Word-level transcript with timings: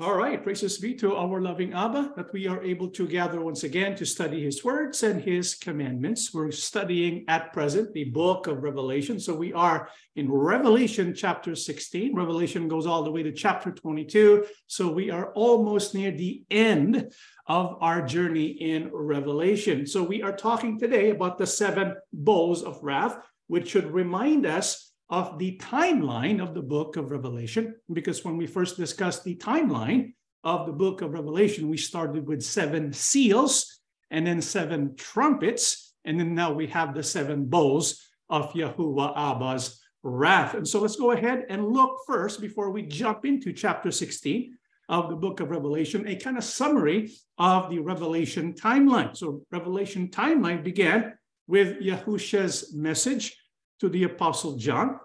All 0.00 0.14
right, 0.14 0.40
praises 0.40 0.78
be 0.78 0.94
to 0.94 1.16
our 1.16 1.40
loving 1.40 1.72
Abba 1.72 2.12
that 2.14 2.32
we 2.32 2.46
are 2.46 2.62
able 2.62 2.88
to 2.90 3.04
gather 3.04 3.40
once 3.40 3.64
again 3.64 3.96
to 3.96 4.06
study 4.06 4.44
his 4.44 4.62
words 4.62 5.02
and 5.02 5.20
his 5.20 5.56
commandments. 5.56 6.32
We're 6.32 6.52
studying 6.52 7.24
at 7.26 7.52
present 7.52 7.92
the 7.92 8.04
book 8.04 8.46
of 8.46 8.62
Revelation. 8.62 9.18
So 9.18 9.34
we 9.34 9.52
are 9.52 9.88
in 10.14 10.30
Revelation 10.30 11.16
chapter 11.16 11.56
16. 11.56 12.14
Revelation 12.14 12.68
goes 12.68 12.86
all 12.86 13.02
the 13.02 13.10
way 13.10 13.24
to 13.24 13.32
chapter 13.32 13.72
22. 13.72 14.46
So 14.68 14.88
we 14.88 15.10
are 15.10 15.32
almost 15.32 15.96
near 15.96 16.12
the 16.12 16.44
end 16.48 17.12
of 17.48 17.76
our 17.80 18.00
journey 18.00 18.46
in 18.46 18.92
Revelation. 18.92 19.84
So 19.84 20.04
we 20.04 20.22
are 20.22 20.36
talking 20.36 20.78
today 20.78 21.10
about 21.10 21.38
the 21.38 21.46
seven 21.46 21.96
bowls 22.12 22.62
of 22.62 22.78
wrath, 22.84 23.18
which 23.48 23.70
should 23.70 23.90
remind 23.90 24.46
us 24.46 24.87
of 25.10 25.38
the 25.38 25.56
timeline 25.58 26.42
of 26.42 26.54
the 26.54 26.62
book 26.62 26.96
of 26.96 27.10
Revelation, 27.10 27.74
because 27.92 28.24
when 28.24 28.36
we 28.36 28.46
first 28.46 28.76
discussed 28.76 29.24
the 29.24 29.36
timeline 29.36 30.12
of 30.44 30.66
the 30.66 30.72
book 30.72 31.00
of 31.00 31.12
Revelation, 31.12 31.68
we 31.68 31.76
started 31.76 32.26
with 32.26 32.42
seven 32.42 32.92
seals 32.92 33.80
and 34.10 34.26
then 34.26 34.40
seven 34.40 34.94
trumpets, 34.96 35.94
and 36.04 36.18
then 36.20 36.34
now 36.34 36.52
we 36.52 36.66
have 36.66 36.94
the 36.94 37.02
seven 37.02 37.46
bowls 37.46 38.02
of 38.30 38.52
Yahuwah 38.52 39.16
Abba's 39.16 39.80
wrath. 40.02 40.54
And 40.54 40.66
so 40.66 40.80
let's 40.80 40.96
go 40.96 41.12
ahead 41.12 41.44
and 41.48 41.72
look 41.72 41.98
first 42.06 42.40
before 42.40 42.70
we 42.70 42.82
jump 42.82 43.24
into 43.24 43.52
chapter 43.52 43.90
16 43.90 44.56
of 44.88 45.10
the 45.10 45.16
book 45.16 45.40
of 45.40 45.50
Revelation, 45.50 46.06
a 46.06 46.16
kind 46.16 46.38
of 46.38 46.44
summary 46.44 47.10
of 47.36 47.70
the 47.70 47.78
Revelation 47.78 48.54
timeline. 48.54 49.16
So 49.16 49.42
Revelation 49.50 50.08
timeline 50.08 50.62
began 50.64 51.14
with 51.46 51.80
Yahusha's 51.80 52.74
message 52.74 53.36
to 53.80 53.88
the 53.88 54.04
Apostle 54.04 54.56
John, 54.56 54.98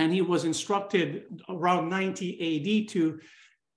and 0.00 0.14
he 0.14 0.22
was 0.22 0.46
instructed 0.46 1.24
around 1.50 1.90
90 1.90 2.84
AD 2.84 2.88
to 2.88 3.20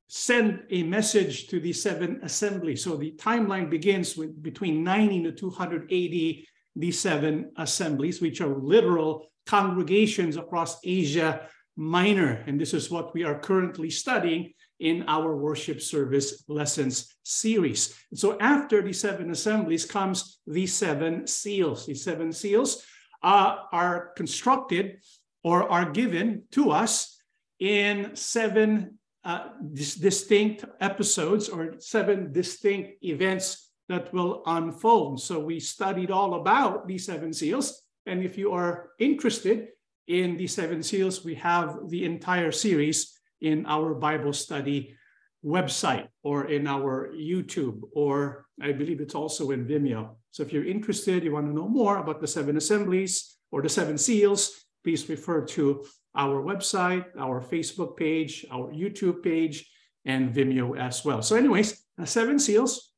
send 0.08 0.64
a 0.70 0.82
message 0.84 1.48
to 1.48 1.60
the 1.60 1.74
seven 1.74 2.22
assemblies. 2.24 2.82
So 2.82 2.96
the 2.96 3.12
timeline 3.18 3.70
begins 3.70 4.16
with 4.16 4.42
between 4.42 4.86
90 4.86 5.24
to 5.24 5.32
200 5.34 5.82
AD, 5.84 6.46
the 6.78 6.92
seven 6.92 7.52
assemblies, 7.58 8.22
which 8.22 8.40
are 8.40 8.56
literal 8.58 9.28
congregations 9.46 10.38
across 10.38 10.78
Asia 10.86 11.50
Minor. 11.76 12.42
And 12.48 12.58
this 12.58 12.74
is 12.74 12.90
what 12.90 13.14
we 13.14 13.26
are 13.26 13.40
currently 13.40 13.90
studying 13.90 14.54
in 14.80 15.04
our 15.10 15.36
worship 15.36 15.82
service 15.82 16.46
lessons 16.48 17.16
series. 17.24 18.00
So 18.14 18.40
after 18.40 18.82
the 18.82 18.94
seven 18.94 19.30
assemblies 19.30 19.86
comes 19.86 20.40
the 20.48 20.68
seven 20.68 21.28
seals. 21.28 21.86
The 21.86 21.96
seven 21.96 22.32
seals 22.32 22.86
uh, 23.24 23.58
are 23.74 24.14
constructed 24.16 25.00
or 25.44 25.70
are 25.70 25.92
given 25.92 26.44
to 26.52 26.72
us 26.72 27.20
in 27.60 28.16
seven 28.16 28.98
uh, 29.24 29.50
dis- 29.74 29.96
distinct 29.96 30.66
episodes 30.80 31.50
or 31.50 31.76
seven 31.80 32.32
distinct 32.32 33.04
events 33.04 33.72
that 33.90 34.14
will 34.14 34.44
unfold. 34.46 35.22
So 35.22 35.40
we 35.40 35.60
studied 35.60 36.12
all 36.12 36.36
about 36.36 36.88
these 36.88 37.06
seven 37.06 37.34
seals. 37.34 37.82
And 38.06 38.24
if 38.24 38.38
you 38.38 38.52
are 38.52 38.92
interested 39.00 39.70
in 40.08 40.38
the 40.38 40.48
seven 40.48 40.84
seals, 40.84 41.24
we 41.24 41.36
have 41.36 41.78
the 41.90 42.06
entire 42.06 42.52
series 42.52 43.18
in 43.42 43.66
our 43.66 43.94
Bible 43.94 44.34
study 44.34 44.96
website 45.44 46.08
or 46.24 46.46
in 46.46 46.68
our 46.68 47.12
YouTube, 47.14 47.82
or 47.94 48.46
I 48.62 48.72
believe 48.72 49.02
it's 49.02 49.16
also 49.16 49.52
in 49.52 49.66
Vimeo. 49.66 50.16
So 50.32 50.44
if 50.44 50.54
you're 50.54 50.66
interested, 50.66 51.24
you 51.24 51.34
want 51.34 51.48
to 51.48 51.54
know 51.54 51.68
more 51.68 51.98
about 51.98 52.22
the 52.22 52.28
seven 52.28 52.58
assemblies 52.58 53.38
or 53.52 53.62
the 53.62 53.70
seven 53.70 53.98
seals, 53.98 54.66
please 54.84 55.08
refer 55.10 55.46
to 55.46 55.86
our 56.16 56.44
website, 56.44 57.06
our 57.18 57.42
Facebook 57.42 57.98
page, 57.98 58.46
our 58.52 58.72
YouTube 58.72 59.24
page, 59.24 59.70
and 60.06 60.34
Vimeo 60.34 60.78
as 60.78 61.06
well. 61.06 61.22
So, 61.22 61.36
anyways, 61.36 61.84
seven 62.06 62.40
seals 62.40 62.94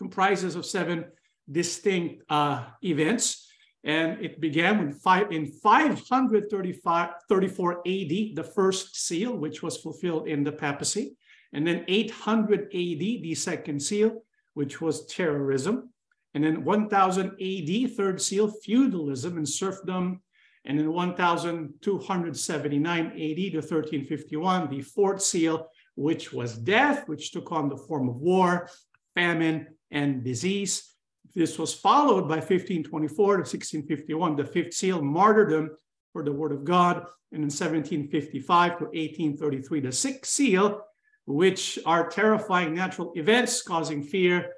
comprises 0.00 0.56
of 0.56 0.64
seven 0.64 1.04
distinct 1.50 2.22
uh, 2.30 2.64
events. 2.82 3.46
And 3.84 4.24
it 4.24 4.40
began 4.40 4.80
in, 4.80 4.92
five, 4.92 5.30
in 5.30 5.46
534 5.46 7.78
AD, 7.78 8.36
the 8.40 8.50
first 8.54 9.06
seal, 9.06 9.36
which 9.36 9.62
was 9.62 9.76
fulfilled 9.76 10.26
in 10.28 10.42
the 10.42 10.52
papacy. 10.52 11.16
And 11.52 11.66
then 11.66 11.84
800 11.88 12.60
AD, 12.60 13.22
the 13.26 13.34
second 13.34 13.80
seal, 13.80 14.24
which 14.54 14.80
was 14.80 15.04
terrorism. 15.06 15.90
And 16.34 16.44
then 16.44 16.64
1000 16.64 17.32
AD, 17.40 17.96
third 17.96 18.20
seal, 18.20 18.52
feudalism 18.64 19.36
and 19.36 19.48
serfdom. 19.48 20.22
And 20.64 20.78
in 20.78 20.92
1279 20.92 23.06
AD 23.06 23.12
to 23.12 23.58
1351, 23.58 24.68
the 24.68 24.82
fourth 24.82 25.22
seal, 25.22 25.68
which 25.94 26.32
was 26.32 26.56
death, 26.56 27.08
which 27.08 27.32
took 27.32 27.50
on 27.52 27.68
the 27.68 27.76
form 27.76 28.08
of 28.08 28.16
war, 28.16 28.68
famine, 29.14 29.66
and 29.90 30.22
disease. 30.22 30.94
This 31.34 31.58
was 31.58 31.74
followed 31.74 32.28
by 32.28 32.36
1524 32.36 33.36
to 33.36 33.40
1651, 33.40 34.36
the 34.36 34.44
fifth 34.44 34.74
seal, 34.74 35.02
martyrdom 35.02 35.70
for 36.12 36.22
the 36.22 36.32
word 36.32 36.52
of 36.52 36.64
God. 36.64 37.06
And 37.32 37.42
in 37.42 37.50
1755 37.50 38.78
to 38.78 38.84
1833, 38.84 39.80
the 39.80 39.92
sixth 39.92 40.32
seal, 40.32 40.82
which 41.26 41.78
are 41.86 42.08
terrifying 42.08 42.74
natural 42.74 43.12
events 43.14 43.62
causing 43.62 44.02
fear 44.02 44.52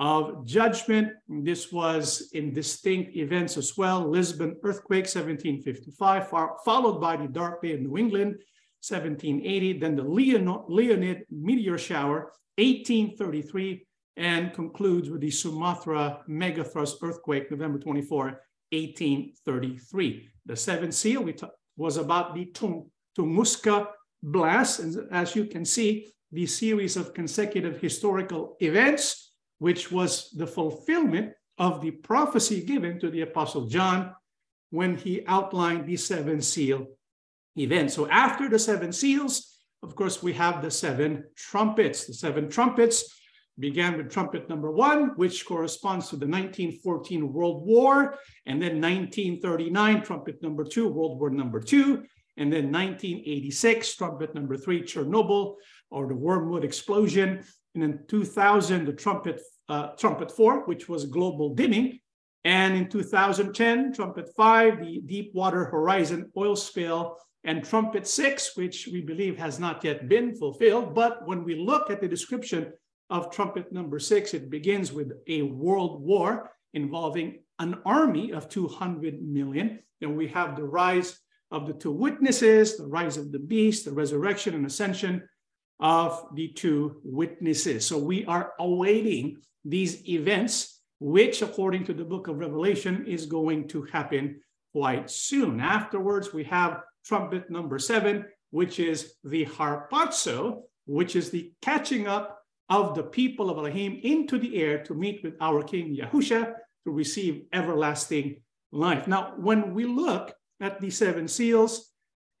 of 0.00 0.46
judgment. 0.46 1.12
This 1.28 1.70
was 1.70 2.30
in 2.32 2.52
distinct 2.54 3.14
events 3.14 3.56
as 3.58 3.76
well. 3.76 4.08
Lisbon 4.08 4.56
earthquake, 4.64 5.04
1755, 5.04 6.28
followed 6.64 7.00
by 7.00 7.16
the 7.16 7.28
Dark 7.28 7.62
Day 7.62 7.74
of 7.74 7.80
New 7.80 7.98
England, 7.98 8.36
1780, 8.82 9.78
then 9.78 9.94
the 9.94 10.02
Leonid 10.02 11.26
meteor 11.30 11.76
shower, 11.76 12.32
1833, 12.56 13.86
and 14.16 14.54
concludes 14.54 15.10
with 15.10 15.20
the 15.20 15.30
Sumatra 15.30 16.20
megathrust 16.28 16.94
earthquake, 17.02 17.50
November 17.50 17.78
24, 17.78 18.24
1833. 18.72 20.28
The 20.46 20.56
seventh 20.56 20.94
seal 20.94 21.28
was 21.76 21.98
about 21.98 22.34
the 22.34 22.46
Tunguska 23.16 23.88
blast. 24.22 24.80
And 24.80 24.96
as 25.12 25.36
you 25.36 25.44
can 25.44 25.64
see, 25.64 26.08
the 26.32 26.46
series 26.46 26.96
of 26.96 27.12
consecutive 27.12 27.80
historical 27.80 28.56
events 28.60 29.29
which 29.60 29.92
was 29.92 30.30
the 30.30 30.46
fulfillment 30.46 31.32
of 31.58 31.82
the 31.82 31.90
prophecy 31.90 32.64
given 32.64 32.98
to 32.98 33.10
the 33.10 33.20
Apostle 33.20 33.66
John 33.66 34.12
when 34.70 34.96
he 34.96 35.22
outlined 35.26 35.86
the 35.86 35.96
seven 35.96 36.40
seal 36.40 36.86
event. 37.56 37.92
So 37.92 38.08
after 38.08 38.48
the 38.48 38.58
seven 38.58 38.90
seals, 38.90 39.58
of 39.82 39.94
course, 39.94 40.22
we 40.22 40.32
have 40.32 40.62
the 40.62 40.70
seven 40.70 41.24
trumpets. 41.36 42.06
The 42.06 42.14
seven 42.14 42.48
trumpets 42.48 43.04
began 43.58 43.98
with 43.98 44.10
trumpet 44.10 44.48
number 44.48 44.70
one, 44.70 45.10
which 45.16 45.44
corresponds 45.44 46.08
to 46.08 46.16
the 46.16 46.26
1914 46.26 47.30
World 47.30 47.66
War, 47.66 48.16
and 48.46 48.60
then 48.62 48.80
1939, 48.80 50.02
trumpet 50.02 50.42
number 50.42 50.64
two, 50.64 50.88
World 50.88 51.20
War 51.20 51.28
number 51.28 51.60
two, 51.60 52.04
and 52.38 52.50
then 52.50 52.72
1986, 52.72 53.96
trumpet 53.96 54.34
number 54.34 54.56
three, 54.56 54.82
Chernobyl, 54.82 55.56
or 55.90 56.08
the 56.08 56.14
Wormwood 56.14 56.64
explosion, 56.64 57.44
and 57.74 57.84
in 57.84 58.00
2000, 58.08 58.84
the 58.84 58.92
trumpet, 58.92 59.40
uh, 59.68 59.88
trumpet 59.98 60.30
four, 60.30 60.66
which 60.66 60.88
was 60.88 61.04
global 61.06 61.54
dimming. 61.54 62.00
And 62.44 62.74
in 62.74 62.88
2010, 62.88 63.92
trumpet 63.92 64.30
five, 64.36 64.80
the 64.80 65.00
Deepwater 65.06 65.66
Horizon 65.66 66.30
oil 66.36 66.56
spill, 66.56 67.16
and 67.44 67.64
trumpet 67.64 68.06
six, 68.06 68.56
which 68.56 68.88
we 68.92 69.00
believe 69.00 69.38
has 69.38 69.58
not 69.58 69.84
yet 69.84 70.08
been 70.08 70.34
fulfilled. 70.34 70.94
But 70.94 71.26
when 71.26 71.44
we 71.44 71.54
look 71.54 71.90
at 71.90 72.00
the 72.00 72.08
description 72.08 72.72
of 73.08 73.30
trumpet 73.30 73.72
number 73.72 73.98
six, 73.98 74.34
it 74.34 74.50
begins 74.50 74.92
with 74.92 75.12
a 75.26 75.42
world 75.42 76.02
war 76.02 76.52
involving 76.74 77.42
an 77.58 77.76
army 77.84 78.32
of 78.32 78.48
200 78.48 79.22
million. 79.22 79.80
Then 80.00 80.16
we 80.16 80.28
have 80.28 80.56
the 80.56 80.64
rise 80.64 81.18
of 81.50 81.66
the 81.66 81.72
two 81.72 81.92
witnesses, 81.92 82.76
the 82.76 82.86
rise 82.86 83.16
of 83.16 83.32
the 83.32 83.38
beast, 83.38 83.84
the 83.84 83.92
resurrection 83.92 84.54
and 84.54 84.66
ascension, 84.66 85.22
of 85.80 86.26
the 86.34 86.48
two 86.48 87.00
witnesses. 87.04 87.86
So 87.86 87.98
we 87.98 88.24
are 88.26 88.52
awaiting 88.58 89.38
these 89.64 90.06
events, 90.08 90.80
which, 90.98 91.42
according 91.42 91.84
to 91.84 91.94
the 91.94 92.04
book 92.04 92.28
of 92.28 92.38
Revelation, 92.38 93.06
is 93.06 93.26
going 93.26 93.68
to 93.68 93.82
happen 93.84 94.40
quite 94.72 95.10
soon. 95.10 95.60
Afterwards, 95.60 96.32
we 96.32 96.44
have 96.44 96.82
trumpet 97.04 97.50
number 97.50 97.78
seven, 97.78 98.26
which 98.50 98.78
is 98.78 99.14
the 99.24 99.46
harpazo, 99.46 100.62
which 100.86 101.16
is 101.16 101.30
the 101.30 101.52
catching 101.62 102.06
up 102.06 102.38
of 102.68 102.94
the 102.94 103.02
people 103.02 103.50
of 103.50 103.58
Elohim 103.58 103.98
into 104.02 104.38
the 104.38 104.56
air 104.62 104.82
to 104.84 104.94
meet 104.94 105.22
with 105.24 105.34
our 105.40 105.62
King 105.62 105.96
Yahusha 105.96 106.54
to 106.84 106.90
receive 106.90 107.42
everlasting 107.52 108.40
life. 108.72 109.08
Now, 109.08 109.34
when 109.36 109.74
we 109.74 109.84
look 109.84 110.34
at 110.60 110.80
the 110.80 110.90
seven 110.90 111.26
seals, 111.26 111.89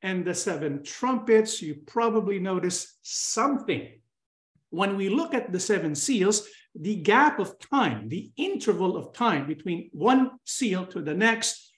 and 0.02 0.24
the 0.24 0.34
seven 0.34 0.82
trumpets, 0.82 1.60
you 1.60 1.74
probably 1.86 2.38
notice 2.38 2.98
something. 3.02 3.88
When 4.70 4.96
we 4.96 5.08
look 5.08 5.34
at 5.34 5.52
the 5.52 5.60
seven 5.60 5.94
seals, 5.94 6.48
the 6.74 6.96
gap 6.96 7.38
of 7.38 7.58
time, 7.58 8.08
the 8.08 8.30
interval 8.36 8.96
of 8.96 9.12
time 9.12 9.46
between 9.46 9.90
one 9.92 10.30
seal 10.44 10.86
to 10.86 11.02
the 11.02 11.14
next, 11.14 11.72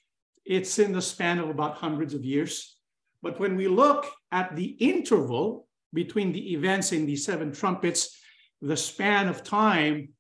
it's 0.45 0.79
in 0.79 0.93
the 0.93 1.03
span 1.03 1.39
of 1.39 1.49
about 1.49 1.77
hundreds 1.77 2.15
of 2.15 2.25
years. 2.25 2.77
But 3.23 3.41
when 3.41 3.57
we 3.57 3.69
look 3.69 4.07
at 4.31 4.55
the 4.57 4.77
interval 4.79 5.67
between 5.95 6.33
the 6.33 6.53
events 6.53 6.93
in 6.93 7.07
the 7.07 7.17
seven 7.17 7.53
trumpets, 7.53 8.19
the 8.61 8.77
span 8.77 9.29
of 9.29 9.43
time, 9.43 10.11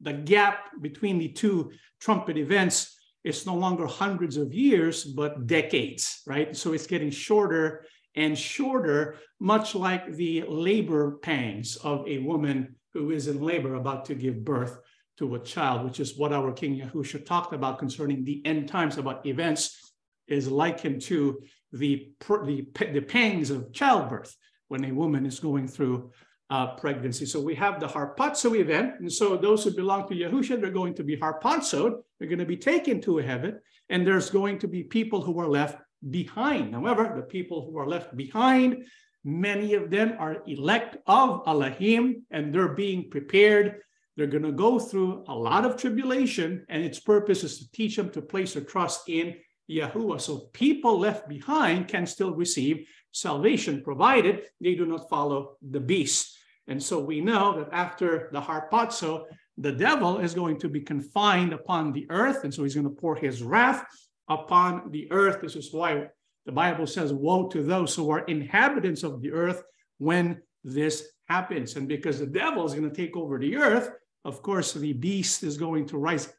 the 0.00 0.12
gap 0.12 0.70
between 0.80 1.18
the 1.18 1.28
two 1.28 1.72
trumpet 2.00 2.36
events 2.36 2.95
is 3.26 3.44
no 3.44 3.56
longer 3.56 3.86
hundreds 3.86 4.36
of 4.36 4.54
years, 4.54 5.04
but 5.04 5.48
decades, 5.48 6.22
right? 6.28 6.56
So 6.56 6.72
it's 6.72 6.86
getting 6.86 7.10
shorter 7.10 7.84
and 8.14 8.38
shorter, 8.38 9.16
much 9.40 9.74
like 9.74 10.14
the 10.14 10.44
labor 10.48 11.18
pangs 11.18 11.74
of 11.76 12.06
a 12.06 12.18
woman 12.18 12.76
who 12.94 13.10
is 13.10 13.26
in 13.26 13.42
labor 13.42 13.74
about 13.74 14.04
to 14.04 14.14
give 14.14 14.44
birth 14.44 14.78
to 15.18 15.34
a 15.34 15.40
child, 15.40 15.84
which 15.84 15.98
is 15.98 16.16
what 16.16 16.32
our 16.32 16.52
King 16.52 16.80
Yahusha 16.80 17.26
talked 17.26 17.52
about 17.52 17.80
concerning 17.80 18.22
the 18.22 18.40
end 18.46 18.68
times 18.68 18.96
about 18.96 19.26
events, 19.26 19.92
is 20.28 20.46
likened 20.48 21.02
to 21.02 21.40
the, 21.72 22.12
the, 22.44 22.68
the 22.92 23.00
pangs 23.00 23.50
of 23.50 23.72
childbirth 23.72 24.36
when 24.68 24.84
a 24.84 24.92
woman 24.92 25.26
is 25.26 25.40
going 25.40 25.66
through 25.66 26.12
uh, 26.50 26.74
pregnancy. 26.76 27.26
So 27.26 27.40
we 27.40 27.54
have 27.56 27.80
the 27.80 27.86
harpazo 27.86 28.58
event. 28.58 29.00
And 29.00 29.12
so 29.12 29.36
those 29.36 29.64
who 29.64 29.72
belong 29.72 30.08
to 30.08 30.14
Yahusha, 30.14 30.60
they're 30.60 30.70
going 30.70 30.94
to 30.94 31.04
be 31.04 31.16
harpazoed. 31.16 32.02
They're 32.18 32.28
going 32.28 32.38
to 32.38 32.44
be 32.46 32.56
taken 32.56 33.00
to 33.02 33.16
heaven. 33.18 33.60
And 33.88 34.06
there's 34.06 34.30
going 34.30 34.58
to 34.60 34.68
be 34.68 34.82
people 34.84 35.20
who 35.20 35.38
are 35.40 35.48
left 35.48 35.78
behind. 36.10 36.74
However, 36.74 37.12
the 37.16 37.22
people 37.22 37.66
who 37.66 37.78
are 37.78 37.86
left 37.86 38.16
behind, 38.16 38.84
many 39.24 39.74
of 39.74 39.90
them 39.90 40.14
are 40.18 40.42
elect 40.46 40.98
of 41.06 41.42
Elohim 41.46 42.22
and 42.30 42.54
they're 42.54 42.74
being 42.74 43.10
prepared. 43.10 43.80
They're 44.16 44.26
going 44.26 44.44
to 44.44 44.52
go 44.52 44.78
through 44.78 45.24
a 45.28 45.34
lot 45.34 45.66
of 45.66 45.76
tribulation, 45.76 46.64
and 46.70 46.82
its 46.82 46.98
purpose 46.98 47.44
is 47.44 47.58
to 47.58 47.70
teach 47.72 47.96
them 47.96 48.08
to 48.10 48.22
place 48.22 48.54
their 48.54 48.62
trust 48.62 49.10
in 49.10 49.36
Yahuwah. 49.70 50.20
So 50.20 50.48
people 50.54 50.98
left 50.98 51.28
behind 51.28 51.88
can 51.88 52.06
still 52.06 52.34
receive 52.34 52.88
salvation, 53.12 53.82
provided 53.82 54.44
they 54.60 54.74
do 54.74 54.86
not 54.86 55.10
follow 55.10 55.56
the 55.60 55.80
beast. 55.80 56.35
And 56.68 56.82
so 56.82 56.98
we 56.98 57.20
know 57.20 57.58
that 57.58 57.68
after 57.72 58.28
the 58.32 58.40
harpazo, 58.40 59.24
the 59.58 59.72
devil 59.72 60.18
is 60.18 60.34
going 60.34 60.58
to 60.60 60.68
be 60.68 60.80
confined 60.80 61.52
upon 61.52 61.92
the 61.92 62.06
earth. 62.10 62.44
And 62.44 62.52
so 62.52 62.62
he's 62.62 62.74
going 62.74 62.88
to 62.88 63.00
pour 63.00 63.16
his 63.16 63.42
wrath 63.42 63.84
upon 64.28 64.90
the 64.90 65.10
earth. 65.12 65.40
This 65.40 65.56
is 65.56 65.72
why 65.72 66.08
the 66.44 66.52
Bible 66.52 66.86
says, 66.86 67.12
Woe 67.12 67.48
to 67.48 67.62
those 67.62 67.94
who 67.94 68.10
are 68.10 68.20
inhabitants 68.20 69.02
of 69.02 69.22
the 69.22 69.32
earth 69.32 69.62
when 69.98 70.42
this 70.64 71.08
happens. 71.28 71.76
And 71.76 71.88
because 71.88 72.18
the 72.18 72.26
devil 72.26 72.66
is 72.66 72.74
going 72.74 72.88
to 72.90 72.96
take 72.96 73.16
over 73.16 73.38
the 73.38 73.56
earth, 73.56 73.90
of 74.24 74.42
course, 74.42 74.72
the 74.72 74.92
beast 74.92 75.42
is 75.42 75.56
going 75.56 75.86
to 75.88 75.98
rise 75.98 76.32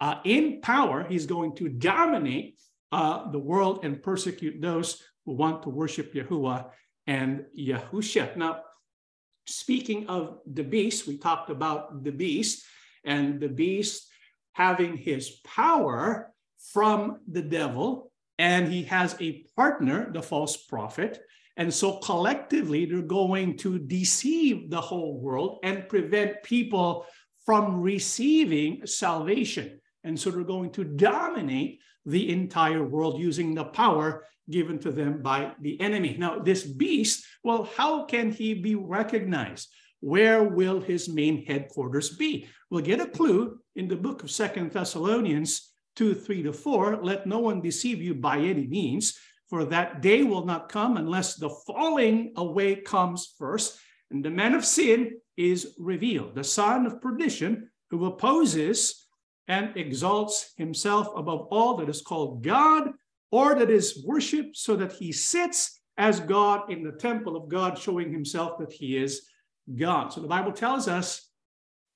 uh, 0.00 0.16
in 0.24 0.60
power. 0.60 1.06
He's 1.08 1.26
going 1.26 1.56
to 1.56 1.68
dominate 1.68 2.58
uh, 2.92 3.30
the 3.30 3.38
world 3.38 3.80
and 3.84 4.02
persecute 4.02 4.60
those 4.60 5.02
who 5.24 5.32
want 5.32 5.62
to 5.62 5.70
worship 5.70 6.12
Yahuwah 6.14 6.70
and 7.06 7.44
Yahusha. 7.58 8.36
Now, 8.36 8.62
speaking 9.50 10.08
of 10.08 10.38
the 10.46 10.64
beast, 10.64 11.06
we 11.06 11.18
talked 11.18 11.50
about 11.50 12.04
the 12.04 12.12
beast 12.12 12.64
and 13.04 13.40
the 13.40 13.48
beast 13.48 14.08
having 14.52 14.96
his 14.96 15.40
power 15.44 16.32
from 16.72 17.18
the 17.26 17.42
devil, 17.42 18.12
and 18.38 18.72
he 18.72 18.82
has 18.84 19.16
a 19.20 19.44
partner, 19.56 20.10
the 20.12 20.22
false 20.22 20.56
prophet. 20.56 21.20
And 21.56 21.72
so 21.72 21.98
collectively, 21.98 22.84
they're 22.86 23.02
going 23.02 23.56
to 23.58 23.78
deceive 23.78 24.70
the 24.70 24.80
whole 24.80 25.20
world 25.20 25.58
and 25.62 25.88
prevent 25.88 26.42
people 26.42 27.06
from 27.44 27.80
receiving 27.80 28.86
salvation. 28.86 29.80
And 30.04 30.18
so 30.18 30.30
they're 30.30 30.44
going 30.44 30.70
to 30.72 30.84
dominate 30.84 31.80
the 32.06 32.30
entire 32.30 32.84
world 32.84 33.20
using 33.20 33.54
the 33.54 33.64
power 33.64 34.26
given 34.50 34.78
to 34.80 34.90
them 34.90 35.22
by 35.22 35.52
the 35.60 35.80
enemy. 35.80 36.16
Now, 36.18 36.38
this 36.38 36.64
beast, 36.64 37.24
well, 37.42 37.68
how 37.76 38.04
can 38.04 38.32
he 38.32 38.54
be 38.54 38.74
recognized? 38.74 39.68
Where 40.00 40.42
will 40.44 40.80
his 40.80 41.08
main 41.08 41.44
headquarters 41.44 42.16
be? 42.16 42.48
We'll 42.70 42.82
get 42.82 43.00
a 43.00 43.06
clue 43.06 43.60
in 43.76 43.88
the 43.88 43.96
book 43.96 44.22
of 44.22 44.30
Second 44.30 44.72
Thessalonians 44.72 45.72
2 45.96 46.14
3 46.14 46.42
to 46.44 46.52
4. 46.52 47.02
Let 47.02 47.26
no 47.26 47.38
one 47.38 47.60
deceive 47.60 48.00
you 48.00 48.14
by 48.14 48.38
any 48.38 48.66
means, 48.66 49.18
for 49.48 49.64
that 49.66 50.00
day 50.00 50.22
will 50.22 50.46
not 50.46 50.70
come 50.70 50.96
unless 50.96 51.34
the 51.34 51.50
falling 51.66 52.32
away 52.36 52.76
comes 52.76 53.34
first, 53.38 53.78
and 54.10 54.24
the 54.24 54.30
man 54.30 54.54
of 54.54 54.64
sin 54.64 55.18
is 55.36 55.74
revealed, 55.78 56.34
the 56.34 56.44
son 56.44 56.86
of 56.86 57.02
perdition, 57.02 57.68
who 57.90 58.06
opposes 58.06 59.06
and 59.48 59.76
exalts 59.76 60.52
himself 60.56 61.08
above 61.16 61.48
all 61.50 61.76
that 61.76 61.88
is 61.88 62.02
called 62.02 62.42
God 62.42 62.92
or 63.30 63.54
that 63.54 63.70
is 63.70 64.04
worshiped, 64.06 64.56
so 64.56 64.76
that 64.76 64.92
he 64.92 65.12
sits 65.12 65.80
as 65.96 66.20
God 66.20 66.70
in 66.70 66.82
the 66.82 66.92
temple 66.92 67.36
of 67.36 67.48
God, 67.48 67.78
showing 67.78 68.12
himself 68.12 68.58
that 68.58 68.72
he 68.72 68.96
is 68.96 69.28
God. 69.76 70.12
So 70.12 70.20
the 70.20 70.28
Bible 70.28 70.52
tells 70.52 70.88
us 70.88 71.28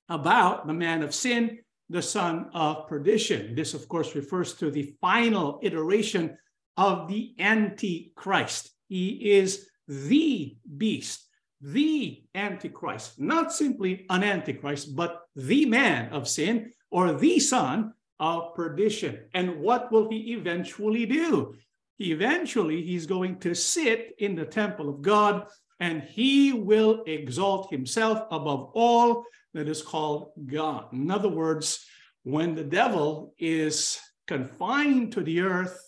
about 0.07 0.67
the 0.67 0.73
man 0.73 1.01
of 1.01 1.13
sin, 1.13 1.59
the 1.89 2.01
son 2.01 2.49
of 2.53 2.87
perdition. 2.87 3.55
This, 3.55 3.73
of 3.73 3.87
course, 3.89 4.15
refers 4.15 4.53
to 4.55 4.69
the 4.69 4.93
final 5.01 5.59
iteration 5.63 6.37
of 6.77 7.07
the 7.07 7.33
Antichrist. 7.39 8.71
He 8.87 9.31
is 9.31 9.67
the 9.87 10.55
beast, 10.77 11.27
the 11.61 12.23
Antichrist, 12.35 13.19
not 13.19 13.51
simply 13.51 14.05
an 14.09 14.23
Antichrist, 14.23 14.95
but 14.95 15.21
the 15.35 15.65
man 15.65 16.13
of 16.13 16.27
sin 16.27 16.71
or 16.91 17.13
the 17.13 17.39
son 17.39 17.93
of 18.19 18.55
perdition. 18.55 19.19
And 19.33 19.59
what 19.59 19.91
will 19.91 20.09
he 20.09 20.33
eventually 20.33 21.05
do? 21.05 21.55
Eventually, 21.99 22.81
he's 22.81 23.05
going 23.05 23.39
to 23.39 23.53
sit 23.53 24.15
in 24.19 24.35
the 24.35 24.45
temple 24.45 24.89
of 24.89 25.01
God 25.01 25.47
and 25.79 26.03
he 26.03 26.53
will 26.53 27.03
exalt 27.05 27.69
himself 27.71 28.27
above 28.31 28.71
all 28.73 29.25
that 29.53 29.67
is 29.67 29.81
called 29.81 30.31
God. 30.45 30.91
In 30.93 31.11
other 31.11 31.29
words, 31.29 31.85
when 32.23 32.55
the 32.55 32.63
devil 32.63 33.33
is 33.37 33.99
confined 34.27 35.13
to 35.13 35.21
the 35.21 35.41
earth, 35.41 35.79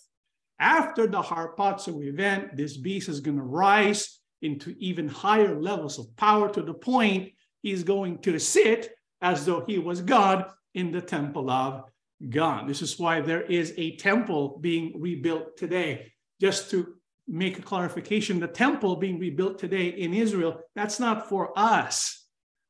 after 0.60 1.06
the 1.06 1.22
harpazo 1.22 2.02
event, 2.02 2.56
this 2.56 2.76
beast 2.76 3.08
is 3.08 3.20
going 3.20 3.36
to 3.36 3.42
rise 3.42 4.20
into 4.42 4.74
even 4.78 5.08
higher 5.08 5.60
levels 5.60 5.98
of 5.98 6.14
power 6.16 6.48
to 6.52 6.62
the 6.62 6.74
point 6.74 7.32
he's 7.62 7.82
going 7.82 8.18
to 8.18 8.38
sit 8.38 8.90
as 9.20 9.44
though 9.44 9.64
he 9.66 9.78
was 9.78 10.00
God 10.00 10.46
in 10.74 10.90
the 10.90 11.00
temple 11.00 11.50
of 11.50 11.84
God. 12.26 12.68
This 12.68 12.82
is 12.82 12.98
why 12.98 13.20
there 13.20 13.42
is 13.42 13.74
a 13.76 13.96
temple 13.96 14.58
being 14.60 15.00
rebuilt 15.00 15.56
today. 15.56 16.12
Just 16.40 16.70
to 16.70 16.94
make 17.26 17.58
a 17.58 17.62
clarification, 17.62 18.40
the 18.40 18.48
temple 18.48 18.96
being 18.96 19.18
rebuilt 19.18 19.58
today 19.58 19.88
in 19.88 20.14
Israel, 20.14 20.60
that's 20.74 20.98
not 20.98 21.28
for 21.28 21.52
us. 21.56 22.26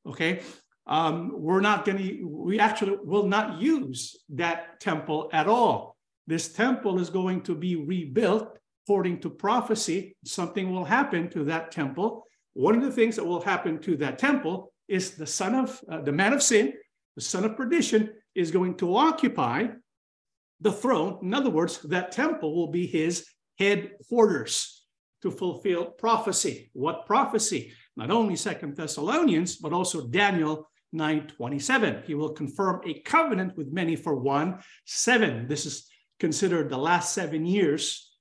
Okay. 0.07 0.41
Um, 0.87 1.33
we're 1.35 1.61
not 1.61 1.85
going 1.85 1.99
to, 1.99 2.27
we 2.27 2.59
actually 2.59 2.97
will 3.03 3.27
not 3.27 3.61
use 3.61 4.17
that 4.31 4.81
temple 4.81 5.29
at 5.33 5.47
all. 5.47 5.97
This 6.27 6.53
temple 6.53 6.99
is 6.99 7.11
going 7.11 7.43
to 7.43 7.55
be 7.55 7.77
rebuilt 7.77 8.59
according 8.85 9.21
to 9.21 9.31
prophecy. 9.31 10.17
Something 10.25 10.73
will 10.73 10.85
happen 10.85 11.29
to 11.31 11.45
that 11.45 11.71
temple. 11.71 12.25
One 12.55 12.75
of 12.75 12.83
the 12.83 12.91
things 12.91 13.17
that 13.17 13.25
will 13.25 13.43
happen 13.43 13.79
to 13.81 13.97
that 13.99 14.19
temple 14.19 14.73
is 14.89 15.13
the 15.13 15.27
son 15.27 15.55
of 15.55 15.81
uh, 15.91 16.01
the 16.01 16.13
man 16.13 16.33
of 16.33 16.43
sin, 16.43 16.73
the 17.17 17.23
son 17.23 17.45
of 17.45 17.57
perdition, 17.57 18.11
is 18.39 18.53
going 18.53 18.77
to 18.77 18.97
occupy 18.97 19.67
the 20.61 20.71
throne. 20.71 21.19
In 21.23 21.35
other 21.35 21.51
words, 21.51 21.81
that 21.83 22.13
temple 22.13 22.55
will 22.55 22.71
be 22.71 22.87
his 22.87 23.27
headquarters 23.59 24.87
to 25.23 25.31
fulfill 25.33 25.87
prophecy. 25.87 26.71
What 26.73 27.05
prophecy? 27.05 27.73
Not 27.97 28.13
only 28.13 28.37
Second 28.37 28.77
Thessalonians, 28.77 29.57
but 29.57 29.73
also 29.73 30.07
Daniel 30.07 30.71
9:27. 30.95 32.05
He 32.07 32.15
will 32.15 32.33
confirm 32.33 32.81
a 32.87 33.01
covenant 33.01 33.57
with 33.57 33.73
many 33.73 33.97
for 33.97 34.15
one. 34.15 34.63
Seven. 34.87 35.49
This 35.49 35.67
is 35.67 35.89
considered 36.21 36.71
the 36.71 36.79
last 36.79 37.13
seven 37.13 37.45
years 37.45 38.15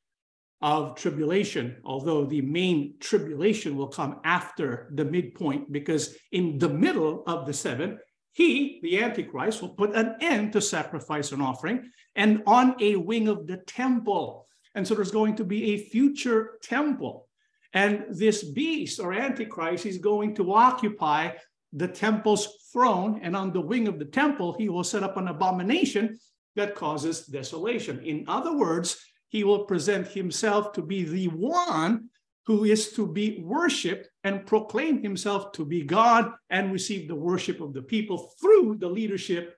of 0.61 0.95
tribulation, 0.95 1.77
although 1.85 2.25
the 2.25 2.41
main 2.41 2.95
tribulation 2.99 3.77
will 3.77 3.87
come 3.99 4.19
after 4.23 4.89
the 4.95 5.05
midpoint, 5.05 5.71
because 5.71 6.17
in 6.31 6.57
the 6.57 6.69
middle 6.69 7.23
of 7.27 7.45
the 7.45 7.53
seven 7.53 7.99
he, 8.37 8.79
the 8.83 9.01
Antichrist, 9.01 9.63
will 9.63 9.69
put 9.69 9.95
an 9.95 10.15
end 10.21 10.53
to 10.53 10.61
sacrifice 10.61 11.31
and 11.31 11.41
offering 11.41 11.89
and 12.15 12.43
on 12.45 12.75
a 12.79 12.95
wing 12.95 13.27
of 13.27 13.47
the 13.47 13.57
temple. 13.57 14.45
And 14.75 14.87
so 14.87 14.93
there's 14.93 15.09
going 15.09 15.37
to 15.37 15.43
be 15.43 15.73
a 15.73 15.79
future 15.89 16.59
temple. 16.61 17.27
And 17.73 18.05
this 18.11 18.43
beast 18.43 18.99
or 18.99 19.11
Antichrist 19.11 19.87
is 19.87 19.97
going 19.97 20.35
to 20.35 20.53
occupy 20.53 21.31
the 21.73 21.87
temple's 21.87 22.69
throne. 22.71 23.19
And 23.23 23.35
on 23.35 23.53
the 23.53 23.61
wing 23.61 23.87
of 23.87 23.97
the 23.97 24.05
temple, 24.05 24.53
he 24.53 24.69
will 24.69 24.83
set 24.83 25.01
up 25.01 25.17
an 25.17 25.29
abomination 25.29 26.19
that 26.55 26.75
causes 26.75 27.25
desolation. 27.25 27.99
In 28.05 28.25
other 28.27 28.55
words, 28.55 29.03
he 29.29 29.45
will 29.45 29.65
present 29.65 30.09
himself 30.09 30.73
to 30.73 30.83
be 30.83 31.03
the 31.03 31.29
one 31.29 32.09
who 32.45 32.65
is 32.65 32.91
to 32.93 33.07
be 33.07 33.41
worshiped 33.43 34.09
and 34.27 34.45
proclaim 34.45 35.01
himself 35.01 35.53
to 35.53 35.63
be 35.63 35.81
God 35.83 36.33
and 36.49 36.73
receive 36.73 37.07
the 37.07 37.15
worship 37.15 37.61
of 37.61 37.73
the 37.73 37.81
people 37.81 38.17
through 38.41 38.75
the 38.77 38.89
leadership 38.89 39.55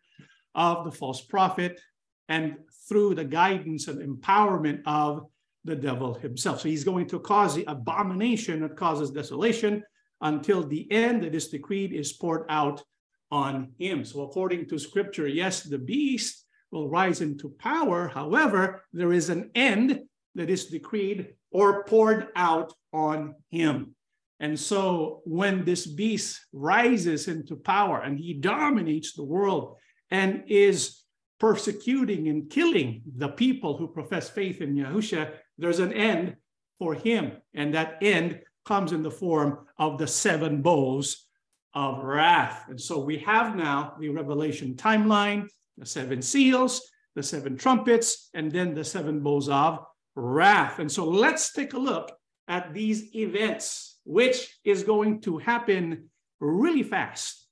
of 0.54 0.86
the 0.86 0.92
false 0.92 1.22
prophet 1.22 1.82
and 2.28 2.56
through 2.88 3.16
the 3.16 3.26
guidance 3.26 3.88
and 3.88 4.00
empowerment 4.00 4.82
of 4.86 5.26
the 5.66 5.76
devil 5.76 6.14
himself. 6.14 6.62
So 6.62 6.70
he's 6.70 6.84
going 6.84 7.08
to 7.08 7.20
cause 7.20 7.56
the 7.56 7.66
abomination 7.68 8.62
that 8.62 8.78
causes 8.78 9.10
desolation, 9.10 9.84
until 10.22 10.62
the 10.64 10.86
end 10.92 11.24
that 11.24 11.34
is 11.34 11.48
decreed 11.48 11.94
is 11.94 12.14
poured 12.14 12.46
out 12.50 12.84
on 13.32 13.72
him. 13.78 14.04
So, 14.04 14.22
according 14.22 14.68
to 14.68 14.78
scripture, 14.78 15.28
yes, 15.28 15.64
the 15.64 15.78
beast 15.78 16.46
will 16.72 16.90
rise 16.90 17.22
into 17.22 17.56
power. 17.58 18.08
However, 18.08 18.84
there 18.92 19.14
is 19.14 19.30
an 19.30 19.50
end 19.56 20.02
that 20.36 20.50
is 20.50 20.66
decreed 20.66 21.30
or 21.52 21.86
poured 21.86 22.28
out 22.36 22.74
on 22.92 23.36
him. 23.50 23.96
And 24.40 24.58
so, 24.58 25.22
when 25.26 25.66
this 25.66 25.86
beast 25.86 26.40
rises 26.54 27.28
into 27.28 27.56
power 27.56 28.02
and 28.02 28.18
he 28.18 28.34
dominates 28.34 29.14
the 29.14 29.24
world 29.24 29.76
and 30.12 30.44
is 30.48 31.04
persecuting 31.40 32.28
and 32.28 32.50
killing 32.50 33.02
the 33.18 33.30
people 33.30 33.78
who 33.78 33.88
profess 33.88 34.30
faith 34.30 34.62
in 34.62 34.76
Yahusha, 34.76 35.32
there's 35.58 35.80
an 35.80 35.94
end 35.94 36.36
for 36.78 36.94
him. 36.94 37.34
And 37.54 37.74
that 37.74 37.98
end 38.02 38.42
comes 38.66 38.92
in 38.92 39.04
the 39.04 39.12
form 39.12 39.66
of 39.78 39.98
the 39.98 40.08
seven 40.08 40.62
bowls 40.62 41.28
of 41.74 42.04
wrath. 42.04 42.66
And 42.70 42.80
so 42.80 43.00
we 43.00 43.18
have 43.20 43.56
now 43.56 43.96
the 44.00 44.10
Revelation 44.10 44.76
timeline, 44.76 45.48
the 45.78 45.86
seven 45.86 46.22
seals, 46.22 46.82
the 47.16 47.24
seven 47.24 47.58
trumpets, 47.58 48.30
and 48.34 48.52
then 48.52 48.74
the 48.74 48.84
seven 48.84 49.22
bowls 49.22 49.50
of 49.50 49.80
wrath. 50.16 50.80
And 50.80 50.92
so 50.92 51.06
let's 51.06 51.52
take 51.54 51.74
a 51.74 51.80
look 51.80 52.12
at 52.48 52.74
these 52.74 53.16
events, 53.16 53.89
which 54.10 54.58
is 54.64 54.82
going 54.82 55.22
to 55.22 55.38
happen 55.38 56.10
really 56.40 56.82
fast, 56.82 57.48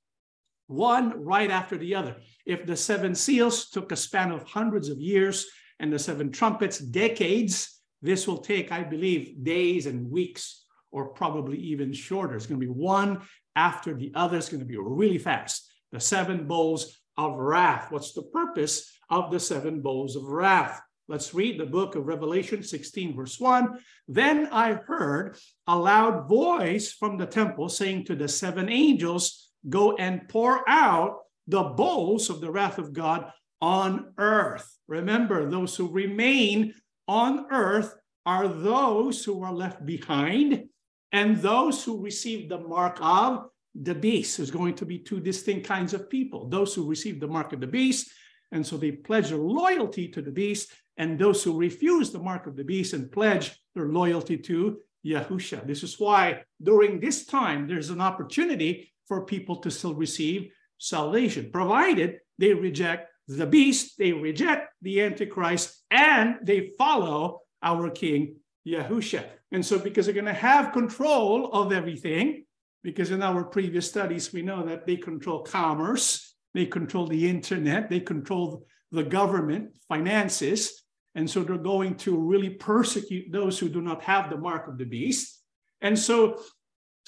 one 0.66 1.24
right 1.24 1.52
after 1.52 1.78
the 1.78 1.94
other. 1.94 2.16
If 2.44 2.66
the 2.66 2.74
seven 2.74 3.14
seals 3.14 3.70
took 3.70 3.92
a 3.92 3.96
span 3.96 4.32
of 4.32 4.42
hundreds 4.42 4.88
of 4.88 4.98
years 4.98 5.46
and 5.78 5.92
the 5.92 6.00
seven 6.00 6.32
trumpets 6.32 6.80
decades, 6.80 7.80
this 8.02 8.26
will 8.26 8.38
take, 8.38 8.72
I 8.72 8.82
believe, 8.82 9.44
days 9.44 9.86
and 9.86 10.10
weeks 10.10 10.64
or 10.90 11.10
probably 11.10 11.58
even 11.58 11.92
shorter. 11.92 12.34
It's 12.34 12.46
going 12.46 12.60
to 12.60 12.66
be 12.66 12.72
one 12.72 13.20
after 13.54 13.94
the 13.94 14.10
other. 14.16 14.36
It's 14.36 14.48
going 14.48 14.58
to 14.58 14.66
be 14.66 14.78
really 14.78 15.18
fast. 15.18 15.70
The 15.92 16.00
seven 16.00 16.48
bowls 16.48 16.98
of 17.16 17.36
wrath. 17.36 17.92
What's 17.92 18.14
the 18.14 18.22
purpose 18.22 18.92
of 19.08 19.30
the 19.30 19.38
seven 19.38 19.80
bowls 19.80 20.16
of 20.16 20.24
wrath? 20.24 20.80
Let's 21.08 21.32
read 21.32 21.58
the 21.58 21.64
book 21.64 21.94
of 21.94 22.06
Revelation 22.06 22.62
16, 22.62 23.16
verse 23.16 23.40
1. 23.40 23.78
Then 24.08 24.46
I 24.52 24.74
heard 24.74 25.38
a 25.66 25.74
loud 25.74 26.28
voice 26.28 26.92
from 26.92 27.16
the 27.16 27.24
temple 27.24 27.70
saying 27.70 28.04
to 28.04 28.14
the 28.14 28.28
seven 28.28 28.68
angels, 28.68 29.48
Go 29.70 29.96
and 29.96 30.28
pour 30.28 30.68
out 30.68 31.20
the 31.46 31.62
bowls 31.62 32.28
of 32.28 32.42
the 32.42 32.50
wrath 32.50 32.76
of 32.76 32.92
God 32.92 33.32
on 33.62 34.12
earth. 34.18 34.70
Remember, 34.86 35.48
those 35.48 35.74
who 35.74 35.88
remain 35.88 36.74
on 37.08 37.46
earth 37.50 37.94
are 38.26 38.46
those 38.46 39.24
who 39.24 39.42
are 39.42 39.52
left 39.52 39.86
behind 39.86 40.64
and 41.12 41.38
those 41.38 41.82
who 41.82 42.02
receive 42.02 42.50
the 42.50 42.58
mark 42.58 42.98
of 43.00 43.46
the 43.74 43.94
beast. 43.94 44.36
There's 44.36 44.50
going 44.50 44.74
to 44.74 44.84
be 44.84 44.98
two 44.98 45.20
distinct 45.20 45.66
kinds 45.66 45.94
of 45.94 46.10
people 46.10 46.48
those 46.50 46.74
who 46.74 46.86
receive 46.86 47.18
the 47.18 47.26
mark 47.26 47.54
of 47.54 47.60
the 47.60 47.66
beast, 47.66 48.10
and 48.52 48.66
so 48.66 48.76
they 48.76 48.92
pledge 48.92 49.30
their 49.30 49.38
loyalty 49.38 50.08
to 50.08 50.20
the 50.20 50.30
beast, 50.30 50.70
and 50.98 51.18
those 51.18 51.42
who 51.42 51.56
refuse 51.56 52.10
the 52.10 52.18
mark 52.18 52.46
of 52.46 52.56
the 52.56 52.64
beast 52.64 52.92
and 52.92 53.10
pledge 53.10 53.58
their 53.74 53.88
loyalty 53.88 54.36
to 54.36 54.78
Yahusha. 55.06 55.66
This 55.66 55.82
is 55.82 55.98
why 55.98 56.42
during 56.62 57.00
this 57.00 57.24
time 57.24 57.66
there's 57.66 57.90
an 57.90 58.00
opportunity 58.00 58.92
for 59.06 59.24
people 59.24 59.56
to 59.56 59.70
still 59.70 59.94
receive 59.94 60.50
salvation, 60.78 61.50
provided 61.52 62.18
they 62.38 62.52
reject 62.52 63.10
the 63.28 63.46
beast, 63.46 63.98
they 63.98 64.12
reject 64.12 64.72
the 64.82 65.00
Antichrist, 65.02 65.82
and 65.90 66.36
they 66.42 66.72
follow 66.78 67.42
our 67.62 67.90
King 67.90 68.36
Yahusha. 68.66 69.24
And 69.52 69.64
so, 69.64 69.78
because 69.78 70.06
they're 70.06 70.14
going 70.14 70.26
to 70.26 70.32
have 70.32 70.72
control 70.72 71.52
of 71.52 71.72
everything, 71.72 72.44
because 72.82 73.10
in 73.10 73.22
our 73.22 73.44
previous 73.44 73.88
studies, 73.88 74.32
we 74.32 74.42
know 74.42 74.64
that 74.66 74.86
they 74.86 74.96
control 74.96 75.42
commerce, 75.42 76.34
they 76.54 76.66
control 76.66 77.06
the 77.06 77.28
internet, 77.28 77.90
they 77.90 78.00
control 78.00 78.66
the 78.92 79.02
government, 79.02 79.76
finances. 79.88 80.84
And 81.18 81.28
so, 81.28 81.42
they're 81.42 81.58
going 81.58 81.96
to 82.06 82.16
really 82.16 82.50
persecute 82.50 83.26
those 83.30 83.58
who 83.58 83.68
do 83.68 83.82
not 83.82 84.02
have 84.02 84.30
the 84.30 84.38
mark 84.38 84.68
of 84.68 84.78
the 84.78 84.86
beast. 84.86 85.42
And 85.80 85.98
so, 85.98 86.40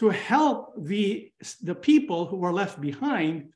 to 0.00 0.08
help 0.10 0.74
the, 0.76 1.30
the 1.62 1.74
people 1.74 2.26
who 2.26 2.42
are 2.44 2.52
left 2.52 2.80
behind 2.80 3.50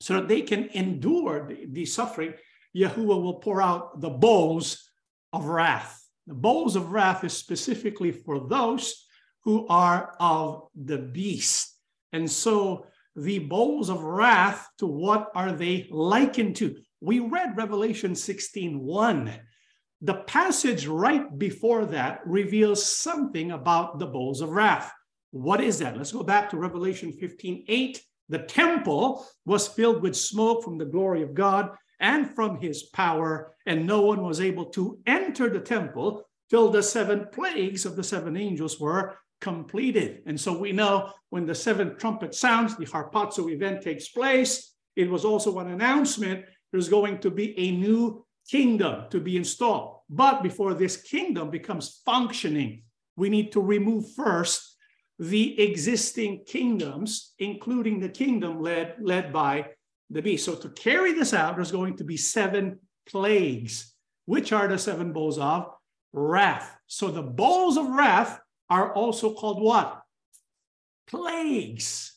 so 0.00 0.14
that 0.14 0.28
they 0.28 0.42
can 0.42 0.68
endure 0.74 1.46
the, 1.46 1.66
the 1.70 1.84
suffering, 1.84 2.34
Yahuwah 2.74 3.22
will 3.22 3.40
pour 3.46 3.62
out 3.62 4.00
the 4.00 4.10
bowls 4.10 4.90
of 5.32 5.46
wrath 5.46 5.98
the 6.28 6.34
bowls 6.34 6.76
of 6.76 6.92
wrath 6.92 7.24
is 7.24 7.32
specifically 7.32 8.12
for 8.12 8.38
those 8.38 9.06
who 9.44 9.66
are 9.68 10.14
of 10.20 10.68
the 10.74 10.98
beast. 10.98 11.74
And 12.12 12.30
so 12.30 12.86
the 13.16 13.38
bowls 13.38 13.88
of 13.88 14.02
wrath, 14.02 14.68
to 14.78 14.86
what 14.86 15.30
are 15.34 15.52
they 15.52 15.88
likened 15.90 16.56
to? 16.56 16.76
We 17.00 17.20
read 17.20 17.56
Revelation 17.56 18.14
16 18.14 18.78
1. 18.78 19.32
The 20.00 20.14
passage 20.14 20.86
right 20.86 21.38
before 21.38 21.84
that 21.86 22.20
reveals 22.24 22.86
something 22.86 23.50
about 23.50 23.98
the 23.98 24.06
bowls 24.06 24.40
of 24.40 24.50
wrath. 24.50 24.92
What 25.32 25.60
is 25.60 25.80
that? 25.80 25.96
Let's 25.96 26.12
go 26.12 26.22
back 26.22 26.50
to 26.50 26.56
Revelation 26.56 27.12
15 27.12 27.64
8. 27.68 28.02
The 28.28 28.38
temple 28.38 29.26
was 29.44 29.66
filled 29.66 30.02
with 30.02 30.16
smoke 30.16 30.62
from 30.62 30.78
the 30.78 30.84
glory 30.84 31.22
of 31.22 31.34
God 31.34 31.70
and 32.00 32.32
from 32.34 32.60
his 32.60 32.84
power, 32.84 33.54
and 33.66 33.86
no 33.86 34.02
one 34.02 34.22
was 34.22 34.40
able 34.40 34.66
to 34.66 34.98
enter 35.06 35.48
the 35.48 35.60
temple 35.60 36.24
till 36.48 36.70
the 36.70 36.82
seven 36.82 37.26
plagues 37.32 37.84
of 37.84 37.96
the 37.96 38.04
seven 38.04 38.36
angels 38.36 38.78
were 38.78 39.16
completed. 39.40 40.22
And 40.26 40.40
so 40.40 40.56
we 40.56 40.72
know 40.72 41.12
when 41.30 41.44
the 41.44 41.54
seventh 41.54 41.98
trumpet 41.98 42.34
sounds, 42.34 42.76
the 42.76 42.86
harpazo 42.86 43.50
event 43.50 43.82
takes 43.82 44.08
place. 44.08 44.74
It 44.94 45.10
was 45.10 45.24
also 45.24 45.58
an 45.58 45.70
announcement 45.70 46.44
there's 46.70 46.88
going 46.88 47.18
to 47.20 47.30
be 47.30 47.58
a 47.58 47.72
new 47.72 48.24
kingdom 48.48 49.04
to 49.10 49.20
be 49.20 49.36
installed. 49.36 50.00
But 50.08 50.42
before 50.42 50.74
this 50.74 50.96
kingdom 50.96 51.50
becomes 51.50 52.00
functioning, 52.04 52.82
we 53.16 53.28
need 53.28 53.52
to 53.52 53.60
remove 53.60 54.12
first 54.14 54.76
the 55.18 55.60
existing 55.60 56.44
kingdoms, 56.46 57.34
including 57.38 58.00
the 58.00 58.08
kingdom 58.08 58.62
led, 58.62 58.94
led 59.00 59.32
by 59.32 59.66
the 60.10 60.22
beast. 60.22 60.44
So 60.44 60.54
to 60.54 60.70
carry 60.70 61.12
this 61.12 61.34
out, 61.34 61.56
there's 61.56 61.72
going 61.72 61.96
to 61.96 62.04
be 62.04 62.16
seven 62.16 62.78
plagues, 63.06 63.92
which 64.26 64.52
are 64.52 64.68
the 64.68 64.78
seven 64.78 65.12
bowls 65.12 65.38
of 65.38 65.70
wrath. 66.12 66.76
So 66.86 67.08
the 67.08 67.22
bowls 67.22 67.76
of 67.76 67.88
wrath 67.88 68.40
are 68.70 68.94
also 68.94 69.34
called 69.34 69.60
what? 69.60 70.00
Plagues. 71.06 72.14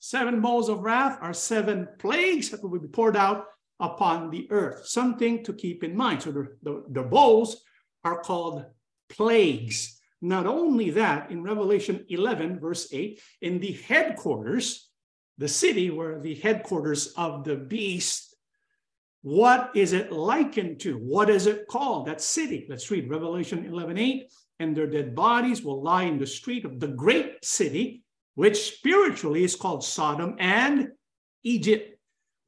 Seven 0.00 0.40
bowls 0.40 0.68
of 0.68 0.80
wrath 0.80 1.18
are 1.20 1.32
seven 1.32 1.86
plagues 1.98 2.50
that 2.50 2.62
will 2.62 2.78
be 2.78 2.88
poured 2.88 3.16
out 3.16 3.44
upon 3.80 4.30
the 4.30 4.46
earth. 4.50 4.86
Something 4.86 5.44
to 5.44 5.52
keep 5.52 5.82
in 5.84 5.96
mind. 5.96 6.22
So 6.22 6.32
the, 6.32 6.56
the, 6.62 6.84
the 6.88 7.02
bowls 7.02 7.62
are 8.04 8.20
called 8.20 8.64
plagues. 9.08 10.00
Not 10.22 10.46
only 10.46 10.90
that, 10.90 11.30
in 11.30 11.42
Revelation 11.42 12.04
11, 12.08 12.60
verse 12.60 12.88
8, 12.92 13.20
in 13.40 13.58
the 13.58 13.72
headquarters, 13.72 14.90
the 15.38 15.48
city 15.48 15.90
where 15.90 16.20
the 16.20 16.34
headquarters 16.34 17.14
of 17.16 17.44
the 17.44 17.56
beast, 17.56 18.36
what 19.22 19.70
is 19.74 19.92
it 19.92 20.12
likened 20.12 20.80
to? 20.80 20.96
What 20.96 21.30
is 21.30 21.46
it 21.46 21.66
called? 21.68 22.06
That 22.06 22.20
city. 22.20 22.66
Let's 22.68 22.90
read 22.90 23.10
Revelation 23.10 23.64
11 23.64 23.98
8. 23.98 24.32
And 24.60 24.76
their 24.76 24.86
dead 24.86 25.14
bodies 25.14 25.62
will 25.62 25.82
lie 25.82 26.02
in 26.02 26.18
the 26.18 26.26
street 26.26 26.66
of 26.66 26.80
the 26.80 26.88
great 26.88 27.42
city, 27.42 28.02
which 28.34 28.76
spiritually 28.76 29.42
is 29.42 29.56
called 29.56 29.82
Sodom 29.82 30.36
and 30.38 30.88
Egypt, 31.42 31.98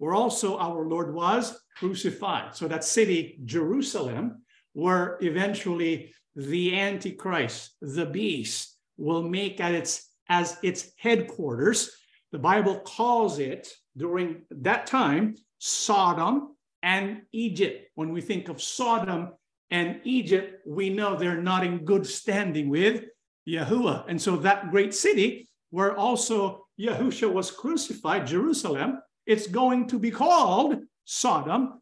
where 0.02 0.14
also 0.14 0.58
our 0.58 0.84
Lord 0.84 1.14
was 1.14 1.56
crucified. 1.76 2.56
So 2.56 2.66
that 2.66 2.82
city, 2.82 3.38
Jerusalem, 3.44 4.42
where 4.72 5.16
eventually 5.20 6.12
the 6.34 6.76
Antichrist, 6.76 7.76
the 7.80 8.06
beast, 8.06 8.76
will 8.96 9.22
make 9.22 9.60
at 9.60 9.72
its 9.72 10.10
as 10.28 10.58
its 10.64 10.90
headquarters 10.98 11.88
the 12.32 12.38
Bible 12.40 12.80
calls 12.80 13.38
it 13.38 13.68
during 13.96 14.42
that 14.50 14.88
time 14.88 15.36
Sodom 15.58 16.56
and 16.82 17.22
Egypt. 17.30 17.88
When 17.94 18.12
we 18.12 18.20
think 18.20 18.48
of 18.48 18.60
Sodom 18.60 19.28
and 19.70 20.00
Egypt, 20.02 20.66
we 20.66 20.90
know 20.90 21.14
they're 21.14 21.40
not 21.40 21.64
in 21.64 21.84
good 21.84 22.04
standing 22.04 22.68
with 22.68 23.04
Yahuwah. 23.48 24.06
And 24.08 24.20
so 24.20 24.34
that 24.38 24.72
great 24.72 24.94
city 24.94 25.48
where 25.70 25.96
also 25.96 26.66
Yahusha 26.80 27.32
was 27.32 27.52
crucified, 27.52 28.26
Jerusalem, 28.26 28.98
it's 29.26 29.46
going 29.46 29.88
to 29.88 29.98
be 29.98 30.10
called 30.10 30.76
Sodom 31.04 31.80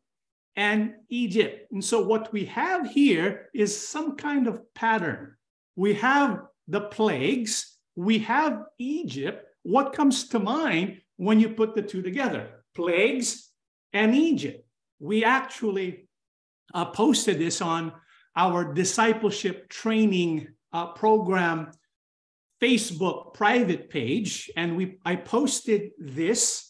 and 0.56 0.94
Egypt. 1.08 1.70
And 1.72 1.84
so 1.84 2.00
what 2.00 2.32
we 2.32 2.44
have 2.46 2.90
here 2.90 3.48
is 3.54 3.88
some 3.88 4.16
kind 4.16 4.46
of 4.46 4.60
pattern. 4.74 5.36
We 5.76 5.94
have 5.94 6.42
the 6.68 6.82
plagues, 6.82 7.78
we 7.96 8.18
have 8.20 8.62
Egypt, 8.78 9.46
what 9.62 9.92
comes 9.92 10.28
to 10.28 10.38
mind 10.38 11.00
when 11.16 11.40
you 11.40 11.50
put 11.50 11.74
the 11.74 11.82
two 11.82 12.02
together? 12.02 12.64
Plagues 12.74 13.50
and 13.92 14.14
Egypt. 14.14 14.64
We 14.98 15.24
actually 15.24 16.08
uh, 16.72 16.86
posted 16.86 17.38
this 17.38 17.60
on 17.60 17.92
our 18.36 18.72
discipleship 18.72 19.68
training 19.68 20.48
uh, 20.72 20.88
program 20.88 21.72
Facebook 22.62 23.34
private 23.34 23.88
page, 23.88 24.50
and 24.56 24.76
we 24.76 24.98
I 25.04 25.16
posted 25.16 25.92
this 25.98 26.69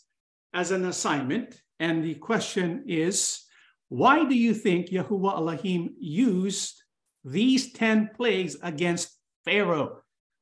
as 0.53 0.71
an 0.71 0.85
assignment. 0.85 1.61
And 1.79 2.05
the 2.05 2.15
question 2.15 2.85
is, 2.87 3.45
why 3.89 4.25
do 4.25 4.35
you 4.35 4.55
think 4.55 4.89
Yahuwah 4.89 5.37
Elohim 5.37 5.95
used 5.99 6.83
these 7.25 7.73
10 7.73 8.11
plagues 8.17 8.57
against 8.63 9.19
Pharaoh? 9.45 9.99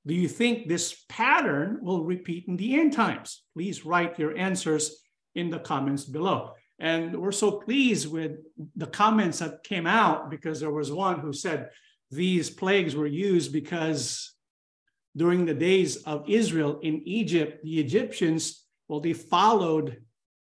Do 0.07 0.15
you 0.15 0.29
think 0.29 0.69
this 0.69 1.05
pattern 1.09 1.79
will 1.83 2.05
repeat 2.05 2.45
in 2.49 2.57
the 2.57 2.79
end 2.79 2.93
times? 2.93 3.43
Please 3.55 3.85
write 3.85 4.19
your 4.19 4.37
answers 4.37 5.03
in 5.35 5.50
the 5.50 5.59
comments 5.59 6.05
below. 6.05 6.53
And 6.79 7.21
we're 7.21 7.33
so 7.33 7.53
pleased 7.53 8.11
with 8.11 8.33
the 8.77 8.87
comments 8.87 9.41
that 9.41 9.65
came 9.65 9.87
out 9.87 10.31
because 10.31 10.61
there 10.61 10.71
was 10.71 10.93
one 10.93 11.21
who 11.21 11.33
said 11.33 11.71
these 12.11 12.50
plagues 12.50 12.95
were 12.95 13.07
used 13.07 13.53
because 13.53 14.33
during 15.17 15.45
the 15.45 15.55
days 15.55 15.97
of 16.05 16.29
Israel 16.29 16.79
in 16.83 17.03
Egypt, 17.05 17.65
the 17.65 17.81
Egyptians, 17.81 18.65
well, 18.88 19.00
they 19.00 19.12
followed 19.12 19.99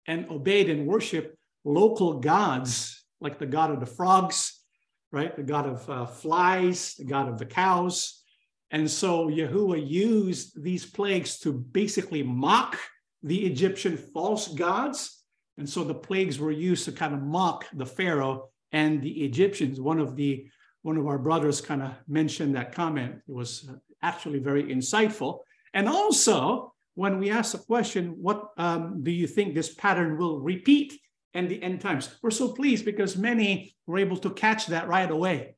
and 0.08 0.30
obeyed 0.30 0.70
and 0.70 0.88
worshiped 0.88 1.36
local 1.66 2.20
gods, 2.20 3.04
like 3.20 3.40
the 3.40 3.46
god 3.46 3.72
of 3.72 3.80
the 3.80 3.86
frogs, 3.86 4.64
right? 5.12 5.36
The 5.36 5.44
god 5.44 5.68
of 5.68 5.90
uh, 5.90 6.06
flies, 6.06 6.96
the 6.96 7.06
god 7.06 7.28
of 7.28 7.38
the 7.38 7.46
cows. 7.46 8.24
And 8.72 8.90
so 8.90 9.28
Yahuwah 9.28 9.86
used 9.88 10.62
these 10.62 10.86
plagues 10.86 11.40
to 11.40 11.54
basically 11.54 12.24
mock 12.24 12.78
the 13.24 13.46
Egyptian 13.46 13.98
false 13.98 14.48
gods. 14.48 15.24
And 15.58 15.70
so 15.70 15.84
the 15.84 15.94
plagues 15.94 16.40
were 16.40 16.52
used 16.52 16.86
to 16.86 16.92
kind 16.92 17.14
of 17.14 17.22
mock 17.22 17.66
the 17.74 17.86
Pharaoh 17.86 18.50
and 18.72 19.02
the 19.02 19.26
Egyptians. 19.26 19.80
One 19.80 20.00
of 20.00 20.16
the 20.16 20.48
one 20.84 20.98
of 20.98 21.08
our 21.08 21.18
brothers 21.18 21.60
kind 21.60 21.82
of 21.82 21.92
mentioned 22.08 22.56
that 22.56 22.72
comment. 22.72 23.16
It 23.28 23.34
was 23.34 23.70
actually 24.02 24.40
very 24.40 24.64
insightful. 24.64 25.40
And 25.74 25.90
also, 25.90 26.74
when 26.98 27.20
we 27.20 27.30
ask 27.30 27.52
the 27.52 27.60
question, 27.60 28.16
what 28.20 28.50
um, 28.58 29.04
do 29.04 29.12
you 29.12 29.28
think 29.28 29.54
this 29.54 29.76
pattern 29.76 30.18
will 30.18 30.40
repeat 30.40 31.00
in 31.36 31.48
the 31.48 31.62
end 31.62 31.80
times? 31.80 32.10
We're 32.24 32.32
so 32.32 32.54
pleased 32.54 32.86
because 32.86 33.16
many 33.16 33.76
were 33.86 34.00
able 34.00 34.18
to 34.18 34.32
catch 34.32 34.66
that 34.68 34.88
right 34.88 35.10
away. 35.10 35.58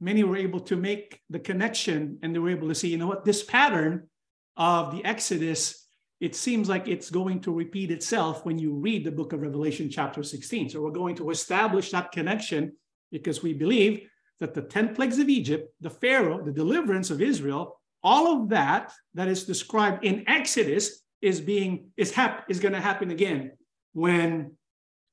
Many 0.00 0.22
were 0.22 0.36
able 0.36 0.60
to 0.60 0.76
make 0.76 1.20
the 1.28 1.40
connection 1.40 2.20
and 2.22 2.32
they 2.32 2.38
were 2.38 2.50
able 2.50 2.68
to 2.68 2.76
see, 2.76 2.86
you 2.86 2.98
know 2.98 3.08
what, 3.08 3.24
this 3.24 3.42
pattern 3.42 4.08
of 4.56 4.92
the 4.92 5.04
Exodus, 5.04 5.88
it 6.20 6.36
seems 6.36 6.68
like 6.68 6.86
it's 6.86 7.10
going 7.10 7.40
to 7.40 7.52
repeat 7.52 7.90
itself 7.90 8.46
when 8.46 8.56
you 8.56 8.72
read 8.72 9.04
the 9.04 9.10
book 9.10 9.32
of 9.32 9.40
Revelation, 9.40 9.90
chapter 9.90 10.22
16. 10.22 10.70
So 10.70 10.80
we're 10.80 10.92
going 10.92 11.16
to 11.16 11.30
establish 11.30 11.90
that 11.90 12.12
connection 12.12 12.76
because 13.10 13.42
we 13.42 13.54
believe 13.54 14.08
that 14.38 14.54
the 14.54 14.62
10 14.62 14.94
plagues 14.94 15.18
of 15.18 15.28
Egypt, 15.28 15.74
the 15.80 15.90
Pharaoh, 15.90 16.44
the 16.44 16.52
deliverance 16.52 17.10
of 17.10 17.20
Israel, 17.20 17.79
all 18.02 18.42
of 18.42 18.48
that 18.50 18.92
that 19.14 19.28
is 19.28 19.44
described 19.44 20.04
in 20.04 20.24
Exodus 20.28 21.02
is 21.20 21.40
being 21.40 21.90
is 21.96 22.12
hap- 22.12 22.50
is 22.50 22.60
going 22.60 22.72
to 22.74 22.80
happen 22.80 23.10
again 23.10 23.52
when 23.92 24.52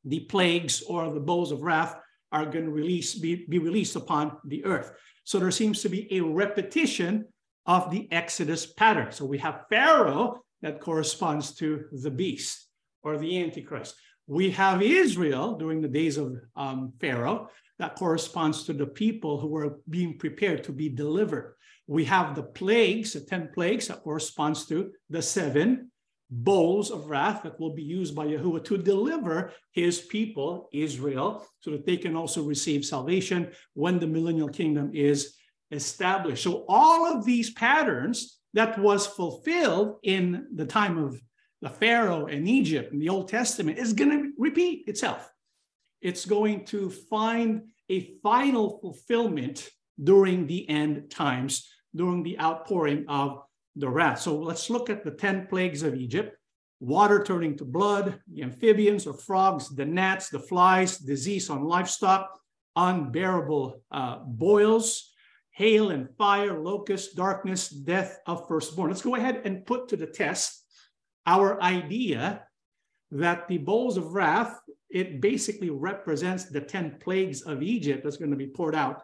the 0.06 0.22
plagues 0.22 0.82
or 0.84 1.12
the 1.12 1.20
bowls 1.20 1.52
of 1.52 1.62
wrath 1.62 1.96
are 2.32 2.46
going 2.46 2.66
to 2.66 2.72
release 2.72 3.16
be, 3.16 3.46
be 3.50 3.60
released 3.60 3.96
upon 3.96 4.38
the 4.46 4.64
earth. 4.66 4.92
So 5.24 5.40
there 5.40 5.52
seems 5.52 5.82
to 5.82 5.90
be 5.90 6.08
a 6.16 6.22
repetition 6.22 7.26
of 7.66 7.92
the 7.92 8.08
Exodus 8.12 8.66
pattern. 8.66 9.12
So 9.12 9.26
we 9.26 9.38
have 9.40 9.66
Pharaoh 9.70 10.42
that 10.62 10.80
corresponds 10.80 11.54
to 11.56 11.86
the 11.92 12.12
beast 12.12 12.68
or 13.04 13.18
the 13.18 13.44
Antichrist. 13.44 13.96
We 14.26 14.52
have 14.52 14.82
Israel 14.82 15.56
during 15.58 15.82
the 15.82 15.88
days 15.88 16.18
of 16.18 16.36
um, 16.56 16.94
Pharaoh 17.00 17.50
that 17.80 17.96
corresponds 17.96 18.64
to 18.64 18.74
the 18.74 18.88
people 18.88 19.40
who 19.40 19.48
were 19.48 19.80
being 19.90 20.18
prepared 20.18 20.64
to 20.64 20.72
be 20.72 20.90
delivered. 20.90 21.56
We 21.88 22.06
have 22.06 22.36
the 22.36 22.44
plagues, 22.44 23.14
the 23.14 23.22
10 23.22 23.52
plagues 23.54 23.88
that 23.88 24.04
corresponds 24.04 24.66
to 24.68 24.92
the 25.10 25.22
seven 25.22 25.92
bowls 26.30 26.92
of 26.92 27.10
wrath 27.10 27.44
that 27.44 27.60
will 27.60 27.74
be 27.74 27.84
used 27.84 28.14
by 28.14 28.26
Yahuwah 28.28 28.66
to 28.66 28.78
deliver 28.78 29.54
his 29.72 30.02
people, 30.02 30.68
Israel, 30.74 31.48
so 31.62 31.72
that 31.72 31.86
they 31.86 31.96
can 31.96 32.16
also 32.16 32.44
receive 32.44 32.84
salvation 32.84 33.52
when 33.74 33.98
the 33.98 34.08
millennial 34.08 34.50
kingdom 34.50 34.92
is 34.94 35.36
established. 35.72 36.44
So 36.44 36.66
all 36.68 37.06
of 37.06 37.26
these 37.26 37.52
patterns 37.54 38.40
that 38.54 38.78
was 38.78 39.08
fulfilled 39.08 40.00
in 40.04 40.48
the 40.54 40.66
time 40.66 40.98
of 40.98 41.22
the 41.62 41.70
Pharaoh 41.70 42.28
in 42.28 42.46
Egypt 42.48 42.92
in 42.92 43.00
the 43.00 43.10
Old 43.10 43.30
Testament 43.30 43.78
is 43.78 43.94
going 43.94 44.12
to 44.12 44.32
repeat 44.38 44.88
itself 44.88 45.32
it's 46.02 46.26
going 46.26 46.66
to 46.66 46.90
find 46.90 47.64
a 47.90 48.16
final 48.22 48.80
fulfillment 48.82 49.70
during 50.04 50.46
the 50.46 50.70
end 50.70 51.10
times, 51.10 51.68
during 51.96 52.24
the 52.24 52.40
outpouring 52.40 53.06
of 53.08 53.44
the 53.76 53.90
wrath. 53.90 54.20
So 54.20 54.38
let's 54.38 54.70
look 54.70 54.90
at 54.90 55.04
the 55.04 55.12
10 55.12 55.48
plagues 55.48 55.84
of 55.84 55.96
Egypt 55.96 56.38
water 56.80 57.24
turning 57.24 57.58
to 57.58 57.66
blood, 57.66 58.20
the 58.32 58.44
amphibians 58.44 59.08
or 59.08 59.14
frogs, 59.14 59.70
the 59.76 59.86
gnats, 59.86 60.30
the 60.30 60.40
flies, 60.40 60.98
disease 60.98 61.50
on 61.50 61.64
livestock, 61.64 62.40
unbearable 62.76 63.82
uh, 63.92 64.20
boils, 64.20 65.12
hail 65.52 65.90
and 65.90 66.08
fire, 66.18 66.60
locust, 66.60 67.16
darkness, 67.16 67.70
death 67.70 68.20
of 68.28 68.48
firstborn. 68.48 68.92
Let's 68.92 69.02
go 69.02 69.16
ahead 69.16 69.42
and 69.44 69.66
put 69.66 69.88
to 69.90 69.98
the 69.98 70.06
test 70.06 70.64
our 71.26 71.62
idea 71.62 72.44
that 73.12 73.48
the 73.48 73.58
bowls 73.58 73.98
of 73.98 74.14
wrath 74.14 74.60
it 74.90 75.20
basically 75.20 75.70
represents 75.70 76.46
the 76.46 76.62
10 76.62 76.98
plagues 77.02 77.42
of 77.42 77.62
Egypt 77.62 78.04
that's 78.04 78.18
going 78.18 78.32
to 78.32 78.38
be 78.38 78.48
poured 78.48 78.76
out 78.76 79.04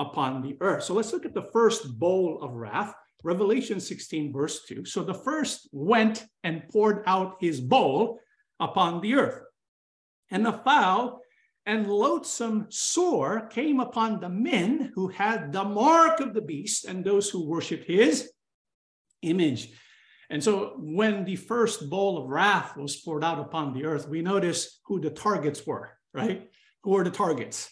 upon 0.00 0.42
the 0.42 0.56
earth. 0.60 0.82
So 0.82 0.94
let's 0.94 1.12
look 1.12 1.26
at 1.26 1.34
the 1.34 1.48
first 1.52 1.98
bowl 1.98 2.40
of 2.42 2.54
wrath, 2.54 2.94
Revelation 3.22 3.78
16, 3.78 4.32
verse 4.32 4.64
2. 4.64 4.86
So 4.86 5.04
the 5.04 5.14
first 5.14 5.68
went 5.72 6.24
and 6.42 6.66
poured 6.70 7.04
out 7.06 7.36
his 7.38 7.60
bowl 7.60 8.18
upon 8.58 9.02
the 9.02 9.14
earth. 9.14 9.42
And 10.30 10.44
the 10.44 10.54
foul 10.64 11.20
and 11.66 11.86
loathsome 11.86 12.66
sore 12.70 13.46
came 13.48 13.78
upon 13.78 14.20
the 14.20 14.30
men 14.30 14.90
who 14.94 15.08
had 15.08 15.52
the 15.52 15.64
mark 15.64 16.20
of 16.20 16.32
the 16.32 16.40
beast 16.40 16.86
and 16.86 17.04
those 17.04 17.28
who 17.28 17.46
worship 17.46 17.84
his 17.84 18.32
image. 19.20 19.70
And 20.30 20.42
so 20.42 20.76
when 20.78 21.24
the 21.24 21.36
first 21.36 21.90
bowl 21.90 22.16
of 22.16 22.30
wrath 22.30 22.76
was 22.76 22.96
poured 22.96 23.24
out 23.24 23.38
upon 23.38 23.74
the 23.74 23.84
earth, 23.84 24.08
we 24.08 24.22
notice 24.22 24.80
who 24.86 25.00
the 25.00 25.10
targets 25.10 25.66
were, 25.66 25.90
right? 26.14 26.48
Who 26.84 26.90
were 26.92 27.04
the 27.04 27.10
targets? 27.10 27.68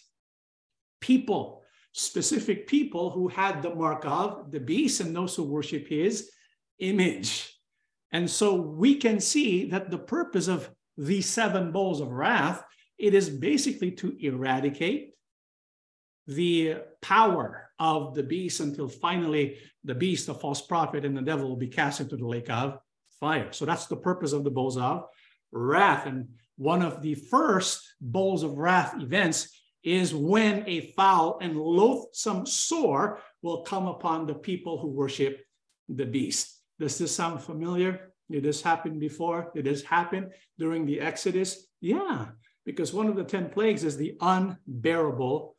People, 1.01 1.58
specific 1.91 2.67
people 2.67 3.09
who 3.09 3.27
had 3.27 3.61
the 3.61 3.73
mark 3.73 4.05
of 4.05 4.51
the 4.51 4.59
beast 4.59 5.01
and 5.01 5.15
those 5.15 5.35
who 5.35 5.43
worship 5.43 5.87
his 5.87 6.29
image. 6.79 7.53
And 8.11 8.29
so 8.29 8.55
we 8.55 8.95
can 8.95 9.19
see 9.19 9.69
that 9.69 9.91
the 9.91 9.97
purpose 9.97 10.47
of 10.47 10.69
these 10.97 11.27
seven 11.27 11.71
bowls 11.71 12.01
of 12.01 12.09
wrath, 12.09 12.63
it 12.97 13.13
is 13.13 13.29
basically 13.29 13.91
to 13.91 14.15
eradicate 14.19 15.13
the 16.27 16.77
power 17.01 17.69
of 17.79 18.13
the 18.13 18.23
beast 18.23 18.59
until 18.59 18.87
finally 18.87 19.57
the 19.83 19.95
beast, 19.95 20.27
the 20.27 20.33
false 20.33 20.61
prophet, 20.61 21.05
and 21.05 21.15
the 21.15 21.21
devil 21.21 21.47
will 21.47 21.55
be 21.55 21.67
cast 21.67 22.01
into 22.01 22.17
the 22.17 22.27
lake 22.27 22.49
of 22.49 22.77
fire. 23.19 23.51
So 23.51 23.65
that's 23.65 23.87
the 23.87 23.95
purpose 23.95 24.33
of 24.33 24.43
the 24.43 24.51
bowls 24.51 24.77
of 24.77 25.05
wrath. 25.51 26.05
And 26.05 26.27
one 26.57 26.81
of 26.81 27.01
the 27.01 27.15
first 27.15 27.81
bowls 28.01 28.43
of 28.43 28.57
wrath 28.57 28.95
events 29.01 29.58
is 29.83 30.13
when 30.13 30.67
a 30.67 30.91
foul 30.95 31.39
and 31.41 31.57
loathsome 31.57 32.45
sore 32.45 33.19
will 33.41 33.61
come 33.63 33.87
upon 33.87 34.25
the 34.25 34.35
people 34.35 34.79
who 34.79 34.89
worship 34.89 35.41
the 35.87 36.05
beast. 36.05 36.61
Does 36.79 36.97
this 36.97 37.15
sound 37.15 37.41
familiar? 37.41 38.13
Did 38.29 38.43
this 38.43 38.61
happen 38.61 38.99
before? 38.99 39.51
Did 39.55 39.65
this 39.65 39.83
happen 39.83 40.31
during 40.57 40.85
the 40.85 41.01
Exodus? 41.01 41.67
Yeah, 41.81 42.27
because 42.65 42.93
one 42.93 43.07
of 43.07 43.15
the 43.15 43.23
10 43.23 43.49
plagues 43.49 43.83
is 43.83 43.97
the 43.97 44.15
unbearable 44.21 45.55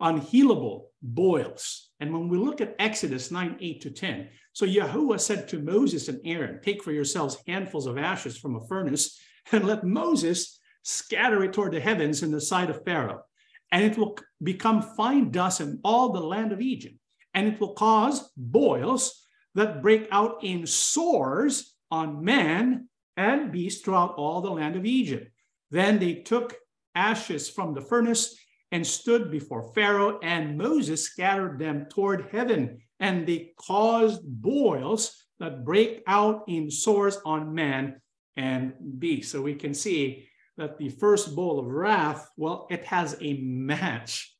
unhealable 0.00 0.86
boils. 1.02 1.90
And 2.00 2.12
when 2.12 2.28
we 2.28 2.36
look 2.36 2.60
at 2.60 2.76
Exodus 2.78 3.30
9, 3.30 3.56
8 3.60 3.80
to 3.82 3.90
10, 3.90 4.28
so 4.52 4.66
Yahuwah 4.66 5.20
said 5.20 5.48
to 5.48 5.58
Moses 5.58 6.08
and 6.08 6.20
Aaron, 6.24 6.60
Take 6.62 6.82
for 6.82 6.92
yourselves 6.92 7.38
handfuls 7.46 7.86
of 7.86 7.98
ashes 7.98 8.36
from 8.36 8.56
a 8.56 8.66
furnace 8.66 9.18
and 9.52 9.64
let 9.64 9.84
Moses 9.84 10.58
scatter 10.82 11.42
it 11.44 11.52
toward 11.52 11.72
the 11.72 11.80
heavens 11.80 12.22
in 12.22 12.30
the 12.30 12.40
sight 12.40 12.70
of 12.70 12.84
Pharaoh. 12.84 13.22
And 13.72 13.84
it 13.84 13.98
will 13.98 14.16
become 14.42 14.82
fine 14.82 15.30
dust 15.30 15.60
in 15.60 15.80
all 15.84 16.12
the 16.12 16.20
land 16.20 16.52
of 16.52 16.60
Egypt. 16.60 16.96
And 17.34 17.48
it 17.48 17.60
will 17.60 17.74
cause 17.74 18.30
boils 18.36 19.26
that 19.54 19.82
break 19.82 20.08
out 20.10 20.38
in 20.42 20.66
sores 20.66 21.74
on 21.90 22.24
man 22.24 22.88
and 23.16 23.52
beast 23.52 23.84
throughout 23.84 24.14
all 24.16 24.40
the 24.40 24.50
land 24.50 24.76
of 24.76 24.84
Egypt. 24.84 25.30
Then 25.70 25.98
they 25.98 26.14
took 26.14 26.54
ashes 26.94 27.48
from 27.48 27.74
the 27.74 27.80
furnace 27.80 28.36
and 28.72 28.86
stood 28.86 29.30
before 29.30 29.72
Pharaoh, 29.72 30.18
and 30.22 30.58
Moses 30.58 31.04
scattered 31.04 31.58
them 31.58 31.86
toward 31.88 32.28
heaven, 32.32 32.80
and 32.98 33.26
they 33.26 33.52
caused 33.56 34.20
boils 34.24 35.24
that 35.38 35.64
break 35.64 36.02
out 36.06 36.42
in 36.48 36.70
sores 36.70 37.18
on 37.24 37.54
man 37.54 38.00
and 38.36 38.72
beast. 38.98 39.30
So 39.30 39.42
we 39.42 39.54
can 39.54 39.74
see 39.74 40.28
that 40.56 40.78
the 40.78 40.88
first 40.88 41.34
bowl 41.34 41.58
of 41.58 41.66
wrath, 41.66 42.30
well, 42.36 42.66
it 42.70 42.84
has 42.84 43.16
a 43.20 43.34
match 43.42 44.34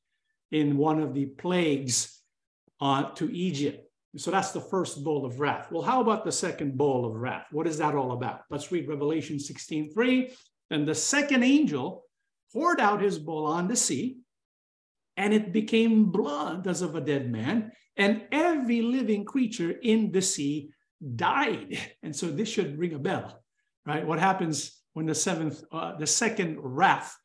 in 0.52 0.76
one 0.76 1.00
of 1.00 1.14
the 1.14 1.26
plagues 1.26 2.20
uh, 2.80 3.10
to 3.14 3.34
Egypt. 3.34 3.80
So 4.16 4.30
that's 4.30 4.52
the 4.52 4.60
first 4.60 5.02
bowl 5.02 5.26
of 5.26 5.40
wrath. 5.40 5.72
Well, 5.72 5.82
how 5.82 6.00
about 6.00 6.24
the 6.24 6.30
second 6.30 6.78
bowl 6.78 7.04
of 7.04 7.14
wrath? 7.14 7.46
What 7.50 7.66
is 7.66 7.78
that 7.78 7.96
all 7.96 8.12
about? 8.12 8.42
Let's 8.48 8.70
read 8.70 8.88
Revelation 8.88 9.40
16 9.40 9.92
3. 9.92 10.30
And 10.70 10.86
the 10.86 10.94
second 10.94 11.42
angel 11.42 12.04
poured 12.52 12.80
out 12.80 13.02
his 13.02 13.18
bowl 13.18 13.46
on 13.46 13.66
the 13.66 13.76
sea, 13.76 14.18
and 15.16 15.34
it 15.34 15.52
became 15.52 16.12
blood 16.12 16.66
as 16.68 16.82
of 16.82 16.94
a 16.94 17.00
dead 17.00 17.30
man, 17.30 17.72
and 17.96 18.22
every 18.30 18.82
living 18.82 19.24
creature 19.24 19.74
in 19.82 20.12
the 20.12 20.22
sea 20.22 20.70
died. 21.16 21.78
And 22.02 22.14
so 22.14 22.28
this 22.28 22.48
should 22.48 22.78
ring 22.78 22.94
a 22.94 22.98
bell, 22.98 23.42
right? 23.84 24.06
What 24.06 24.20
happens 24.20 24.80
when 24.94 25.06
the 25.06 25.14
seventh, 25.14 25.62
uh, 25.70 25.96
the 25.96 26.06
second 26.06 26.56
wrath, 26.60 27.16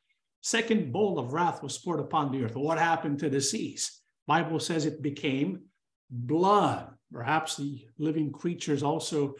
second 0.41 0.91
bowl 0.91 1.17
of 1.17 1.34
wrath 1.34 1.63
was 1.63 1.77
poured 1.77 1.99
upon 1.99 2.32
the 2.32 2.43
earth? 2.43 2.55
What 2.55 2.77
happened 2.77 3.19
to 3.19 3.29
the 3.29 3.41
seas? 3.41 4.01
Bible 4.27 4.60
says 4.60 4.86
it 4.86 5.01
became 5.01 5.62
blood. 6.10 6.89
Perhaps 7.12 7.58
the 7.58 7.86
living 7.97 8.32
creatures 8.32 8.84
also, 8.84 9.36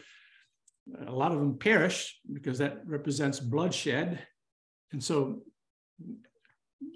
a 1.06 1.12
lot 1.12 1.32
of 1.32 1.40
them 1.40 1.58
perish 1.58 2.20
because 2.32 2.58
that 2.60 2.82
represents 2.86 3.40
bloodshed. 3.40 4.20
And 4.92 5.04
so 5.04 5.44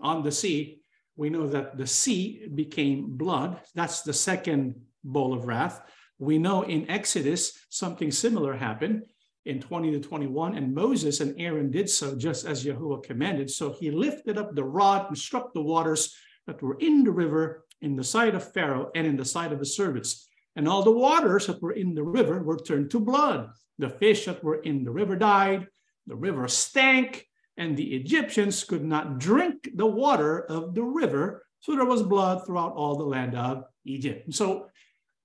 on 0.01 0.23
the 0.23 0.31
sea, 0.31 0.81
we 1.15 1.29
know 1.29 1.47
that 1.47 1.77
the 1.77 1.85
sea 1.85 2.47
became 2.53 3.17
blood. 3.17 3.59
That's 3.75 4.01
the 4.01 4.13
second 4.13 4.75
bowl 5.03 5.33
of 5.33 5.45
wrath. 5.45 5.81
We 6.17 6.37
know 6.37 6.63
in 6.63 6.89
Exodus 6.89 7.53
something 7.69 8.11
similar 8.11 8.55
happened 8.55 9.03
in 9.45 9.59
20 9.59 9.91
to 9.91 9.99
21, 9.99 10.55
and 10.55 10.73
Moses 10.73 11.19
and 11.19 11.39
Aaron 11.39 11.69
did 11.69 11.89
so 11.89 12.15
just 12.15 12.45
as 12.45 12.63
Yahuwah 12.63 13.03
commanded. 13.03 13.49
So 13.49 13.73
he 13.73 13.91
lifted 13.91 14.37
up 14.37 14.55
the 14.55 14.63
rod 14.63 15.07
and 15.09 15.17
struck 15.17 15.53
the 15.53 15.61
waters 15.61 16.15
that 16.47 16.61
were 16.61 16.77
in 16.79 17.03
the 17.03 17.11
river 17.11 17.65
in 17.81 17.95
the 17.95 18.03
sight 18.03 18.35
of 18.35 18.53
Pharaoh 18.53 18.89
and 18.95 19.05
in 19.05 19.17
the 19.17 19.25
sight 19.25 19.51
of 19.51 19.59
his 19.59 19.75
servants. 19.75 20.27
And 20.55 20.67
all 20.67 20.83
the 20.83 20.91
waters 20.91 21.47
that 21.47 21.61
were 21.61 21.73
in 21.73 21.93
the 21.93 22.03
river 22.03 22.41
were 22.43 22.57
turned 22.57 22.91
to 22.91 22.99
blood. 22.99 23.49
The 23.79 23.89
fish 23.89 24.25
that 24.25 24.43
were 24.43 24.61
in 24.61 24.83
the 24.83 24.91
river 24.91 25.15
died, 25.15 25.67
the 26.07 26.15
river 26.15 26.47
stank, 26.47 27.27
and 27.57 27.75
the 27.75 27.95
Egyptians 27.95 28.63
could 28.63 28.83
not 28.83 29.19
drink 29.19 29.69
the 29.75 29.85
water 29.85 30.45
of 30.45 30.73
the 30.73 30.83
river. 30.83 31.45
So 31.59 31.75
there 31.75 31.85
was 31.85 32.03
blood 32.03 32.45
throughout 32.45 32.73
all 32.73 32.97
the 32.97 33.03
land 33.03 33.35
of 33.35 33.63
Egypt. 33.85 34.33
So 34.33 34.67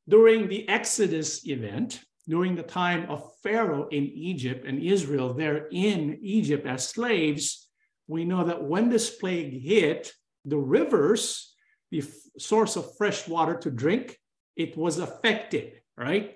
during 0.09 0.49
the 0.49 0.69
Exodus 0.69 1.47
event, 1.47 2.01
during 2.29 2.55
the 2.55 2.63
time 2.63 3.09
of 3.09 3.31
Pharaoh 3.43 3.89
in 3.89 4.05
Egypt 4.05 4.67
and 4.67 4.83
Israel 4.83 5.33
there 5.33 5.69
in 5.71 6.19
Egypt 6.21 6.67
as 6.67 6.89
slaves, 6.89 7.69
we 8.07 8.25
know 8.25 8.45
that 8.45 8.63
when 8.63 8.89
this 8.89 9.11
plague 9.11 9.63
hit, 9.63 10.13
the 10.45 10.57
rivers 10.57 11.55
the 11.91 12.05
source 12.39 12.77
of 12.77 12.97
fresh 12.97 13.27
water 13.27 13.57
to 13.57 13.71
drink, 13.71 14.19
it 14.57 14.77
was 14.77 14.99
affected, 14.99 15.81
right? 15.97 16.35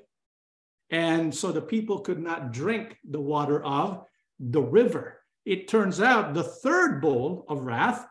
And 0.90 1.34
so 1.34 1.52
the 1.52 1.60
people 1.60 2.00
could 2.00 2.22
not 2.22 2.52
drink 2.52 2.96
the 3.08 3.20
water 3.20 3.62
of 3.62 4.04
the 4.38 4.62
river. 4.62 5.20
It 5.44 5.68
turns 5.68 6.00
out 6.00 6.34
the 6.34 6.42
third 6.42 7.00
bowl 7.00 7.44
of 7.48 7.64
wrath 7.64 8.06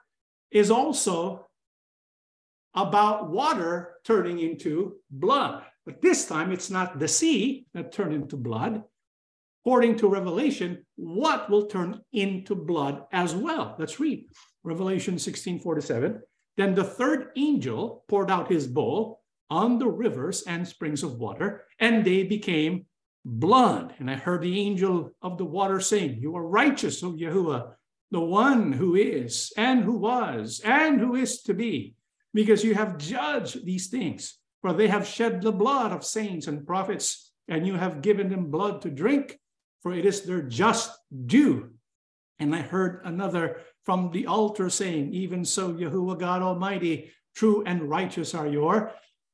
is 0.52 0.72
also 0.72 1.48
about 2.74 3.30
water 3.30 3.96
turning 4.04 4.40
into 4.40 4.98
blood. 5.10 5.64
But 5.92 6.02
this 6.02 6.26
time 6.26 6.54
it's 6.54 6.70
not 6.70 7.00
the 7.00 7.08
sea 7.10 7.66
that 7.74 7.92
turned 7.92 8.14
into 8.14 8.38
blood. 8.38 8.82
According 9.66 9.98
to 9.98 10.08
Revelation, 10.08 10.86
what 10.96 11.50
will 11.50 11.66
turn 11.66 12.00
into 12.14 12.56
blood 12.56 13.04
as 13.12 13.36
well? 13.36 13.76
Let's 13.78 14.00
read 14.00 14.26
Revelation 14.64 15.20
16 15.20 15.60
47. 15.60 16.22
Then 16.56 16.76
the 16.76 16.86
third 16.86 17.32
angel 17.36 18.06
poured 18.08 18.32
out 18.32 18.50
his 18.50 18.68
bowl 18.68 19.20
on 19.50 19.80
the 19.80 19.88
rivers 19.88 20.44
and 20.44 20.66
springs 20.66 21.04
of 21.04 21.20
water, 21.20 21.66
and 21.78 22.06
they 22.06 22.24
became 22.24 22.86
blood. 23.26 23.94
And 24.00 24.10
I 24.10 24.16
heard 24.16 24.44
the 24.44 24.62
angel 24.62 25.12
of 25.22 25.38
the 25.38 25.46
water 25.46 25.82
saying, 25.82 26.20
You 26.22 26.38
are 26.38 26.48
righteous, 26.48 27.04
O 27.04 27.12
Yahuwah, 27.12 27.74
the 28.12 28.22
one 28.22 28.72
who 28.72 28.96
is, 28.96 29.52
and 29.58 29.84
who 29.84 29.98
was, 29.98 30.62
and 30.64 31.02
who 31.02 31.16
is 31.16 31.42
to 31.42 31.54
be, 31.54 31.96
because 32.34 32.64
you 32.64 32.76
have 32.76 32.98
judged 32.98 33.66
these 33.66 33.88
things. 33.88 34.38
For 34.62 34.74
they 34.74 34.88
have 34.88 35.08
shed 35.08 35.42
the 35.42 35.52
blood 35.52 35.92
of 35.92 36.06
saints 36.06 36.48
and 36.48 36.66
prophets, 36.66 37.32
and 37.48 37.66
you 37.66 37.76
have 37.76 38.02
given 38.02 38.30
them 38.30 38.52
blood 38.52 38.82
to 38.84 38.90
drink, 38.90 39.40
for 39.82 39.94
it 39.94 40.06
is 40.06 40.22
their 40.22 40.42
just 40.42 40.92
due. 41.26 41.72
And 42.40 42.56
I 42.56 42.62
heard 42.62 43.02
another 43.06 43.62
from 43.84 44.12
the 44.12 44.28
altar 44.28 44.70
saying, 44.70 45.14
Even 45.14 45.44
so, 45.44 45.74
Yahuwah 45.74 46.20
God 46.20 46.42
Almighty, 46.42 47.12
true 47.36 47.64
and 47.66 47.90
righteous 47.90 48.36
are 48.36 48.48
your 48.48 48.92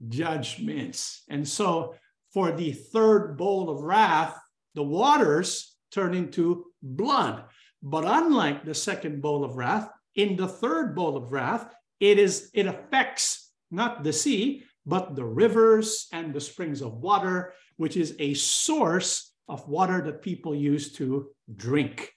judgments. 0.07 1.23
And 1.29 1.47
so, 1.47 1.95
for 2.33 2.51
the 2.51 2.71
third 2.71 3.37
bowl 3.37 3.69
of 3.69 3.81
wrath, 3.81 4.37
the 4.75 4.83
waters 4.83 5.75
turn 5.91 6.13
into 6.13 6.65
blood. 6.81 7.43
But 7.81 8.05
unlike 8.05 8.63
the 8.63 8.73
second 8.73 9.21
bowl 9.21 9.43
of 9.43 9.55
wrath, 9.55 9.89
in 10.15 10.35
the 10.35 10.47
third 10.47 10.95
bowl 10.95 11.15
of 11.15 11.31
wrath, 11.31 11.73
it 11.99 12.19
is 12.19 12.49
it 12.53 12.65
affects 12.65 13.51
not 13.71 14.03
the 14.03 14.13
sea, 14.13 14.63
but 14.87 15.15
the 15.17 15.25
rivers 15.25 16.07
and 16.13 16.33
the 16.33 16.39
springs 16.39 16.81
of 16.81 16.93
water, 16.93 17.53
which 17.75 17.97
is 17.97 18.15
a 18.19 18.33
source 18.33 19.33
of 19.49 19.67
water 19.67 20.01
that 20.01 20.21
people 20.21 20.55
use 20.55 20.93
to 20.93 21.27
drink. 21.53 22.13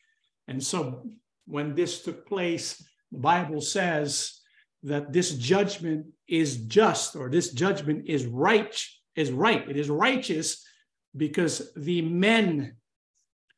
And 0.47 0.63
so 0.63 1.05
when 1.47 1.75
this 1.75 2.03
took 2.03 2.29
place, 2.29 2.81
the 3.11 3.19
Bible 3.19 3.61
says 3.61 4.41
that 4.85 5.13
this 5.13 5.35
judgment 5.35 6.07
is 6.29 6.59
just 6.59 7.17
or 7.17 7.29
this 7.29 7.53
judgment 7.53 8.07
is 8.07 8.25
right, 8.27 8.75
is 9.17 9.33
right. 9.33 9.69
It 9.69 9.77
is 9.77 9.91
righteous 9.91 10.65
because 11.17 11.73
the 11.75 12.03
men 12.03 12.77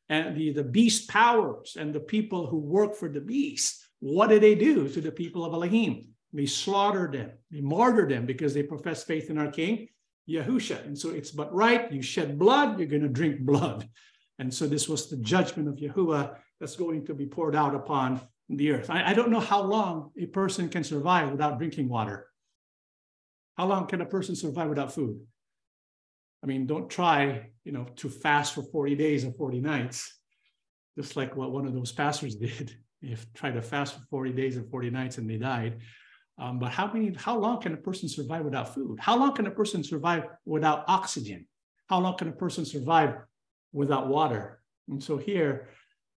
and 0.09 0.35
the, 0.35 0.53
the 0.53 0.63
beast 0.63 1.07
powers 1.07 1.77
and 1.79 1.93
the 1.93 1.99
people 1.99 2.47
who 2.47 2.57
work 2.57 2.95
for 2.95 3.09
the 3.09 3.21
beast, 3.21 3.87
what 3.99 4.27
did 4.27 4.41
they 4.41 4.55
do 4.55 4.89
to 4.89 5.01
the 5.01 5.11
people 5.11 5.45
of 5.45 5.53
Elohim? 5.53 6.12
They 6.33 6.47
slaughtered 6.47 7.13
them, 7.13 7.31
they 7.51 7.61
martyred 7.61 8.09
them 8.09 8.25
because 8.25 8.53
they 8.53 8.63
profess 8.63 9.03
faith 9.03 9.29
in 9.29 9.37
our 9.37 9.51
king, 9.51 9.87
Yahusha. 10.27 10.85
And 10.85 10.97
so 10.97 11.09
it's 11.11 11.31
but 11.31 11.53
right, 11.53 11.91
you 11.91 12.01
shed 12.01 12.39
blood, 12.39 12.79
you're 12.79 12.87
going 12.87 13.03
to 13.03 13.09
drink 13.09 13.41
blood. 13.41 13.87
And 14.39 14.51
so 14.51 14.67
this 14.67 14.89
was 14.89 15.09
the 15.09 15.17
judgment 15.17 15.69
of 15.69 15.75
Yahuwah 15.75 16.35
that's 16.59 16.75
going 16.75 17.05
to 17.05 17.13
be 17.13 17.27
poured 17.27 17.55
out 17.55 17.75
upon 17.75 18.19
the 18.49 18.71
earth. 18.71 18.89
I, 18.89 19.11
I 19.11 19.13
don't 19.13 19.29
know 19.29 19.39
how 19.39 19.61
long 19.61 20.11
a 20.17 20.25
person 20.25 20.69
can 20.69 20.83
survive 20.83 21.31
without 21.31 21.57
drinking 21.59 21.89
water. 21.89 22.27
How 23.57 23.67
long 23.67 23.85
can 23.87 24.01
a 24.01 24.05
person 24.05 24.35
survive 24.35 24.69
without 24.69 24.93
food? 24.93 25.19
I 26.43 26.47
mean, 26.47 26.65
don't 26.65 26.89
try, 26.89 27.49
you 27.63 27.71
know, 27.71 27.85
to 27.97 28.09
fast 28.09 28.53
for 28.55 28.63
40 28.63 28.95
days 28.95 29.23
or 29.23 29.31
40 29.31 29.61
nights, 29.61 30.17
just 30.97 31.15
like 31.15 31.35
what 31.35 31.51
one 31.51 31.65
of 31.65 31.73
those 31.73 31.91
pastors 31.91 32.35
did. 32.47 32.75
If 33.01 33.31
tried 33.33 33.55
to 33.55 33.61
fast 33.61 33.95
for 33.95 34.01
40 34.09 34.31
days 34.31 34.57
and 34.57 34.69
40 34.69 34.89
nights 34.89 35.17
and 35.17 35.29
they 35.29 35.37
died. 35.37 35.79
Um, 36.37 36.59
but 36.59 36.71
how 36.71 36.91
many, 36.91 37.13
how 37.15 37.37
long 37.37 37.61
can 37.61 37.73
a 37.73 37.77
person 37.77 38.09
survive 38.09 38.43
without 38.43 38.73
food? 38.73 38.99
How 38.99 39.17
long 39.17 39.35
can 39.35 39.47
a 39.47 39.51
person 39.51 39.83
survive 39.83 40.25
without 40.45 40.83
oxygen? 40.87 41.47
How 41.87 41.99
long 41.99 42.17
can 42.17 42.27
a 42.27 42.33
person 42.33 42.65
survive 42.65 43.17
without 43.71 44.07
water? 44.07 44.61
And 44.89 45.01
so 45.01 45.17
here, 45.17 45.69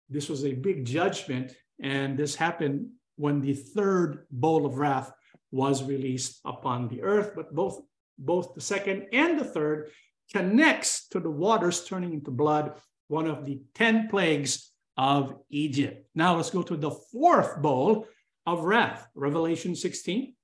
this 0.08 0.28
was 0.28 0.44
a 0.44 0.52
big 0.52 0.84
judgment, 0.84 1.52
and 1.82 2.16
this 2.16 2.34
happened 2.34 2.88
when 3.16 3.40
the 3.40 3.54
third 3.54 4.26
bowl 4.30 4.64
of 4.64 4.78
wrath 4.78 5.12
was 5.50 5.82
released 5.84 6.40
upon 6.44 6.88
the 6.88 7.02
earth. 7.02 7.32
But 7.34 7.54
both, 7.54 7.82
both 8.18 8.54
the 8.54 8.60
second 8.60 9.06
and 9.12 9.38
the 9.38 9.44
third 9.44 9.90
connects 10.32 11.08
to 11.08 11.20
the 11.20 11.30
waters 11.30 11.84
turning 11.84 12.12
into 12.14 12.30
blood, 12.30 12.72
one 13.08 13.26
of 13.26 13.44
the 13.44 13.60
10 13.74 14.08
plagues 14.08 14.72
of 14.96 15.36
Egypt. 15.50 16.08
Now 16.14 16.36
let's 16.36 16.50
go 16.50 16.62
to 16.62 16.76
the 16.76 16.90
fourth 16.90 17.60
bowl 17.60 18.06
of 18.46 18.64
wrath, 18.64 19.08
Revelation 19.14 19.74
16, 19.74 20.34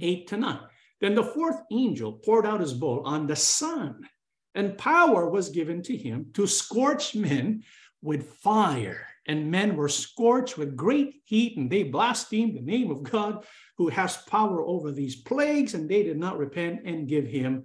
8 0.00 0.26
to 0.28 0.36
9. 0.36 0.58
Then 1.00 1.14
the 1.14 1.24
fourth 1.24 1.56
angel 1.72 2.12
poured 2.12 2.46
out 2.46 2.60
his 2.60 2.72
bowl 2.72 3.02
on 3.04 3.26
the 3.26 3.36
sun, 3.36 4.06
and 4.54 4.78
power 4.78 5.28
was 5.28 5.48
given 5.48 5.82
to 5.82 5.96
him 5.96 6.26
to 6.34 6.46
scorch 6.46 7.14
men 7.14 7.64
with 8.02 8.34
fire, 8.34 9.06
and 9.26 9.50
men 9.50 9.76
were 9.76 9.88
scorched 9.88 10.58
with 10.58 10.76
great 10.76 11.22
heat, 11.24 11.56
and 11.56 11.70
they 11.70 11.84
blasphemed 11.84 12.56
the 12.56 12.62
name 12.62 12.90
of 12.90 13.02
God 13.02 13.44
who 13.78 13.88
has 13.88 14.16
power 14.28 14.62
over 14.62 14.92
these 14.92 15.16
plagues, 15.16 15.74
and 15.74 15.88
they 15.88 16.02
did 16.02 16.18
not 16.18 16.38
repent 16.38 16.82
and 16.84 17.08
give 17.08 17.26
him 17.26 17.64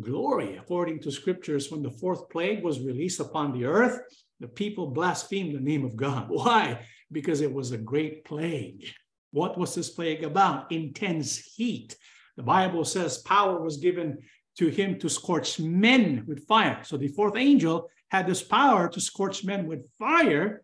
glory. 0.00 0.56
According 0.56 1.00
to 1.00 1.10
scriptures, 1.10 1.70
when 1.70 1.82
the 1.82 1.90
fourth 1.90 2.28
plague 2.30 2.62
was 2.62 2.80
released 2.80 3.20
upon 3.20 3.52
the 3.52 3.64
earth, 3.64 4.00
the 4.40 4.48
people 4.48 4.88
blasphemed 4.88 5.54
the 5.54 5.60
name 5.60 5.84
of 5.84 5.96
God. 5.96 6.26
Why? 6.28 6.86
Because 7.10 7.40
it 7.40 7.52
was 7.52 7.72
a 7.72 7.78
great 7.78 8.24
plague. 8.24 8.86
What 9.30 9.58
was 9.58 9.74
this 9.74 9.90
plague 9.90 10.24
about? 10.24 10.72
Intense 10.72 11.36
heat. 11.38 11.96
The 12.36 12.42
Bible 12.42 12.84
says 12.84 13.18
power 13.18 13.60
was 13.60 13.76
given 13.78 14.18
to 14.58 14.68
him 14.68 14.98
to 14.98 15.08
scorch 15.08 15.58
men 15.60 16.24
with 16.26 16.46
fire. 16.46 16.80
So 16.84 16.96
the 16.96 17.08
fourth 17.08 17.36
angel 17.36 17.90
had 18.10 18.26
this 18.26 18.42
power 18.42 18.88
to 18.88 19.00
scorch 19.00 19.44
men 19.44 19.66
with 19.66 19.88
fire. 19.98 20.62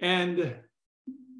And 0.00 0.54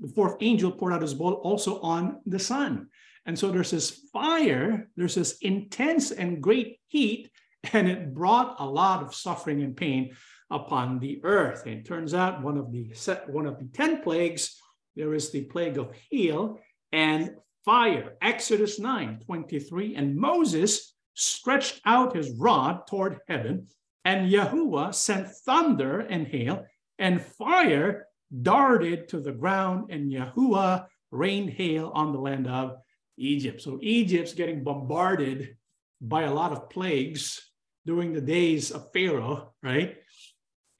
the 0.01 0.09
fourth 0.15 0.37
angel 0.41 0.71
poured 0.71 0.93
out 0.93 1.03
his 1.03 1.15
bowl 1.15 1.35
also 1.35 1.81
on 1.81 2.21
the 2.27 2.39
sun. 2.39 2.89
And 3.27 3.39
so 3.39 3.51
there's 3.51 3.71
this 3.71 3.91
fire, 4.13 4.89
there's 4.97 5.15
this 5.15 5.39
intense 5.39 6.11
and 6.11 6.43
great 6.43 6.81
heat, 6.87 7.31
and 7.73 7.89
it 7.89 8.15
brought 8.15 8.57
a 8.59 8.65
lot 8.65 9.03
of 9.03 9.15
suffering 9.15 9.63
and 9.63 9.77
pain 9.77 10.17
upon 10.51 10.99
the 10.99 11.21
earth. 11.25 11.65
And 11.67 11.75
it 11.75 11.85
turns 11.85 12.15
out 12.15 12.43
one 12.43 12.57
of 12.57 12.73
the 12.73 12.91
one 13.29 13.47
of 13.47 13.59
the 13.59 13.69
10 13.75 14.03
plagues, 14.03 14.61
there 14.99 15.15
is 15.15 15.31
the 15.31 15.43
plague 15.43 15.79
of 15.79 15.95
hail 16.11 16.59
and 16.93 17.37
fire. 17.65 18.17
Exodus 18.21 18.81
9, 18.81 19.21
23. 19.25 19.95
And 19.95 20.17
Moses 20.17 20.93
stretched 21.15 21.81
out 21.87 22.17
his 22.17 22.33
rod 22.33 22.87
toward 22.89 23.21
heaven, 23.29 23.69
and 24.05 24.31
Yahuwah 24.31 24.93
sent 24.93 25.29
thunder 25.29 26.01
and 26.01 26.27
hail, 26.27 26.67
and 26.99 27.23
fire 27.23 28.09
darted 28.43 29.09
to 29.09 29.21
the 29.21 29.33
ground, 29.33 29.91
and 29.91 30.11
Yahuwah 30.13 30.87
rained 31.13 31.51
hail 31.51 31.93
on 31.95 32.13
the 32.13 32.19
land 32.19 32.49
of 32.49 32.77
Egypt. 33.17 33.63
So 33.63 33.79
Egypt's 33.81 34.35
getting 34.35 34.65
bombarded 34.65 35.57
by 36.01 36.23
a 36.23 36.35
lot 36.35 36.53
of 36.53 36.71
plagues 36.71 37.41
during 37.87 38.13
the 38.13 38.21
days 38.21 38.73
of 38.73 38.93
Pharaoh, 38.93 39.55
right? 39.63 39.97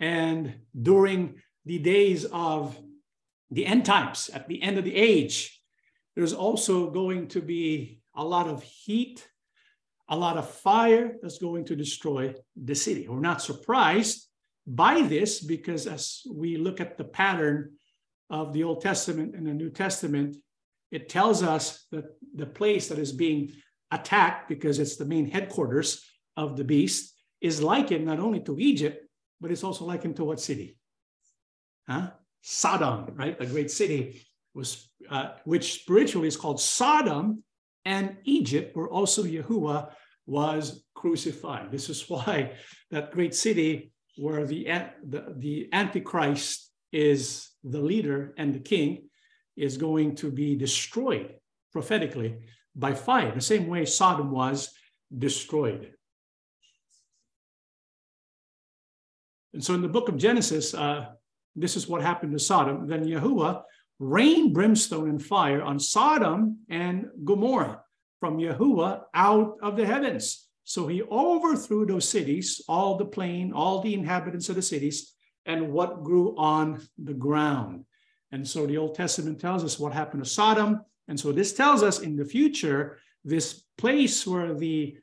And 0.01 0.55
during 0.81 1.41
the 1.65 1.79
days 1.79 2.25
of 2.25 2.79
the 3.51 3.67
end 3.67 3.85
times, 3.85 4.31
at 4.33 4.49
the 4.49 4.63
end 4.63 4.79
of 4.79 4.85
the 4.85 4.95
age, 4.95 5.61
there's 6.15 6.35
also 6.35 6.91
going 6.91 7.29
to 7.29 7.41
be 7.41 8.01
a 8.15 8.25
lot 8.25 8.49
of 8.49 8.63
heat, 8.63 9.27
a 10.09 10.17
lot 10.17 10.37
of 10.37 10.51
fire 10.51 11.17
that's 11.23 11.39
going 11.39 11.65
to 11.67 11.77
destroy 11.77 12.35
the 12.57 12.75
city. 12.75 13.07
We're 13.09 13.21
not 13.21 13.43
surprised 13.43 14.27
by 14.67 15.03
this 15.03 15.41
because 15.41 15.87
as 15.87 16.23
we 16.31 16.57
look 16.57 16.81
at 16.81 16.99
the 16.99 17.05
pattern 17.05 17.73
of 18.31 18.53
the 18.53 18.65
Old 18.65 18.83
Testament 18.83 19.35
and 19.35 19.47
the 19.47 19.55
New 19.55 19.71
Testament, 19.71 20.37
it 20.91 21.09
tells 21.09 21.43
us 21.43 21.87
that 21.93 22.05
the 22.35 22.47
place 22.47 22.89
that 22.89 22.99
is 22.99 23.13
being 23.13 23.53
attacked, 23.91 24.49
because 24.49 24.79
it's 24.79 24.97
the 24.97 25.05
main 25.05 25.31
headquarters 25.31 26.05
of 26.37 26.57
the 26.57 26.65
beast, 26.65 27.15
is 27.41 27.63
likened 27.63 28.05
not 28.05 28.19
only 28.19 28.41
to 28.41 28.59
Egypt, 28.59 29.07
but 29.41 29.51
it's 29.51 29.65
also 29.65 29.85
likened 29.85 30.17
to 30.17 30.25
what 30.25 30.41
city? 30.41 30.77
Huh? 31.89 32.11
Sodom, 32.43 33.15
right? 33.15 33.39
The 33.39 33.47
great 33.47 33.71
city 33.71 34.27
was, 34.55 34.91
uh, 35.11 35.31
which 35.45 35.83
spiritually 35.83 36.29
is 36.29 36.37
called 36.37 36.61
Sodom 36.61 37.43
and 37.85 38.17
Egypt, 38.25 38.77
where 38.77 38.89
also 38.89 39.23
Yahuwah 39.23 39.91
was 40.27 40.85
crucified. 40.95 41.71
This 41.71 41.89
is 41.89 42.09
why 42.09 42.53
that 42.91 43.13
great 43.13 43.35
city 43.35 43.93
where 44.17 44.47
the, 44.47 44.65
the, 45.09 45.35
the 45.37 45.69
Antichrist 45.73 46.71
is 46.93 47.51
the 47.63 47.81
leader 47.81 48.35
and 48.37 48.55
the 48.55 48.61
king 48.61 49.09
is 49.57 49.77
going 49.77 50.15
to 50.17 50.31
be 50.31 50.57
destroyed 50.57 51.35
prophetically 51.73 52.37
by 52.75 52.95
fire, 52.95 53.33
the 53.35 53.41
same 53.41 53.67
way 53.67 53.85
Sodom 53.85 54.31
was 54.31 54.71
destroyed. 55.17 55.93
And 59.53 59.65
so 59.65 59.75
in 59.75 59.83
the 59.83 59.89
book 59.89 60.09
of 60.09 60.17
Genesis, 60.17 60.75
uh, 60.75 61.07
this 61.61 61.77
is 61.77 61.89
what 61.89 62.03
happened 62.03 62.33
to 62.33 62.39
Sodom. 62.39 62.87
Then 62.87 63.05
Yahuwah 63.05 63.63
rained 63.99 64.55
brimstone 64.55 65.09
and 65.09 65.23
fire 65.23 65.63
on 65.63 65.79
Sodom 65.81 66.59
and 66.69 67.07
Gomorrah 67.25 67.83
from 68.21 68.39
Yahuwah 68.39 69.03
out 69.15 69.57
of 69.63 69.77
the 69.77 69.87
heavens. 69.87 70.47
So 70.65 70.87
he 70.87 71.03
overthrew 71.03 71.87
those 71.87 72.09
cities, 72.09 72.61
all 72.69 72.97
the 72.97 73.07
plain, 73.07 73.53
all 73.53 73.81
the 73.81 73.95
inhabitants 73.95 74.49
of 74.49 74.57
the 74.57 74.63
cities, 74.63 75.15
and 75.47 75.73
what 75.73 76.05
grew 76.05 76.37
on 76.37 76.87
the 77.03 77.15
ground. 77.15 77.85
And 78.33 78.47
so 78.47 78.67
the 78.67 78.77
Old 78.77 78.95
Testament 78.95 79.41
tells 79.41 79.65
us 79.65 79.79
what 79.79 79.95
happened 79.95 80.25
to 80.25 80.29
Sodom. 80.29 80.83
And 81.09 81.19
so 81.19 81.33
this 81.33 81.55
tells 81.55 81.83
us 81.83 82.01
in 82.01 82.17
the 82.17 82.25
future, 82.25 82.99
this 83.25 83.63
place 83.79 84.27
where 84.27 84.55
the 84.55 84.99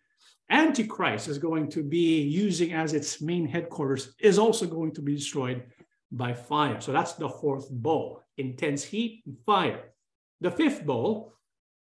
Antichrist 0.52 1.28
is 1.28 1.40
going 1.40 1.70
to 1.72 1.82
be 1.82 2.22
using 2.22 2.74
as 2.74 2.94
its 2.94 3.20
main 3.20 3.48
headquarters 3.48 4.14
is 4.20 4.38
also 4.38 4.68
going 4.68 4.94
to 4.94 5.02
be 5.02 5.16
destroyed 5.16 5.64
by 6.12 6.34
fire. 6.34 6.82
So 6.82 6.92
that's 6.92 7.14
the 7.14 7.30
fourth 7.30 7.70
bowl 7.70 8.22
intense 8.38 8.84
heat 8.84 9.24
and 9.26 9.38
fire. 9.46 9.94
The 10.42 10.52
fifth 10.52 10.86
bowl 10.86 11.34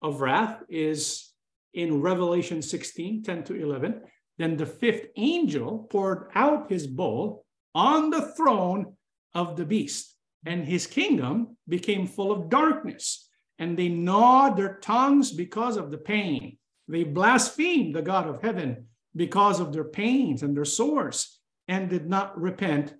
of 0.02 0.20
wrath 0.20 0.62
is 0.68 1.30
in 1.72 2.00
Revelation 2.00 2.62
16 2.62 3.22
10 3.22 3.44
to 3.44 3.54
11. 3.54 4.02
Then 4.38 4.56
the 4.56 4.66
fifth 4.66 5.06
angel 5.16 5.87
poured 5.90 6.30
out 6.34 6.70
his 6.70 6.87
bowl 6.87 7.44
on 7.74 8.10
the 8.10 8.32
throne 8.37 8.94
of 9.34 9.56
the 9.56 9.64
beast 9.64 10.14
and 10.46 10.64
his 10.64 10.87
kingdom 10.87 11.56
became 11.68 12.06
full 12.06 12.30
of 12.30 12.48
darkness, 12.48 13.28
and 13.58 13.78
they 13.78 13.88
gnawed 13.88 14.56
their 14.56 14.78
tongues 14.80 15.32
because 15.32 15.76
of 15.76 15.90
the 15.90 15.98
pain. 15.98 16.58
They 16.88 17.04
blasphemed 17.04 17.94
the 17.94 18.02
God 18.02 18.28
of 18.28 18.42
heaven 18.42 18.87
because 19.16 19.60
of 19.60 19.72
their 19.72 19.84
pains 19.84 20.42
and 20.42 20.56
their 20.56 20.64
sores, 20.64 21.40
and 21.68 21.88
did 21.88 22.08
not 22.08 22.38
repent 22.38 22.94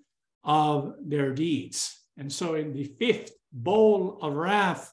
of 0.45 0.95
their 1.03 1.33
deeds. 1.33 2.01
And 2.17 2.33
so, 2.33 2.55
in 2.55 2.73
the 2.73 2.85
fifth 2.99 3.33
bowl 3.53 4.19
of 4.23 4.35
wrath, 4.35 4.93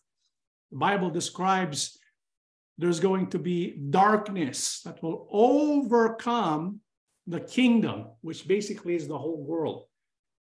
the 0.72 0.78
Bible 0.78 1.10
describes 1.10 1.98
there's 2.78 3.00
going 3.00 3.28
to 3.28 3.40
be 3.40 3.78
darkness 3.90 4.82
that 4.86 5.04
will 5.04 5.28
overcome 5.32 6.80
the 7.28 7.40
kingdom, 7.40 8.08
which 8.22 8.48
basically 8.48 8.96
is 8.96 9.08
the 9.08 9.18
whole 9.18 9.44
world 9.44 9.86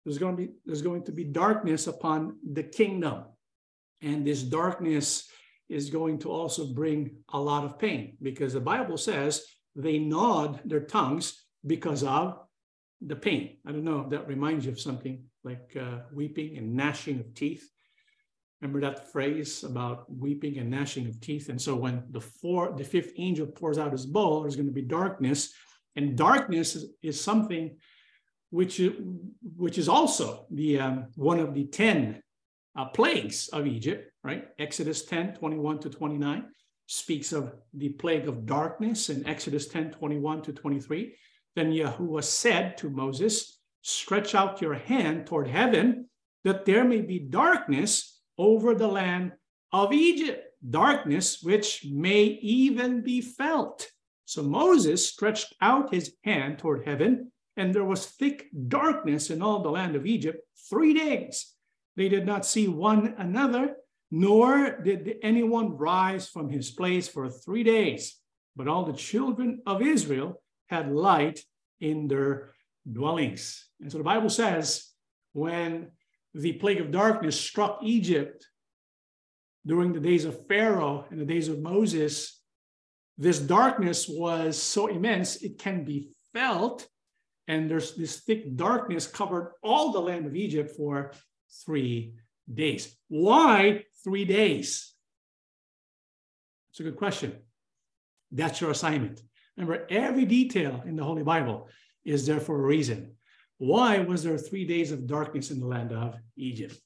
there's 0.05 0.17
going 0.17 0.35
to 0.35 0.47
be 0.47 0.53
there's 0.65 0.81
going 0.81 1.03
to 1.03 1.11
be 1.11 1.23
darkness 1.23 1.87
upon 1.87 2.37
the 2.53 2.63
kingdom 2.63 3.25
and 4.01 4.25
this 4.25 4.41
darkness 4.43 5.29
is 5.67 5.89
going 5.89 6.17
to 6.17 6.31
also 6.31 6.65
bring 6.65 7.11
a 7.33 7.39
lot 7.39 7.63
of 7.63 7.77
pain 7.77 8.17
because 8.21 8.53
the 8.53 8.59
bible 8.59 8.97
says 8.97 9.43
they 9.75 9.99
gnawed 9.99 10.59
their 10.65 10.79
tongues 10.79 11.45
because 11.65 12.03
of 12.03 12.39
the 13.05 13.15
pain 13.15 13.57
i 13.65 13.71
don't 13.71 13.83
know 13.83 14.01
if 14.01 14.09
that 14.09 14.27
reminds 14.27 14.65
you 14.65 14.71
of 14.71 14.79
something 14.79 15.23
like 15.43 15.75
uh, 15.79 15.99
weeping 16.13 16.57
and 16.57 16.75
gnashing 16.75 17.19
of 17.19 17.33
teeth 17.33 17.69
remember 18.61 18.81
that 18.81 19.11
phrase 19.11 19.63
about 19.63 20.05
weeping 20.11 20.57
and 20.57 20.69
gnashing 20.69 21.07
of 21.07 21.19
teeth 21.21 21.49
and 21.49 21.61
so 21.61 21.75
when 21.75 22.03
the 22.11 22.21
four 22.21 22.73
the 22.77 22.83
fifth 22.83 23.13
angel 23.17 23.47
pours 23.47 23.77
out 23.77 23.91
his 23.91 24.05
bowl 24.05 24.41
there's 24.41 24.55
going 24.55 24.67
to 24.67 24.73
be 24.73 24.81
darkness 24.81 25.53
and 25.95 26.17
darkness 26.17 26.75
is, 26.75 26.91
is 27.01 27.19
something 27.19 27.75
which, 28.51 28.81
which 29.55 29.77
is 29.77 29.89
also 29.89 30.45
the 30.51 30.79
um, 30.79 31.07
one 31.15 31.39
of 31.39 31.53
the 31.53 31.65
10 31.65 32.21
uh, 32.75 32.85
plagues 32.85 33.49
of 33.49 33.67
Egypt, 33.67 34.11
right? 34.23 34.47
Exodus 34.57 35.05
10, 35.05 35.35
21 35.35 35.79
to 35.79 35.89
29 35.89 36.45
speaks 36.87 37.33
of 37.33 37.53
the 37.73 37.89
plague 37.89 38.27
of 38.27 38.45
darkness 38.45 39.09
in 39.09 39.27
Exodus 39.27 39.67
10, 39.67 39.91
21 39.91 40.41
to 40.43 40.53
23. 40.53 41.15
Then 41.55 41.71
Yahuwah 41.71 42.23
said 42.23 42.77
to 42.77 42.89
Moses, 42.89 43.59
stretch 43.81 44.35
out 44.35 44.61
your 44.61 44.75
hand 44.75 45.27
toward 45.27 45.47
heaven 45.47 46.09
that 46.43 46.65
there 46.65 46.85
may 46.85 47.01
be 47.01 47.19
darkness 47.19 48.21
over 48.37 48.75
the 48.75 48.87
land 48.87 49.33
of 49.71 49.93
Egypt, 49.93 50.45
darkness 50.69 51.41
which 51.41 51.85
may 51.85 52.23
even 52.23 53.01
be 53.01 53.21
felt. 53.21 53.89
So 54.25 54.43
Moses 54.43 55.09
stretched 55.09 55.53
out 55.61 55.93
his 55.93 56.13
hand 56.23 56.59
toward 56.59 56.85
heaven 56.85 57.31
and 57.57 57.73
there 57.73 57.83
was 57.83 58.05
thick 58.05 58.47
darkness 58.67 59.29
in 59.29 59.41
all 59.41 59.61
the 59.61 59.69
land 59.69 59.95
of 59.95 60.05
Egypt 60.05 60.39
three 60.69 60.93
days. 60.93 61.53
They 61.97 62.07
did 62.07 62.25
not 62.25 62.45
see 62.45 62.69
one 62.69 63.15
another, 63.17 63.75
nor 64.11 64.79
did 64.81 65.17
anyone 65.21 65.75
rise 65.75 66.29
from 66.29 66.49
his 66.49 66.71
place 66.71 67.09
for 67.09 67.29
three 67.29 67.63
days. 67.63 68.15
But 68.55 68.69
all 68.69 68.85
the 68.85 68.93
children 68.93 69.61
of 69.65 69.81
Israel 69.81 70.41
had 70.69 70.91
light 70.91 71.39
in 71.79 72.07
their 72.07 72.51
dwellings. 72.89 73.67
And 73.81 73.91
so 73.91 73.97
the 73.97 74.03
Bible 74.03 74.29
says 74.29 74.87
when 75.33 75.91
the 76.33 76.53
plague 76.53 76.81
of 76.81 76.91
darkness 76.91 77.39
struck 77.39 77.79
Egypt 77.83 78.45
during 79.65 79.93
the 79.93 79.99
days 79.99 80.25
of 80.25 80.47
Pharaoh 80.47 81.05
and 81.09 81.19
the 81.19 81.25
days 81.25 81.47
of 81.47 81.59
Moses, 81.59 82.41
this 83.17 83.39
darkness 83.39 84.07
was 84.07 84.61
so 84.61 84.87
immense 84.87 85.37
it 85.37 85.59
can 85.59 85.83
be 85.83 86.09
felt 86.33 86.87
and 87.49 87.69
there's 87.69 87.95
this 87.95 88.19
thick 88.19 88.55
darkness 88.55 89.07
covered 89.07 89.53
all 89.63 89.91
the 89.91 89.99
land 89.99 90.27
of 90.27 90.35
Egypt 90.35 90.75
for 90.77 91.11
three 91.65 92.13
days. 92.51 92.95
Why 93.07 93.85
three 94.03 94.23
days? 94.23 94.93
It's 96.69 96.79
a 96.79 96.83
good 96.83 96.95
question. 96.95 97.35
That's 98.31 98.61
your 98.61 98.69
assignment. 98.69 99.23
Remember, 99.59 99.85
every 99.89 100.23
detail 100.23 100.81
in 100.85 100.95
the 100.95 101.03
Holy 101.03 101.23
Bible 101.23 101.67
is 102.05 102.25
there 102.25 102.39
for 102.39 102.55
a 102.57 102.65
reason. 102.65 103.15
Why 103.57 103.99
was 103.99 104.23
there 104.23 104.37
three 104.37 104.65
days 104.65 104.93
of 104.93 105.05
darkness 105.05 105.51
in 105.51 105.59
the 105.59 105.67
land 105.67 105.91
of 105.91 106.15
Egypt? 106.37 106.79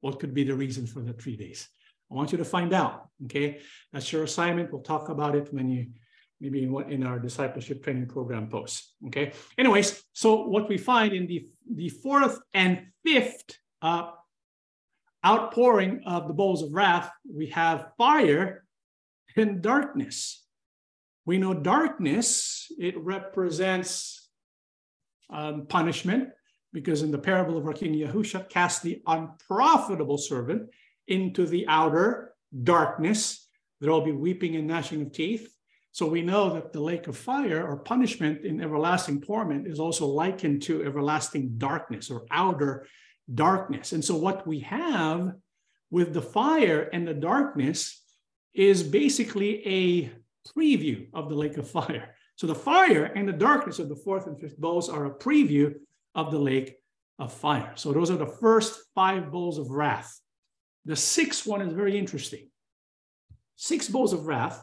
What 0.00 0.18
could 0.18 0.32
be 0.32 0.44
the 0.44 0.54
reason 0.54 0.86
for 0.86 1.00
the 1.00 1.12
three 1.12 1.36
days? 1.36 1.68
I 2.10 2.14
want 2.14 2.32
you 2.32 2.38
to 2.38 2.44
find 2.44 2.72
out. 2.72 3.08
Okay, 3.26 3.60
that's 3.92 4.10
your 4.10 4.24
assignment. 4.24 4.72
We'll 4.72 4.80
talk 4.80 5.10
about 5.10 5.34
it 5.34 5.52
when 5.52 5.68
you 5.68 5.88
maybe 6.40 6.62
in, 6.64 6.74
in 6.90 7.06
our 7.06 7.18
discipleship 7.18 7.84
training 7.84 8.06
program 8.06 8.48
posts. 8.48 8.94
Okay. 9.06 9.32
Anyways, 9.56 10.02
so 10.12 10.46
what 10.46 10.68
we 10.68 10.78
find 10.78 11.12
in 11.12 11.26
the, 11.26 11.46
the 11.70 11.90
fourth 11.90 12.38
and 12.52 12.86
fifth 13.04 13.58
uh, 13.82 14.10
outpouring 15.24 16.02
of 16.04 16.26
the 16.26 16.34
bowls 16.34 16.62
of 16.62 16.72
wrath, 16.72 17.10
we 17.30 17.46
have 17.48 17.92
fire 17.96 18.64
and 19.36 19.62
darkness. 19.62 20.41
We 21.24 21.38
know 21.38 21.54
darkness, 21.54 22.66
it 22.78 22.98
represents 22.98 24.28
um, 25.30 25.66
punishment, 25.66 26.30
because 26.72 27.02
in 27.02 27.10
the 27.10 27.18
parable 27.18 27.56
of 27.56 27.66
our 27.66 27.74
King 27.74 27.94
Yahusha, 27.94 28.48
cast 28.48 28.82
the 28.82 29.02
unprofitable 29.06 30.18
servant 30.18 30.70
into 31.06 31.46
the 31.46 31.66
outer 31.68 32.34
darkness. 32.62 33.46
There 33.80 33.90
will 33.90 34.04
be 34.04 34.12
weeping 34.12 34.56
and 34.56 34.66
gnashing 34.66 35.02
of 35.02 35.12
teeth. 35.12 35.54
So 35.92 36.06
we 36.06 36.22
know 36.22 36.54
that 36.54 36.72
the 36.72 36.80
lake 36.80 37.06
of 37.08 37.16
fire 37.16 37.66
or 37.66 37.76
punishment 37.76 38.46
in 38.46 38.62
everlasting 38.62 39.20
torment 39.20 39.66
is 39.66 39.78
also 39.78 40.06
likened 40.06 40.62
to 40.62 40.82
everlasting 40.84 41.58
darkness 41.58 42.10
or 42.10 42.24
outer 42.30 42.86
darkness. 43.32 43.92
And 43.92 44.02
so 44.02 44.16
what 44.16 44.46
we 44.46 44.60
have 44.60 45.34
with 45.90 46.14
the 46.14 46.22
fire 46.22 46.88
and 46.92 47.06
the 47.06 47.12
darkness 47.14 48.02
is 48.54 48.82
basically 48.82 49.66
a 49.66 50.12
preview 50.56 51.06
of 51.14 51.28
the 51.28 51.34
lake 51.34 51.56
of 51.56 51.68
fire. 51.68 52.14
So 52.36 52.46
the 52.46 52.54
fire 52.54 53.04
and 53.04 53.28
the 53.28 53.32
darkness 53.32 53.78
of 53.78 53.88
the 53.88 53.96
fourth 53.96 54.26
and 54.26 54.40
fifth 54.40 54.58
bowls 54.58 54.88
are 54.88 55.06
a 55.06 55.14
preview 55.14 55.74
of 56.14 56.30
the 56.30 56.38
lake 56.38 56.76
of 57.18 57.32
fire. 57.32 57.72
So 57.76 57.92
those 57.92 58.10
are 58.10 58.16
the 58.16 58.26
first 58.26 58.80
five 58.94 59.30
bowls 59.30 59.58
of 59.58 59.70
wrath. 59.70 60.18
The 60.84 60.96
sixth 60.96 61.46
one 61.46 61.62
is 61.62 61.72
very 61.72 61.96
interesting. 61.96 62.50
Six 63.56 63.88
bowls 63.88 64.12
of 64.12 64.26
wrath, 64.26 64.62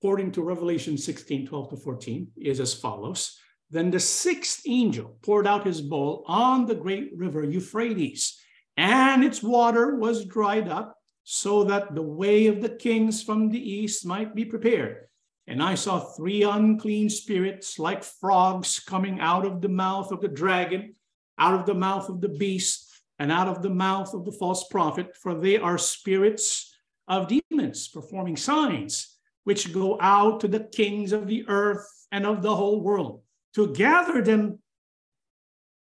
according 0.00 0.32
to 0.32 0.42
Revelation 0.42 0.96
16, 0.96 1.46
12 1.46 1.70
to 1.70 1.76
14, 1.76 2.28
is 2.36 2.60
as 2.60 2.72
follows. 2.72 3.38
Then 3.70 3.90
the 3.90 4.00
sixth 4.00 4.62
angel 4.66 5.18
poured 5.22 5.46
out 5.46 5.66
his 5.66 5.80
bowl 5.80 6.24
on 6.26 6.64
the 6.64 6.74
great 6.74 7.10
river 7.16 7.44
Euphrates, 7.44 8.40
and 8.76 9.24
its 9.24 9.42
water 9.42 9.96
was 9.96 10.24
dried 10.24 10.68
up, 10.68 10.96
so 11.24 11.64
that 11.64 11.94
the 11.94 12.02
way 12.02 12.46
of 12.46 12.60
the 12.60 12.68
kings 12.68 13.22
from 13.22 13.48
the 13.48 13.58
east 13.58 14.06
might 14.06 14.34
be 14.34 14.44
prepared. 14.44 15.08
And 15.46 15.62
I 15.62 15.74
saw 15.74 16.00
three 16.00 16.42
unclean 16.42 17.10
spirits 17.10 17.78
like 17.78 18.04
frogs 18.04 18.78
coming 18.78 19.20
out 19.20 19.44
of 19.44 19.60
the 19.60 19.68
mouth 19.68 20.12
of 20.12 20.20
the 20.20 20.28
dragon, 20.28 20.94
out 21.38 21.58
of 21.58 21.66
the 21.66 21.74
mouth 21.74 22.08
of 22.08 22.20
the 22.20 22.28
beast, 22.28 22.90
and 23.18 23.30
out 23.32 23.48
of 23.48 23.62
the 23.62 23.70
mouth 23.70 24.12
of 24.14 24.24
the 24.24 24.32
false 24.32 24.66
prophet, 24.68 25.16
for 25.16 25.34
they 25.34 25.56
are 25.56 25.78
spirits 25.78 26.74
of 27.08 27.28
demons 27.28 27.88
performing 27.88 28.36
signs, 28.36 29.16
which 29.44 29.72
go 29.72 29.98
out 30.00 30.40
to 30.40 30.48
the 30.48 30.60
kings 30.60 31.12
of 31.12 31.26
the 31.26 31.44
earth 31.48 31.86
and 32.10 32.26
of 32.26 32.42
the 32.42 32.54
whole 32.54 32.80
world 32.80 33.22
to 33.54 33.72
gather 33.72 34.22
them 34.22 34.58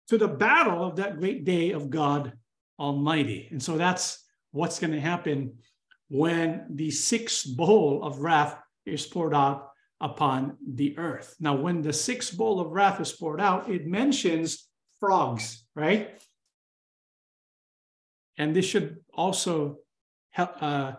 to 0.08 0.17
the 0.17 0.27
battle 0.27 0.84
of 0.84 0.97
that 0.97 1.17
great 1.17 1.43
day 1.43 1.71
of 1.71 1.89
God 1.89 2.34
Almighty. 2.79 3.47
And 3.51 3.62
so 3.62 3.77
that's 3.77 4.23
what's 4.54 4.80
going 4.80 4.94
to 4.94 5.02
happen 5.02 5.58
when 6.10 6.66
the 6.70 6.92
sixth 6.92 7.58
bowl 7.58 8.04
of 8.04 8.20
wrath 8.20 8.58
is 8.86 9.06
poured 9.06 9.34
out 9.34 9.72
upon 10.00 10.58
the 10.66 10.98
earth. 10.98 11.36
Now, 11.39 11.56
when 11.56 11.82
the 11.82 11.92
sixth 11.92 12.38
bowl 12.38 12.60
of 12.60 12.72
wrath 12.72 13.02
is 13.02 13.12
poured 13.12 13.42
out, 13.42 13.70
it 13.70 13.88
mentions 13.88 14.70
frogs, 15.00 15.66
right? 15.76 16.22
And 18.38 18.56
this 18.56 18.66
should 18.66 18.98
also 19.13 19.80
help, 20.32 20.62
uh, 20.62 20.94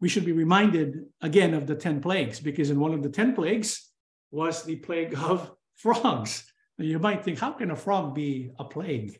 we 0.00 0.08
should 0.08 0.24
be 0.24 0.32
reminded 0.32 1.06
again 1.20 1.54
of 1.54 1.66
the 1.66 1.74
10 1.74 2.00
plagues, 2.00 2.40
because 2.40 2.70
in 2.70 2.78
one 2.78 2.92
of 2.92 3.02
the 3.02 3.08
10 3.08 3.34
plagues 3.34 3.90
was 4.30 4.64
the 4.64 4.76
plague 4.76 5.14
of 5.16 5.50
frogs. 5.76 6.44
You 6.78 6.98
might 6.98 7.24
think, 7.24 7.38
how 7.38 7.52
can 7.52 7.70
a 7.70 7.76
frog 7.76 8.14
be 8.14 8.50
a 8.58 8.64
plague? 8.64 9.18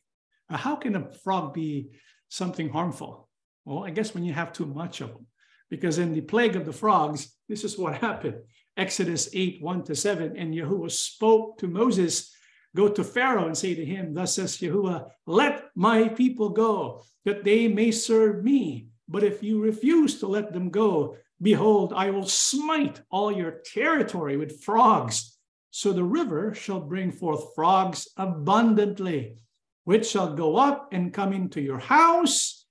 How 0.48 0.76
can 0.76 0.96
a 0.96 1.12
frog 1.12 1.54
be 1.54 1.92
something 2.28 2.68
harmful? 2.68 3.28
Well, 3.64 3.84
I 3.84 3.90
guess 3.90 4.14
when 4.14 4.24
you 4.24 4.32
have 4.32 4.52
too 4.52 4.66
much 4.66 5.00
of 5.00 5.10
them. 5.10 5.26
Because 5.70 5.98
in 5.98 6.12
the 6.12 6.20
plague 6.20 6.56
of 6.56 6.66
the 6.66 6.72
frogs, 6.72 7.34
this 7.48 7.64
is 7.64 7.78
what 7.78 7.96
happened. 7.96 8.42
Exodus 8.76 9.28
8, 9.32 9.62
1 9.62 9.84
to 9.84 9.94
7. 9.94 10.36
And 10.36 10.54
Yahuwah 10.54 10.90
spoke 10.90 11.58
to 11.58 11.66
Moses, 11.66 12.34
Go 12.74 12.88
to 12.88 13.04
Pharaoh 13.04 13.46
and 13.46 13.56
say 13.56 13.74
to 13.74 13.84
him, 13.84 14.14
Thus 14.14 14.34
says 14.34 14.56
Yahuwah, 14.58 15.10
let 15.26 15.64
my 15.74 16.08
people 16.08 16.48
go, 16.48 17.02
that 17.24 17.44
they 17.44 17.68
may 17.68 17.90
serve 17.90 18.42
me. 18.42 18.88
But 19.08 19.24
if 19.24 19.42
you 19.42 19.60
refuse 19.60 20.20
to 20.20 20.26
let 20.26 20.52
them 20.52 20.70
go, 20.70 21.16
behold, 21.40 21.92
I 21.94 22.10
will 22.10 22.26
smite 22.26 23.02
all 23.10 23.30
your 23.30 23.60
territory 23.64 24.38
with 24.38 24.62
frogs. 24.62 25.36
So 25.70 25.92
the 25.92 26.04
river 26.04 26.54
shall 26.54 26.80
bring 26.80 27.12
forth 27.12 27.54
frogs 27.54 28.08
abundantly, 28.16 29.36
which 29.84 30.06
shall 30.06 30.34
go 30.34 30.56
up 30.56 30.88
and 30.92 31.12
come 31.12 31.32
into 31.32 31.60
your 31.60 31.78
house, 31.78 32.61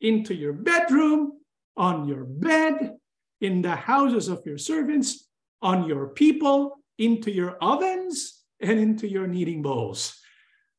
into 0.00 0.34
your 0.34 0.52
bedroom, 0.52 1.32
on 1.76 2.06
your 2.06 2.24
bed, 2.24 2.96
in 3.40 3.62
the 3.62 3.74
houses 3.74 4.28
of 4.28 4.42
your 4.44 4.58
servants, 4.58 5.28
on 5.62 5.88
your 5.88 6.08
people, 6.08 6.78
into 6.98 7.30
your 7.30 7.56
ovens, 7.62 8.42
and 8.60 8.78
into 8.78 9.08
your 9.08 9.26
kneading 9.26 9.62
bowls. 9.62 10.18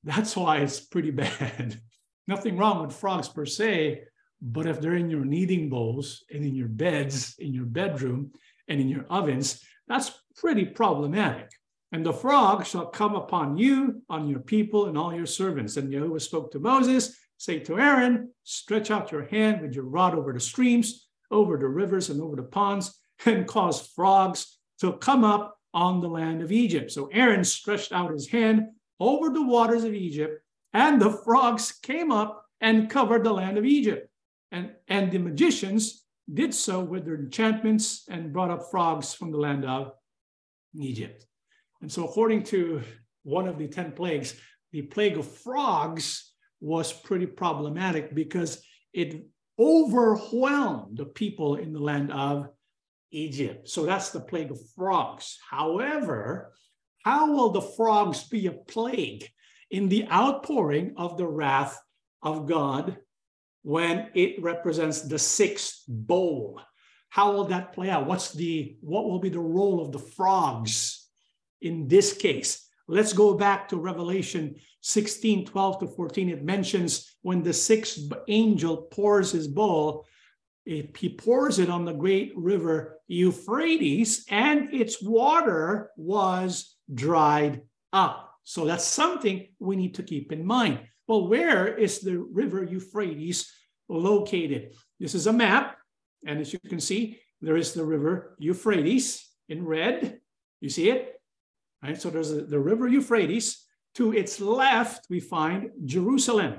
That's 0.04 0.36
why 0.36 0.58
it's 0.58 0.80
pretty 0.80 1.12
bad. 1.12 1.80
Nothing 2.28 2.58
wrong 2.58 2.86
with 2.86 2.96
frogs 2.96 3.28
per 3.28 3.46
se, 3.46 4.04
but 4.42 4.68
if 4.68 4.80
they're 4.80 4.96
in 4.96 5.10
your 5.10 5.26
kneading 5.26 5.70
bowls 5.70 6.24
and 6.32 6.44
in 6.46 6.56
your 6.56 6.68
beds, 6.68 7.36
in 7.40 7.54
your 7.54 7.66
bedroom, 7.66 8.32
and 8.68 8.80
in 8.80 8.88
your 8.88 9.06
ovens, 9.10 9.62
that's 9.88 10.12
pretty 10.36 10.66
problematic. 10.66 11.50
And 11.92 12.06
the 12.06 12.14
frog 12.14 12.66
shall 12.66 12.86
come 12.86 13.16
upon 13.16 13.58
you, 13.58 14.04
on 14.10 14.28
your 14.28 14.40
people, 14.40 14.86
and 14.86 14.98
all 14.98 15.14
your 15.14 15.26
servants. 15.26 15.76
And 15.76 15.92
Yahuwah 15.92 16.22
spoke 16.22 16.52
to 16.52 16.60
Moses, 16.60 17.18
Say 17.40 17.60
to 17.60 17.80
Aaron, 17.80 18.34
stretch 18.44 18.92
out 18.92 19.14
your 19.14 19.24
hand 19.24 19.62
with 19.62 19.74
your 19.74 19.86
rod 19.86 20.14
over 20.14 20.34
the 20.34 20.42
streams, 20.42 21.08
over 21.32 21.58
the 21.58 21.70
rivers, 21.70 22.10
and 22.10 22.22
over 22.22 22.36
the 22.36 22.44
ponds, 22.44 23.00
and 23.26 23.48
cause 23.48 23.88
frogs 23.96 24.58
to 24.82 24.92
come 24.98 25.24
up 25.24 25.58
on 25.74 26.02
the 26.02 26.10
land 26.10 26.42
of 26.42 26.52
Egypt. 26.52 26.92
So 26.92 27.08
Aaron 27.14 27.46
stretched 27.46 27.94
out 27.94 28.12
his 28.12 28.28
hand 28.28 28.68
over 29.00 29.30
the 29.30 29.46
waters 29.46 29.86
of 29.86 29.94
Egypt, 29.94 30.44
and 30.74 31.02
the 31.02 31.12
frogs 31.12 31.72
came 31.72 32.12
up 32.12 32.44
and 32.60 32.90
covered 32.90 33.24
the 33.24 33.32
land 33.32 33.58
of 33.58 33.64
Egypt. 33.64 34.10
And, 34.52 34.72
and 34.90 35.10
the 35.10 35.20
magicians 35.20 36.04
did 36.34 36.54
so 36.54 36.82
with 36.82 37.06
their 37.06 37.16
enchantments 37.16 38.04
and 38.10 38.34
brought 38.34 38.52
up 38.52 38.70
frogs 38.70 39.14
from 39.14 39.32
the 39.32 39.38
land 39.38 39.64
of 39.64 39.94
Egypt. 40.78 41.26
And 41.82 41.90
so, 41.90 42.04
according 42.04 42.44
to 42.46 42.82
one 43.24 43.48
of 43.48 43.58
the 43.58 43.70
10 43.70 43.94
plagues, 43.94 44.36
the 44.74 44.82
plague 44.82 45.18
of 45.18 45.26
frogs 45.26 46.29
was 46.62 46.92
pretty 46.92 47.26
problematic 47.26 48.14
because 48.14 48.62
it 48.94 49.26
overwhelmed 49.60 50.98
the 50.98 51.06
people 51.06 51.56
in 51.56 51.74
the 51.74 51.80
land 51.80 52.12
of 52.12 52.50
Egypt. 53.12 53.70
So 53.70 53.86
that's 53.86 54.10
the 54.10 54.20
plague 54.20 54.52
of 54.52 54.60
frogs. 54.76 55.38
However, 55.50 56.54
how 57.04 57.32
will 57.32 57.50
the 57.50 57.62
frogs 57.62 58.24
be 58.24 58.48
a 58.48 58.52
plague 58.52 59.28
in 59.72 59.90
the 59.90 60.08
outpouring 60.10 60.94
of 60.98 61.18
the 61.18 61.28
wrath 61.28 61.80
of 62.22 62.48
God 62.48 62.98
when 63.64 64.10
it 64.14 64.42
represents 64.42 65.02
the 65.02 65.20
sixth 65.20 65.84
bowl? 65.88 66.62
How 67.10 67.32
will 67.32 67.46
that 67.46 67.74
play 67.74 67.90
out? 67.90 68.06
What's 68.06 68.34
the 68.34 68.78
what 68.82 69.06
will 69.06 69.20
be 69.20 69.30
the 69.30 69.40
role 69.40 69.82
of 69.82 69.92
the 69.92 70.00
frogs 70.00 71.08
in 71.62 71.88
this 71.88 72.14
case? 72.14 72.69
Let's 72.92 73.14
go 73.14 73.36
back 73.36 73.70
to 73.70 73.78
Revelation 73.78 74.56
16, 74.82 75.46
12 75.46 75.80
to 75.82 75.88
14. 75.88 76.30
It 76.30 76.44
mentions 76.44 77.18
when 77.22 77.44
the 77.44 77.54
sixth 77.54 78.12
angel 78.28 78.78
pours 78.90 79.32
his 79.32 79.48
bowl, 79.48 80.08
it, 80.66 80.98
he 80.98 81.10
pours 81.10 81.60
it 81.60 81.70
on 81.70 81.86
the 81.86 81.94
great 81.94 82.34
river 82.36 83.00
Euphrates, 83.08 84.26
and 84.30 84.74
its 84.74 85.04
water 85.04 85.92
was 85.98 86.78
dried 86.92 87.62
up. 87.94 88.34
So 88.44 88.66
that's 88.66 88.86
something 88.86 89.50
we 89.60 89.76
need 89.76 89.94
to 89.96 90.04
keep 90.04 90.32
in 90.32 90.44
mind. 90.44 90.80
Well, 91.08 91.28
where 91.28 91.68
is 91.68 92.00
the 92.00 92.18
river 92.18 92.64
Euphrates 92.64 93.54
located? 93.88 94.74
This 95.00 95.14
is 95.14 95.28
a 95.28 95.34
map, 95.34 95.78
and 96.26 96.40
as 96.40 96.54
you 96.54 96.60
can 96.68 96.80
see, 96.80 97.20
there 97.40 97.56
is 97.56 97.74
the 97.74 97.86
river 97.86 98.36
Euphrates 98.40 99.28
in 99.48 99.64
red. 99.64 100.20
You 100.60 100.70
see 100.70 100.90
it? 100.90 101.19
Right? 101.84 102.00
So 102.00 102.10
there's 102.10 102.32
a, 102.32 102.42
the 102.42 102.60
river 102.60 102.88
Euphrates. 102.88 103.66
To 103.96 104.14
its 104.14 104.40
left, 104.40 105.08
we 105.10 105.20
find 105.20 105.72
Jerusalem. 105.86 106.58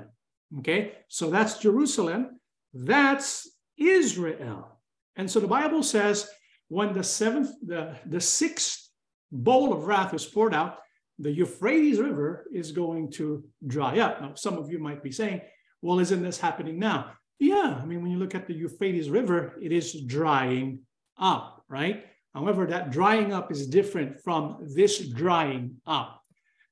Okay, 0.59 0.93
so 1.07 1.29
that's 1.29 1.59
Jerusalem. 1.59 2.39
That's 2.73 3.49
Israel. 3.77 4.79
And 5.15 5.29
so 5.29 5.39
the 5.39 5.47
Bible 5.47 5.83
says 5.83 6.29
when 6.67 6.93
the 6.93 7.03
seventh, 7.03 7.49
the, 7.65 7.95
the 8.05 8.19
sixth 8.19 8.89
bowl 9.31 9.73
of 9.73 9.85
wrath 9.85 10.13
is 10.13 10.25
poured 10.25 10.53
out, 10.53 10.79
the 11.19 11.31
Euphrates 11.31 11.99
River 11.99 12.47
is 12.53 12.71
going 12.71 13.11
to 13.11 13.43
dry 13.67 13.99
up. 13.99 14.21
Now, 14.21 14.33
some 14.35 14.57
of 14.57 14.71
you 14.71 14.79
might 14.79 15.03
be 15.03 15.11
saying, 15.11 15.41
well, 15.81 15.99
isn't 15.99 16.23
this 16.23 16.39
happening 16.39 16.79
now? 16.79 17.11
Yeah, 17.39 17.79
I 17.81 17.85
mean, 17.85 18.01
when 18.01 18.11
you 18.11 18.19
look 18.19 18.35
at 18.35 18.47
the 18.47 18.53
Euphrates 18.53 19.09
River, 19.09 19.57
it 19.61 19.71
is 19.71 20.01
drying 20.01 20.79
up, 21.17 21.63
right? 21.67 22.05
However, 22.33 22.65
that 22.67 22.91
drying 22.91 23.33
up 23.33 23.51
is 23.51 23.67
different 23.67 24.19
from 24.23 24.57
this 24.73 24.99
drying 24.99 25.77
up. 25.85 26.21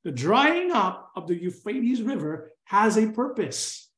The 0.03 0.11
drying 0.11 0.71
up 0.71 1.11
of 1.15 1.27
the 1.27 1.35
Euphrates 1.35 2.01
River 2.01 2.51
has 2.65 2.97
a 2.97 3.11
purpose. 3.11 3.89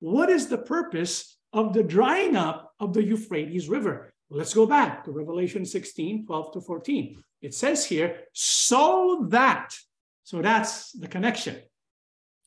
What 0.00 0.30
is 0.30 0.48
the 0.48 0.58
purpose 0.58 1.36
of 1.52 1.74
the 1.74 1.82
drying 1.82 2.34
up 2.36 2.72
of 2.80 2.94
the 2.94 3.04
Euphrates 3.04 3.68
River? 3.68 4.12
Let's 4.30 4.54
go 4.54 4.64
back 4.64 5.04
to 5.04 5.10
Revelation 5.10 5.66
16, 5.66 6.24
12 6.24 6.52
to 6.52 6.60
14. 6.62 7.22
It 7.42 7.52
says 7.52 7.84
here, 7.84 8.20
so 8.32 9.26
that, 9.28 9.76
so 10.24 10.40
that's 10.40 10.92
the 10.92 11.08
connection, 11.08 11.56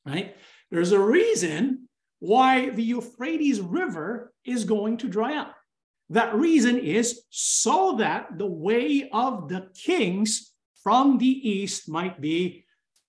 right? 0.04 0.36
There's 0.72 0.94
a 0.94 1.00
reason 1.00 1.88
why 2.20 2.70
the 2.70 2.82
Euphrates 2.82 3.62
River 3.62 4.34
is 4.44 4.64
going 4.64 4.98
to 4.98 5.08
dry 5.08 5.38
up. 5.38 5.56
That 6.10 6.36
reason 6.36 6.78
is 6.78 7.24
so 7.30 7.96
that 7.98 8.38
the 8.38 8.46
way 8.46 9.10
of 9.12 9.50
the 9.50 9.70
kings 9.74 10.54
from 10.84 11.18
the 11.18 11.50
east 11.50 11.90
might 11.90 12.22
be 12.22 12.66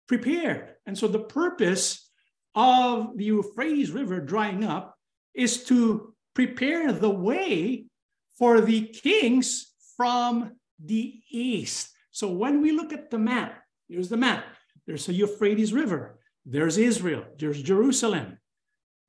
prepared. 0.08 0.74
And 0.86 0.96
so 0.96 1.08
the 1.08 1.24
purpose 1.24 2.08
of 2.54 3.16
the 3.16 3.24
Euphrates 3.24 3.90
River 3.90 4.20
drying 4.20 4.64
up 4.64 4.96
is 5.34 5.64
to 5.64 6.14
prepare 6.34 6.92
the 6.92 7.10
way 7.10 7.86
for 8.38 8.60
the 8.60 8.86
kings 8.86 9.74
from 9.96 10.52
the 10.82 11.20
east. 11.30 11.90
So 12.10 12.30
when 12.30 12.62
we 12.62 12.72
look 12.72 12.92
at 12.92 13.10
the 13.10 13.18
map, 13.18 13.62
here's 13.88 14.08
the 14.08 14.16
map. 14.16 14.44
There's 14.86 15.08
a 15.08 15.12
Euphrates 15.12 15.72
River. 15.72 16.18
There's 16.46 16.78
Israel. 16.78 17.24
There's 17.38 17.62
Jerusalem. 17.62 18.38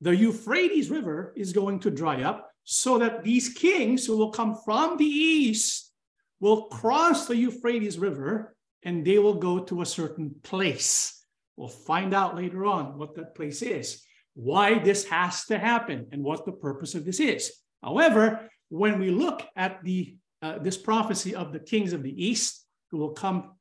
The 0.01 0.15
Euphrates 0.15 0.89
River 0.89 1.33
is 1.37 1.53
going 1.53 1.79
to 1.81 1.91
dry 1.91 2.23
up 2.23 2.46
so 2.69 2.97
that 2.97 3.23
these 3.23 3.47
kings 3.47 4.05
who 4.05 4.17
will 4.17 4.29
come 4.29 4.53
from 4.65 4.97
the 4.97 5.05
east 5.05 5.93
will 6.41 6.63
cross 6.63 7.25
the 7.25 7.37
Euphrates 7.37 7.97
River 7.97 8.57
and 8.83 9.05
they 9.05 9.19
will 9.19 9.35
go 9.35 9.59
to 9.59 9.81
a 9.81 9.85
certain 9.85 10.35
place. 10.43 11.23
We'll 11.55 11.69
find 11.69 12.13
out 12.13 12.35
later 12.35 12.65
on 12.65 12.97
what 12.97 13.15
that 13.15 13.35
place 13.35 13.61
is, 13.61 14.03
why 14.33 14.79
this 14.79 15.05
has 15.05 15.45
to 15.45 15.57
happen, 15.57 16.07
and 16.11 16.21
what 16.21 16.45
the 16.45 16.51
purpose 16.51 16.93
of 16.93 17.05
this 17.05 17.21
is. 17.21 17.53
However, 17.81 18.49
when 18.67 18.99
we 18.99 19.11
look 19.11 19.43
at 19.55 19.81
the 19.85 20.17
uh, 20.41 20.59
this 20.59 20.77
prophecy 20.77 21.33
of 21.33 21.53
the 21.53 21.59
kings 21.59 21.93
of 21.93 22.03
the 22.03 22.25
east 22.25 22.65
who 22.91 22.97
will 22.97 23.13
come 23.13 23.55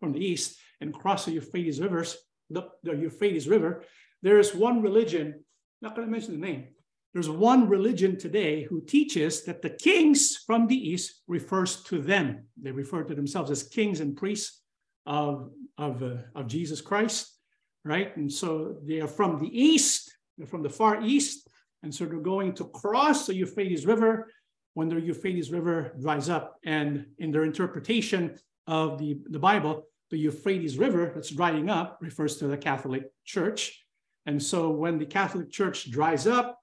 from 0.00 0.12
the 0.12 0.24
east 0.24 0.58
and 0.80 0.92
cross 0.92 1.26
the 1.26 1.32
Euphrates 1.32 1.80
rivers, 1.80 2.16
the, 2.50 2.62
the 2.82 2.92
Euphrates 2.92 3.46
River, 3.46 3.84
there 4.20 4.40
is 4.40 4.52
one 4.52 4.82
religion, 4.82 5.44
not 5.80 5.94
going 5.94 6.08
to 6.08 6.12
mention 6.12 6.32
the 6.32 6.44
name, 6.44 6.66
there's 7.12 7.28
one 7.28 7.68
religion 7.68 8.18
today 8.18 8.62
who 8.62 8.80
teaches 8.80 9.44
that 9.44 9.60
the 9.60 9.70
kings 9.70 10.38
from 10.46 10.66
the 10.66 10.76
east 10.76 11.22
refers 11.26 11.82
to 11.84 12.00
them. 12.00 12.44
They 12.60 12.70
refer 12.70 13.04
to 13.04 13.14
themselves 13.14 13.50
as 13.50 13.62
kings 13.62 14.00
and 14.00 14.16
priests 14.16 14.62
of, 15.04 15.50
of, 15.76 16.02
uh, 16.02 16.16
of 16.34 16.46
Jesus 16.46 16.80
Christ, 16.80 17.36
right? 17.84 18.16
And 18.16 18.32
so 18.32 18.76
they 18.84 19.00
are 19.00 19.08
from 19.08 19.38
the 19.38 19.48
east, 19.48 20.16
they're 20.38 20.46
from 20.46 20.62
the 20.62 20.70
far 20.70 21.02
east, 21.02 21.48
and 21.82 21.94
so 21.94 22.06
they're 22.06 22.18
going 22.20 22.54
to 22.54 22.64
cross 22.64 23.26
the 23.26 23.34
Euphrates 23.34 23.84
River 23.84 24.28
when 24.74 24.88
the 24.88 25.00
Euphrates 25.00 25.50
River 25.50 25.94
dries 26.00 26.30
up. 26.30 26.58
And 26.64 27.06
in 27.18 27.30
their 27.30 27.44
interpretation 27.44 28.38
of 28.66 28.98
the, 28.98 29.18
the 29.26 29.38
Bible, 29.38 29.84
the 30.10 30.18
Euphrates 30.18 30.78
River 30.78 31.10
that's 31.14 31.30
drying 31.30 31.68
up 31.68 31.98
refers 32.00 32.36
to 32.38 32.46
the 32.46 32.56
Catholic 32.56 33.10
Church. 33.24 33.84
And 34.24 34.42
so 34.42 34.70
when 34.70 34.98
the 34.98 35.06
Catholic 35.06 35.50
Church 35.50 35.90
dries 35.90 36.26
up, 36.26 36.61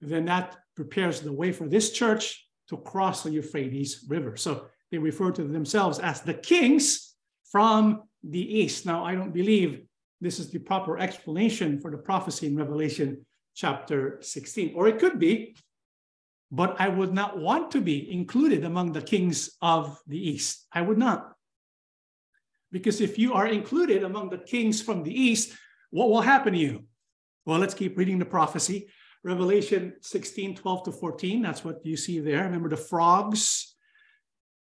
then 0.00 0.24
that 0.26 0.56
prepares 0.76 1.20
the 1.20 1.32
way 1.32 1.52
for 1.52 1.68
this 1.68 1.90
church 1.90 2.46
to 2.68 2.76
cross 2.76 3.22
the 3.22 3.30
Euphrates 3.30 4.04
River. 4.08 4.36
So 4.36 4.66
they 4.90 4.98
refer 4.98 5.30
to 5.32 5.44
themselves 5.44 5.98
as 5.98 6.20
the 6.20 6.34
kings 6.34 7.14
from 7.50 8.02
the 8.22 8.58
east. 8.60 8.86
Now, 8.86 9.04
I 9.04 9.14
don't 9.14 9.32
believe 9.32 9.82
this 10.20 10.38
is 10.38 10.50
the 10.50 10.58
proper 10.58 10.98
explanation 10.98 11.80
for 11.80 11.90
the 11.90 11.98
prophecy 11.98 12.46
in 12.46 12.56
Revelation 12.56 13.24
chapter 13.54 14.18
16, 14.20 14.74
or 14.74 14.88
it 14.88 14.98
could 14.98 15.18
be, 15.18 15.56
but 16.50 16.80
I 16.80 16.88
would 16.88 17.12
not 17.12 17.38
want 17.38 17.70
to 17.72 17.80
be 17.80 18.10
included 18.12 18.64
among 18.64 18.92
the 18.92 19.02
kings 19.02 19.50
of 19.60 19.98
the 20.06 20.18
east. 20.18 20.66
I 20.72 20.82
would 20.82 20.98
not. 20.98 21.32
Because 22.70 23.00
if 23.00 23.18
you 23.18 23.34
are 23.34 23.46
included 23.46 24.02
among 24.02 24.30
the 24.30 24.38
kings 24.38 24.82
from 24.82 25.02
the 25.02 25.12
east, 25.12 25.56
what 25.90 26.10
will 26.10 26.20
happen 26.20 26.52
to 26.52 26.58
you? 26.58 26.84
Well, 27.46 27.58
let's 27.58 27.74
keep 27.74 27.96
reading 27.96 28.18
the 28.18 28.26
prophecy. 28.26 28.88
Revelation 29.24 29.94
16, 30.00 30.56
12 30.56 30.84
to 30.84 30.92
14. 30.92 31.42
That's 31.42 31.64
what 31.64 31.84
you 31.84 31.96
see 31.96 32.20
there. 32.20 32.44
Remember 32.44 32.68
the 32.68 32.76
frogs? 32.76 33.74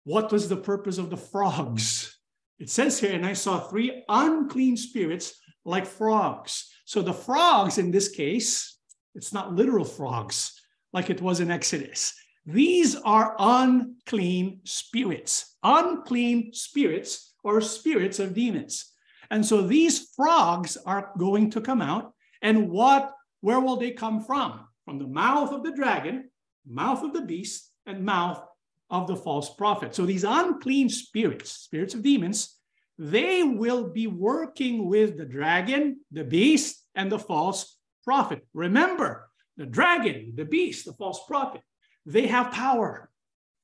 What 0.05 0.32
was 0.32 0.48
the 0.48 0.57
purpose 0.57 0.98
of 0.98 1.11
the 1.11 1.16
frogs? 1.16 2.18
It 2.59 2.70
says 2.70 3.00
here, 3.00 3.12
and 3.12 3.26
I 3.26 3.32
saw 3.32 3.61
three 3.61 4.05
unclean 4.09 4.76
spirits 4.76 5.40
like 5.64 5.86
frogs. 5.86 6.70
So 6.84 7.03
the 7.03 7.12
frogs 7.12 7.78
in 7.78 7.90
this 7.90 8.09
case, 8.09 8.78
it's 9.14 9.32
not 9.32 9.55
literal 9.55 9.84
frogs 9.84 10.61
like 10.92 11.11
it 11.11 11.22
was 11.22 11.40
in 11.40 11.50
Exodus. 11.50 12.14
These 12.44 12.96
are 12.96 13.36
unclean 13.38 14.61
spirits, 14.64 15.57
unclean 15.62 16.53
spirits 16.53 17.34
or 17.44 17.61
spirits 17.61 18.18
of 18.18 18.34
demons. 18.34 18.92
And 19.30 19.44
so 19.46 19.62
these 19.62 20.11
frogs 20.14 20.76
are 20.84 21.12
going 21.18 21.50
to 21.50 21.61
come 21.61 21.80
out. 21.80 22.12
And 22.42 22.68
what 22.68 23.12
where 23.43 23.61
will 23.61 23.76
they 23.76 23.90
come 23.90 24.22
from? 24.22 24.66
From 24.86 24.99
the 24.99 25.07
mouth 25.07 25.53
of 25.53 25.62
the 25.62 25.72
dragon, 25.72 26.30
mouth 26.66 27.03
of 27.03 27.12
the 27.12 27.22
beast, 27.22 27.70
and 27.84 28.05
mouth 28.05 28.43
of 28.88 29.07
the 29.07 29.16
false 29.16 29.55
prophet. 29.55 29.95
So 29.95 30.07
these 30.07 30.24
unclean 30.24 30.88
spirits, 30.88 31.51
spirits 31.51 31.95
of 31.95 32.03
demons, 32.03 32.57
they 32.99 33.43
will 33.43 33.90
be 33.90 34.07
working 34.07 34.86
with 34.86 35.18
the 35.18 35.24
dragon, 35.24 36.01
the 36.11 36.24
beast, 36.24 36.84
and 36.95 37.11
the 37.11 37.18
false 37.18 37.78
prophet. 38.05 38.47
Remember, 38.55 39.28
the 39.57 39.66
dragon, 39.66 40.32
the 40.36 40.45
beast, 40.45 40.84
the 40.84 40.93
false 40.93 41.20
prophet, 41.26 41.62
they 42.07 42.26
have 42.26 42.53
power. 42.53 43.11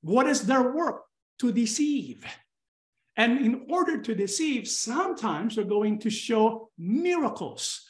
What 0.03 0.27
is 0.29 0.43
their 0.43 0.73
work? 0.73 1.03
To 1.41 1.53
deceive. 1.53 2.25
And 3.17 3.39
in 3.39 3.67
order 3.69 4.01
to 4.01 4.15
deceive, 4.15 4.67
sometimes 4.67 5.55
they're 5.55 5.65
going 5.65 6.01
to 6.01 6.11
show 6.11 6.71
miracles 6.79 7.88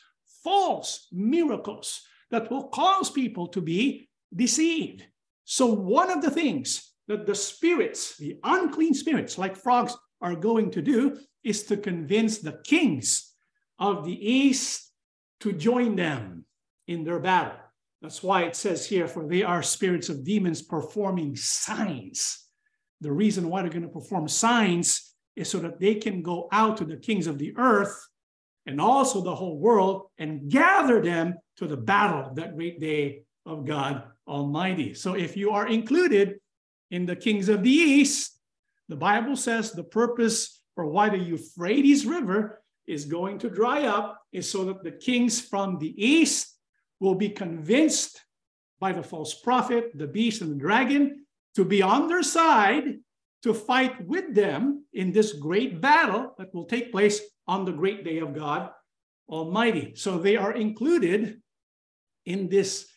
false 0.49 1.09
miracles 1.13 2.01
that 2.31 2.51
will 2.51 2.69
cause 2.69 3.11
people 3.11 3.47
to 3.49 3.61
be 3.61 4.09
deceived. 4.35 5.05
So, 5.45 5.67
one 5.67 6.11
of 6.11 6.23
the 6.23 6.31
things 6.31 6.95
that 7.07 7.27
the 7.27 7.35
spirits, 7.35 8.17
the 8.17 8.39
unclean 8.43 8.95
spirits 8.95 9.37
like 9.37 9.57
frogs, 9.57 9.95
are 10.23 10.35
going 10.35 10.71
to 10.71 10.83
do 10.83 11.19
is 11.45 11.65
to 11.65 11.77
convince 11.77 12.39
the 12.39 12.61
kings 12.65 13.35
of 13.79 14.05
the 14.07 14.19
east 14.41 14.91
to 15.41 15.53
join 15.53 15.97
them 15.97 16.45
in 16.87 17.05
their 17.05 17.21
battle. 17.21 17.61
That's 18.01 18.23
why 18.23 18.45
it 18.45 18.57
says 18.57 18.87
here, 18.87 19.07
for 19.07 19.29
they 19.29 19.43
are 19.43 19.63
spirits 19.63 20.09
of 20.09 20.25
demons 20.25 20.63
performing 20.63 21.37
signs. 21.37 22.21
The 23.03 23.13
reason 23.13 23.49
why 23.49 23.61
they're 23.61 23.79
going 23.79 23.91
to 23.91 24.01
perform 24.01 24.29
signs 24.29 25.15
is 25.37 25.51
so 25.51 25.59
that 25.59 25.79
they 25.79 25.97
can 25.97 26.23
go 26.23 26.49
out 26.53 26.79
to 26.79 26.85
the 26.87 26.97
kings 26.97 27.27
of 27.27 27.39
the 27.39 27.53
earth 27.59 27.97
and 28.69 28.83
also 28.83 29.23
the 29.23 29.35
whole 29.35 29.59
world 29.59 30.11
and 30.19 30.51
gather 30.51 31.01
them 31.01 31.35
to 31.57 31.67
the 31.67 31.77
battle, 31.77 32.35
that 32.35 32.55
great 32.55 32.79
day 32.79 33.23
of 33.47 33.65
God 33.65 34.03
Almighty. 34.29 34.93
So 34.93 35.15
if 35.15 35.39
you 35.39 35.53
are 35.53 35.67
included 35.67 36.39
in 36.91 37.07
the 37.07 37.17
kings 37.17 37.49
of 37.49 37.63
the 37.63 37.71
east, 37.71 38.39
the 38.91 38.97
Bible 38.97 39.37
says 39.37 39.73
the 39.73 39.83
purpose 39.83 40.61
for 40.75 40.85
why 40.85 41.09
the 41.09 41.17
Euphrates 41.17 42.05
River 42.05 42.63
is 42.87 43.07
going 43.07 43.39
to 43.39 43.49
dry 43.49 43.85
up 43.85 44.21
is 44.33 44.51
so 44.51 44.67
that 44.67 44.85
the 44.85 44.93
kings 44.93 45.41
from 45.41 45.79
the 45.79 45.95
east 45.97 46.55
will 47.01 47.15
be 47.15 47.31
convinced 47.31 48.23
by 48.81 48.93
the 48.93 49.03
false 49.03 49.33
prophet, 49.33 49.93
the 49.95 50.07
beast, 50.07 50.43
and 50.43 50.51
the 50.51 50.57
dragon 50.57 51.25
to 51.55 51.65
be 51.65 51.81
on 51.81 52.07
their 52.07 52.23
side 52.23 52.99
to 53.43 53.55
fight 53.55 54.07
with 54.07 54.35
them 54.35 54.85
in 54.93 55.13
this 55.13 55.33
great 55.33 55.81
battle 55.81 56.35
that 56.39 56.53
will 56.55 56.67
take 56.67 56.91
place 56.91 57.21
on 57.47 57.65
the 57.65 57.73
great 57.73 58.05
day 58.05 58.19
of 58.19 58.35
God 58.35 58.71
Almighty. 59.29 59.93
So 59.95 60.19
they 60.19 60.37
are 60.37 60.53
included 60.53 61.41
in 62.25 62.49
this 62.49 62.89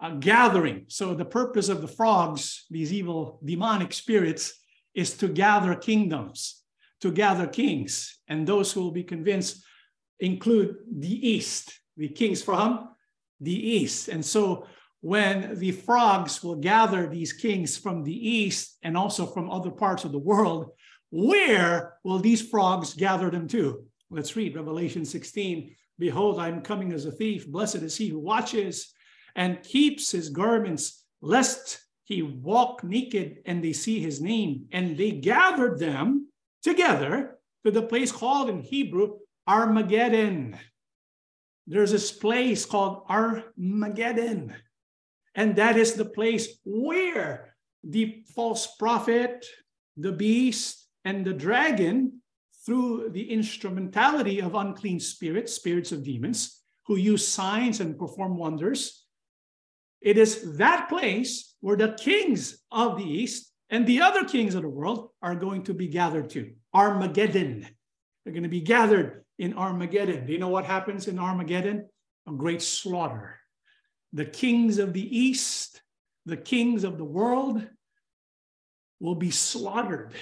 uh, 0.00 0.10
gathering. 0.10 0.86
So 0.88 1.14
the 1.14 1.24
purpose 1.24 1.68
of 1.68 1.80
the 1.80 1.88
frogs, 1.88 2.66
these 2.70 2.92
evil 2.92 3.40
demonic 3.44 3.92
spirits, 3.92 4.54
is 4.94 5.16
to 5.18 5.28
gather 5.28 5.74
kingdoms, 5.74 6.62
to 7.00 7.10
gather 7.10 7.46
kings. 7.46 8.18
And 8.28 8.46
those 8.46 8.72
who 8.72 8.80
will 8.80 8.92
be 8.92 9.04
convinced 9.04 9.64
include 10.20 10.76
the 10.90 11.28
East, 11.28 11.80
the 11.96 12.08
kings 12.08 12.42
from 12.42 12.88
the 13.40 13.54
East. 13.54 14.08
And 14.08 14.24
so 14.24 14.66
when 15.02 15.58
the 15.58 15.72
frogs 15.72 16.42
will 16.44 16.54
gather 16.54 17.08
these 17.08 17.32
kings 17.32 17.76
from 17.76 18.04
the 18.04 18.28
East 18.28 18.78
and 18.84 18.96
also 18.96 19.26
from 19.26 19.50
other 19.50 19.70
parts 19.70 20.04
of 20.04 20.12
the 20.12 20.18
world, 20.18 20.70
where 21.10 21.94
will 22.04 22.20
these 22.20 22.48
frogs 22.48 22.94
gather 22.94 23.28
them 23.28 23.48
to? 23.48 23.84
Let's 24.10 24.36
read 24.36 24.54
Revelation 24.54 25.04
16. 25.04 25.74
Behold, 25.98 26.38
I'm 26.38 26.62
coming 26.62 26.92
as 26.92 27.04
a 27.04 27.10
thief. 27.10 27.48
Blessed 27.48 27.76
is 27.76 27.96
he 27.96 28.08
who 28.08 28.20
watches 28.20 28.94
and 29.34 29.62
keeps 29.64 30.12
his 30.12 30.28
garments, 30.28 31.04
lest 31.20 31.80
he 32.04 32.22
walk 32.22 32.84
naked 32.84 33.38
and 33.44 33.62
they 33.62 33.72
see 33.72 34.00
his 34.00 34.20
name. 34.20 34.66
And 34.70 34.96
they 34.96 35.10
gathered 35.10 35.80
them 35.80 36.28
together 36.62 37.38
to 37.64 37.72
the 37.72 37.82
place 37.82 38.12
called 38.12 38.48
in 38.48 38.60
Hebrew 38.60 39.18
Armageddon. 39.48 40.56
There's 41.66 41.90
this 41.90 42.12
place 42.12 42.64
called 42.64 43.04
Armageddon. 43.08 44.54
And 45.34 45.56
that 45.56 45.76
is 45.76 45.94
the 45.94 46.04
place 46.04 46.58
where 46.64 47.54
the 47.84 48.24
false 48.34 48.76
prophet, 48.76 49.46
the 49.96 50.12
beast, 50.12 50.86
and 51.04 51.24
the 51.24 51.32
dragon 51.32 52.20
through 52.64 53.10
the 53.10 53.30
instrumentality 53.30 54.40
of 54.40 54.54
unclean 54.54 55.00
spirits, 55.00 55.52
spirits 55.54 55.90
of 55.90 56.04
demons, 56.04 56.60
who 56.86 56.96
use 56.96 57.26
signs 57.26 57.80
and 57.80 57.98
perform 57.98 58.36
wonders. 58.36 59.04
It 60.00 60.18
is 60.18 60.56
that 60.58 60.88
place 60.88 61.54
where 61.60 61.76
the 61.76 61.92
kings 61.92 62.58
of 62.70 62.98
the 62.98 63.04
east 63.04 63.52
and 63.70 63.86
the 63.86 64.02
other 64.02 64.24
kings 64.24 64.54
of 64.54 64.62
the 64.62 64.68
world 64.68 65.10
are 65.22 65.34
going 65.34 65.62
to 65.64 65.74
be 65.74 65.88
gathered 65.88 66.30
to. 66.30 66.52
Armageddon. 66.74 67.66
They're 68.24 68.34
going 68.34 68.42
to 68.42 68.48
be 68.48 68.60
gathered 68.60 69.24
in 69.38 69.54
Armageddon. 69.54 70.26
Do 70.26 70.32
you 70.32 70.38
know 70.38 70.48
what 70.48 70.64
happens 70.64 71.08
in 71.08 71.18
Armageddon? 71.18 71.88
A 72.28 72.32
great 72.32 72.62
slaughter. 72.62 73.38
The 74.12 74.24
kings 74.24 74.78
of 74.78 74.92
the 74.92 75.18
east, 75.18 75.82
the 76.26 76.36
kings 76.36 76.84
of 76.84 76.98
the 76.98 77.04
world 77.04 77.66
will 79.00 79.14
be 79.14 79.30
slaughtered 79.30 80.12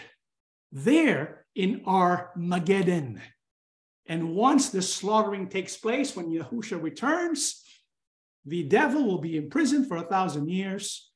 there 0.72 1.44
in 1.54 1.82
Armageddon. 1.86 3.20
And 4.06 4.34
once 4.34 4.70
the 4.70 4.82
slaughtering 4.82 5.48
takes 5.48 5.76
place, 5.76 6.16
when 6.16 6.30
Yahusha 6.30 6.82
returns, 6.82 7.62
the 8.44 8.64
devil 8.64 9.04
will 9.04 9.20
be 9.20 9.36
imprisoned 9.36 9.86
for 9.86 9.98
a 9.98 10.06
thousand 10.06 10.48
years. 10.48 11.10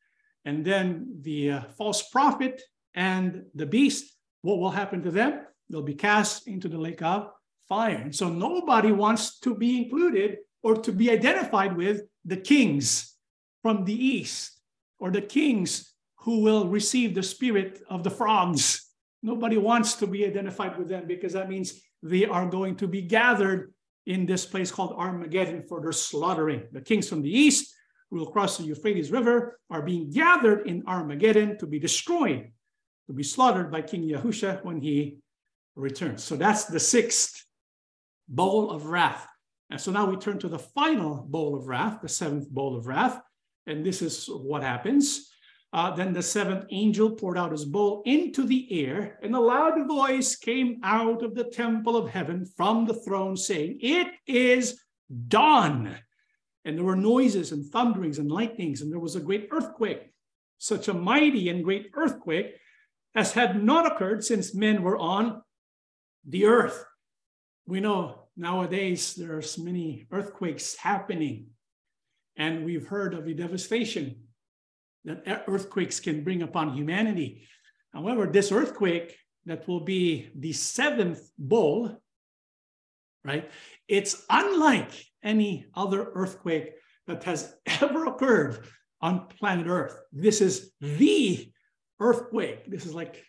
And 0.44 0.64
then 0.64 1.18
the 1.22 1.50
uh, 1.50 1.62
false 1.78 2.02
prophet 2.10 2.60
and 2.94 3.44
the 3.54 3.66
beast, 3.66 4.14
what 4.42 4.58
will 4.58 4.70
happen 4.70 5.02
to 5.02 5.10
them? 5.10 5.40
They'll 5.70 5.82
be 5.82 5.94
cast 5.94 6.46
into 6.46 6.68
the 6.68 6.78
lake 6.78 7.02
of 7.02 7.30
fire. 7.68 7.96
And 7.96 8.14
so 8.14 8.28
nobody 8.28 8.92
wants 8.92 9.38
to 9.40 9.54
be 9.54 9.82
included 9.82 10.38
or 10.62 10.76
to 10.76 10.92
be 10.92 11.10
identified 11.10 11.76
with 11.76 12.02
the 12.24 12.36
kings 12.36 13.14
from 13.62 13.84
the 13.84 13.94
east 13.94 14.60
or 14.98 15.10
the 15.10 15.20
kings 15.20 15.92
who 16.20 16.40
will 16.40 16.68
receive 16.68 17.14
the 17.14 17.22
spirit 17.22 17.82
of 17.88 18.02
the 18.02 18.10
frogs. 18.10 18.90
Nobody 19.22 19.58
wants 19.58 19.94
to 19.94 20.06
be 20.06 20.24
identified 20.24 20.78
with 20.78 20.88
them 20.88 21.06
because 21.06 21.32
that 21.34 21.48
means 21.48 21.80
they 22.02 22.24
are 22.24 22.46
going 22.46 22.76
to 22.76 22.86
be 22.88 23.02
gathered 23.02 23.72
in 24.06 24.26
this 24.26 24.44
place 24.44 24.70
called 24.70 24.94
Armageddon 24.96 25.62
for 25.62 25.80
their 25.80 25.92
slaughtering. 25.92 26.64
The 26.72 26.80
kings 26.80 27.08
from 27.08 27.22
the 27.22 27.30
east 27.30 27.74
who 28.10 28.18
will 28.18 28.30
cross 28.30 28.58
the 28.58 28.64
Euphrates 28.64 29.10
River 29.10 29.58
are 29.70 29.82
being 29.82 30.10
gathered 30.10 30.66
in 30.66 30.84
Armageddon 30.86 31.58
to 31.58 31.66
be 31.66 31.78
destroyed, 31.78 32.50
to 33.06 33.12
be 33.12 33.22
slaughtered 33.22 33.70
by 33.70 33.82
King 33.82 34.08
Yahusha 34.08 34.62
when 34.64 34.80
he 34.80 35.18
returns. 35.74 36.22
So 36.22 36.36
that's 36.36 36.64
the 36.64 36.80
sixth 36.80 37.44
bowl 38.28 38.70
of 38.70 38.86
wrath. 38.86 39.26
And 39.74 39.80
so 39.80 39.90
now 39.90 40.08
we 40.08 40.16
turn 40.16 40.38
to 40.38 40.46
the 40.46 40.56
final 40.56 41.26
bowl 41.28 41.56
of 41.56 41.66
wrath, 41.66 42.00
the 42.00 42.08
seventh 42.08 42.48
bowl 42.48 42.76
of 42.76 42.86
wrath. 42.86 43.20
And 43.66 43.84
this 43.84 44.02
is 44.02 44.26
what 44.26 44.62
happens. 44.62 45.28
Uh, 45.72 45.90
then 45.90 46.12
the 46.12 46.22
seventh 46.22 46.66
angel 46.70 47.10
poured 47.10 47.36
out 47.36 47.50
his 47.50 47.64
bowl 47.64 48.00
into 48.06 48.44
the 48.46 48.86
air, 48.86 49.18
and 49.20 49.34
a 49.34 49.40
loud 49.40 49.88
voice 49.88 50.36
came 50.36 50.78
out 50.84 51.24
of 51.24 51.34
the 51.34 51.50
temple 51.50 51.96
of 51.96 52.08
heaven 52.08 52.46
from 52.56 52.86
the 52.86 52.94
throne, 52.94 53.36
saying, 53.36 53.78
It 53.80 54.06
is 54.28 54.80
done. 55.26 55.98
And 56.64 56.78
there 56.78 56.84
were 56.84 56.94
noises 56.94 57.50
and 57.50 57.66
thunderings 57.66 58.20
and 58.20 58.30
lightnings, 58.30 58.80
and 58.80 58.92
there 58.92 59.00
was 59.00 59.16
a 59.16 59.20
great 59.20 59.48
earthquake, 59.50 60.08
such 60.58 60.86
a 60.86 60.94
mighty 60.94 61.48
and 61.48 61.64
great 61.64 61.90
earthquake 61.94 62.54
as 63.16 63.32
had 63.32 63.60
not 63.60 63.90
occurred 63.90 64.22
since 64.22 64.54
men 64.54 64.84
were 64.84 64.98
on 64.98 65.42
the 66.24 66.44
earth. 66.46 66.84
We 67.66 67.80
know 67.80 68.23
nowadays 68.36 69.14
there's 69.14 69.58
many 69.58 70.06
earthquakes 70.10 70.76
happening, 70.76 71.46
and 72.36 72.64
we've 72.64 72.86
heard 72.86 73.14
of 73.14 73.24
the 73.24 73.34
devastation 73.34 74.24
that 75.04 75.44
earthquakes 75.46 76.00
can 76.00 76.24
bring 76.24 76.42
upon 76.42 76.74
humanity. 76.74 77.46
However, 77.92 78.26
this 78.26 78.50
earthquake 78.50 79.16
that 79.46 79.68
will 79.68 79.80
be 79.80 80.30
the 80.34 80.52
seventh 80.52 81.20
bowl, 81.38 82.00
right? 83.24 83.50
It's 83.88 84.24
unlike 84.30 84.92
any 85.22 85.66
other 85.74 86.10
earthquake 86.14 86.72
that 87.06 87.24
has 87.24 87.54
ever 87.80 88.06
occurred 88.06 88.66
on 89.00 89.26
planet 89.26 89.66
Earth. 89.66 90.00
This 90.12 90.40
is 90.40 90.72
the 90.80 91.52
earthquake. 92.00 92.70
This 92.70 92.86
is 92.86 92.94
like 92.94 93.22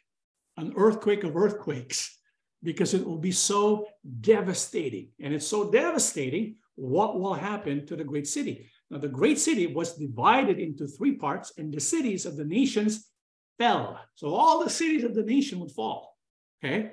an 0.57 0.73
earthquake 0.77 1.23
of 1.23 1.35
earthquakes 1.35 2.17
because 2.65 2.93
it 2.93 3.05
will 3.05 3.17
be 3.17 3.31
so 3.31 3.87
devastating. 4.19 5.09
And 5.21 5.33
it's 5.33 5.47
so 5.47 5.71
devastating, 5.71 6.55
what 6.75 7.19
will 7.19 7.33
happen 7.33 7.85
to 7.85 7.95
the 7.95 8.03
great 8.03 8.27
city? 8.27 8.69
Now, 8.89 8.97
the 8.97 9.07
great 9.07 9.39
city 9.39 9.67
was 9.67 9.95
divided 9.95 10.59
into 10.59 10.87
three 10.87 11.15
parts, 11.15 11.53
and 11.57 11.73
the 11.73 11.79
cities 11.79 12.25
of 12.25 12.35
the 12.35 12.43
nations 12.43 13.09
fell. 13.57 13.99
So 14.15 14.33
all 14.33 14.63
the 14.63 14.69
cities 14.69 15.03
of 15.03 15.15
the 15.15 15.23
nation 15.23 15.59
would 15.59 15.71
fall. 15.71 16.17
Okay. 16.63 16.91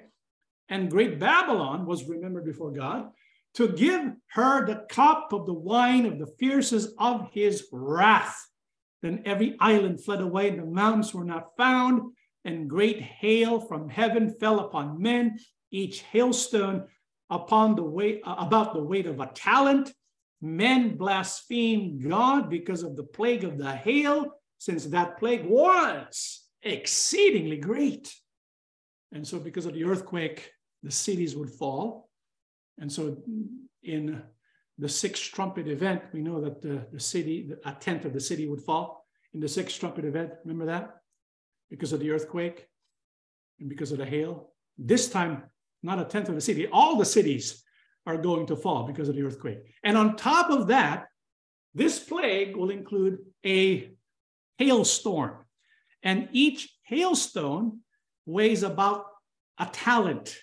And 0.68 0.90
great 0.90 1.18
Babylon 1.18 1.86
was 1.86 2.08
remembered 2.08 2.44
before 2.44 2.70
God 2.70 3.10
to 3.54 3.68
give 3.68 4.12
her 4.28 4.64
the 4.64 4.86
cup 4.88 5.32
of 5.32 5.46
the 5.46 5.52
wine 5.52 6.06
of 6.06 6.18
the 6.18 6.32
fierceness 6.38 6.88
of 6.98 7.28
his 7.32 7.66
wrath. 7.72 8.38
Then 9.02 9.22
every 9.26 9.56
island 9.60 10.02
fled 10.02 10.20
away, 10.20 10.48
and 10.48 10.58
the 10.58 10.64
mountains 10.64 11.12
were 11.12 11.24
not 11.24 11.56
found, 11.56 12.12
and 12.44 12.70
great 12.70 13.00
hail 13.00 13.60
from 13.60 13.88
heaven 13.88 14.34
fell 14.40 14.60
upon 14.60 15.02
men, 15.02 15.38
each 15.72 16.04
hailstone 16.12 16.86
upon 17.30 17.74
the 17.74 17.82
weight 17.82 18.20
uh, 18.24 18.36
about 18.38 18.74
the 18.74 18.82
weight 18.82 19.06
of 19.06 19.18
a 19.18 19.26
talent 19.26 19.92
men 20.42 20.96
blasphemed 20.96 22.02
God 22.02 22.50
because 22.50 22.82
of 22.82 22.96
the 22.96 23.04
plague 23.04 23.44
of 23.44 23.56
the 23.56 23.72
hail, 23.72 24.34
since 24.58 24.86
that 24.86 25.18
plague 25.18 25.46
was 25.46 26.42
exceedingly 26.62 27.56
great. 27.56 28.12
And 29.12 29.26
so, 29.26 29.38
because 29.38 29.66
of 29.66 29.74
the 29.74 29.84
earthquake, 29.84 30.50
the 30.82 30.90
cities 30.90 31.36
would 31.36 31.50
fall. 31.50 32.08
And 32.78 32.90
so, 32.90 33.22
in 33.82 34.22
the 34.78 34.88
sixth 34.88 35.32
trumpet 35.32 35.68
event, 35.68 36.02
we 36.12 36.22
know 36.22 36.40
that 36.40 36.60
the, 36.60 36.86
the 36.92 37.00
city, 37.00 37.52
a 37.64 37.72
tenth 37.72 38.04
of 38.04 38.12
the 38.12 38.20
city 38.20 38.48
would 38.48 38.62
fall. 38.62 39.06
In 39.34 39.40
the 39.40 39.48
sixth 39.48 39.78
trumpet 39.78 40.04
event, 40.04 40.32
remember 40.44 40.66
that? 40.66 40.96
Because 41.70 41.92
of 41.92 42.00
the 42.00 42.10
earthquake 42.10 42.66
and 43.60 43.68
because 43.68 43.92
of 43.92 43.98
the 43.98 44.06
hail. 44.06 44.52
This 44.76 45.08
time, 45.08 45.44
not 45.82 45.98
a 45.98 46.04
tenth 46.04 46.28
of 46.28 46.34
the 46.34 46.40
city, 46.40 46.66
all 46.68 46.96
the 46.96 47.04
cities 47.04 47.62
are 48.06 48.16
going 48.16 48.46
to 48.46 48.56
fall 48.56 48.84
because 48.84 49.08
of 49.08 49.14
the 49.14 49.22
earthquake. 49.22 49.58
And 49.84 49.96
on 49.96 50.16
top 50.16 50.50
of 50.50 50.68
that, 50.68 51.06
this 51.74 51.98
plague 51.98 52.56
will 52.56 52.70
include 52.70 53.18
a 53.44 53.90
hailstorm. 54.58 55.44
And 56.02 56.28
each 56.32 56.68
hailstone 56.88 57.78
weighs 58.26 58.62
about 58.62 59.06
a 59.58 59.66
talent, 59.66 60.36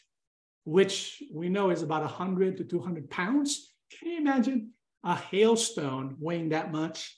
which 0.63 1.21
we 1.33 1.49
know 1.49 1.69
is 1.69 1.81
about 1.81 2.01
100 2.01 2.57
to 2.57 2.63
200 2.63 3.09
pounds. 3.09 3.73
Can 3.91 4.09
you 4.09 4.17
imagine 4.17 4.71
a 5.03 5.15
hailstone 5.15 6.15
weighing 6.19 6.49
that 6.49 6.71
much? 6.71 7.17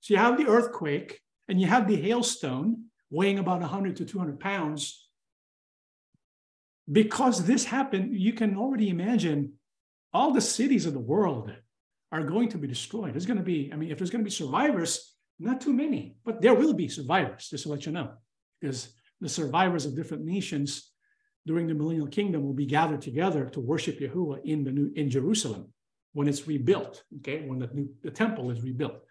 So 0.00 0.14
you 0.14 0.18
have 0.18 0.38
the 0.38 0.46
earthquake 0.46 1.20
and 1.48 1.60
you 1.60 1.66
have 1.66 1.86
the 1.86 2.00
hailstone 2.00 2.84
weighing 3.10 3.38
about 3.38 3.60
100 3.60 3.96
to 3.96 4.04
200 4.04 4.40
pounds. 4.40 5.05
Because 6.90 7.44
this 7.44 7.64
happened, 7.64 8.14
you 8.14 8.32
can 8.32 8.56
already 8.56 8.88
imagine 8.88 9.54
all 10.12 10.32
the 10.32 10.40
cities 10.40 10.86
of 10.86 10.92
the 10.92 11.00
world 11.00 11.52
are 12.12 12.22
going 12.22 12.48
to 12.50 12.58
be 12.58 12.68
destroyed. 12.68 13.12
There's 13.12 13.26
going 13.26 13.38
to 13.38 13.42
be, 13.42 13.70
I 13.72 13.76
mean, 13.76 13.90
if 13.90 13.98
there's 13.98 14.10
going 14.10 14.22
to 14.22 14.28
be 14.28 14.30
survivors, 14.30 15.14
not 15.38 15.60
too 15.60 15.72
many, 15.72 16.16
but 16.24 16.40
there 16.40 16.54
will 16.54 16.72
be 16.72 16.88
survivors, 16.88 17.48
just 17.48 17.64
to 17.64 17.70
let 17.70 17.86
you 17.86 17.92
know, 17.92 18.12
because 18.60 18.94
the 19.20 19.28
survivors 19.28 19.84
of 19.84 19.96
different 19.96 20.24
nations 20.24 20.92
during 21.46 21.66
the 21.66 21.74
millennial 21.74 22.06
kingdom 22.06 22.44
will 22.44 22.54
be 22.54 22.66
gathered 22.66 23.02
together 23.02 23.46
to 23.50 23.60
worship 23.60 24.00
Yahuwah 24.00 24.40
in 24.44 24.64
the 24.64 24.72
new 24.72 24.92
in 24.96 25.10
Jerusalem 25.10 25.72
when 26.12 26.28
it's 26.28 26.48
rebuilt, 26.48 27.04
okay, 27.18 27.46
when 27.46 27.58
the, 27.58 27.68
new, 27.72 27.88
the 28.02 28.10
temple 28.10 28.50
is 28.50 28.62
rebuilt. 28.62 29.02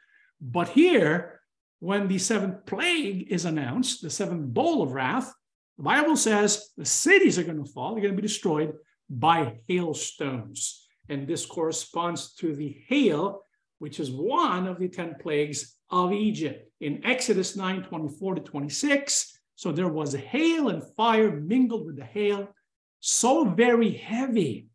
But 0.42 0.70
here, 0.70 1.42
when 1.80 2.08
the 2.08 2.18
seventh 2.18 2.66
plague 2.66 3.32
is 3.32 3.46
announced, 3.46 4.02
the 4.02 4.10
seventh 4.10 4.54
bowl 4.54 4.82
of 4.82 4.92
wrath, 4.92 5.32
the 5.78 5.84
Bible 5.84 6.16
says 6.16 6.70
the 6.78 6.86
cities 6.86 7.38
are 7.38 7.44
going 7.44 7.64
to 7.64 7.72
fall, 7.72 7.94
they're 7.94 8.02
going 8.02 8.16
to 8.16 8.22
be 8.22 8.28
destroyed 8.28 8.74
by 9.10 9.60
hailstones. 9.68 10.88
And 11.10 11.28
this 11.28 11.46
corresponds 11.46 12.34
to 12.36 12.56
the 12.56 12.78
hail, 12.88 13.44
which 13.80 14.00
is 14.00 14.10
one 14.12 14.68
of 14.68 14.80
the 14.80 14.88
10 14.88 15.16
plagues 15.22 15.76
of 15.92 16.14
Egypt. 16.14 16.72
In 16.82 17.06
Exodus 17.06 17.56
9 17.56 17.84
24 17.84 18.36
to 18.36 18.42
26, 18.42 19.40
so 19.56 19.72
there 19.72 19.88
was 19.88 20.14
hail 20.14 20.70
and 20.70 20.84
fire 20.96 21.40
mingled 21.40 21.86
with 21.86 21.98
the 21.98 22.06
hail, 22.06 22.50
so 23.00 23.46
very 23.46 23.92
heavy 23.92 24.68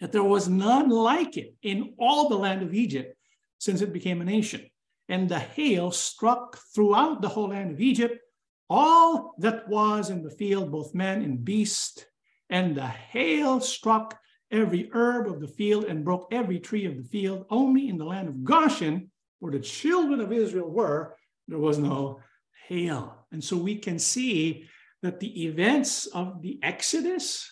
that 0.00 0.12
there 0.12 0.24
was 0.24 0.48
none 0.48 0.88
like 0.90 1.36
it 1.36 1.54
in 1.62 1.94
all 1.98 2.28
the 2.28 2.36
land 2.36 2.62
of 2.62 2.74
Egypt 2.74 3.16
since 3.58 3.80
it 3.80 3.92
became 3.92 4.20
a 4.20 4.24
nation. 4.24 4.64
And 5.08 5.28
the 5.28 5.38
hail 5.38 5.90
struck 5.90 6.58
throughout 6.74 7.20
the 7.20 7.28
whole 7.28 7.48
land 7.48 7.72
of 7.72 7.80
Egypt, 7.80 8.18
all 8.70 9.34
that 9.38 9.68
was 9.68 10.10
in 10.10 10.22
the 10.22 10.30
field, 10.30 10.70
both 10.70 10.94
man 10.94 11.22
and 11.22 11.44
beast. 11.44 12.06
And 12.50 12.74
the 12.74 12.86
hail 12.86 13.60
struck 13.60 14.18
every 14.50 14.90
herb 14.92 15.26
of 15.28 15.40
the 15.40 15.48
field 15.48 15.84
and 15.84 16.04
broke 16.04 16.28
every 16.32 16.58
tree 16.58 16.86
of 16.86 16.96
the 16.96 17.08
field. 17.08 17.46
Only 17.50 17.88
in 17.88 17.98
the 17.98 18.04
land 18.04 18.28
of 18.28 18.44
Goshen, 18.44 19.10
where 19.38 19.52
the 19.52 19.60
children 19.60 20.20
of 20.20 20.32
Israel 20.32 20.70
were, 20.70 21.16
there 21.46 21.58
was 21.58 21.78
no 21.78 22.20
hail. 22.66 23.26
And 23.32 23.42
so 23.42 23.56
we 23.56 23.76
can 23.76 23.98
see 23.98 24.68
that 25.02 25.20
the 25.20 25.46
events 25.46 26.06
of 26.06 26.42
the 26.42 26.58
Exodus, 26.62 27.50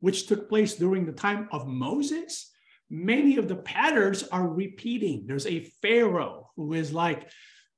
which 0.00 0.26
took 0.26 0.48
place 0.48 0.74
during 0.74 1.06
the 1.06 1.12
time 1.12 1.48
of 1.50 1.66
Moses, 1.66 2.50
many 2.88 3.36
of 3.36 3.48
the 3.48 3.56
patterns 3.56 4.22
are 4.24 4.48
repeating. 4.48 5.24
There's 5.26 5.46
a 5.46 5.70
Pharaoh 5.82 6.50
who 6.56 6.72
is 6.74 6.92
like 6.92 7.28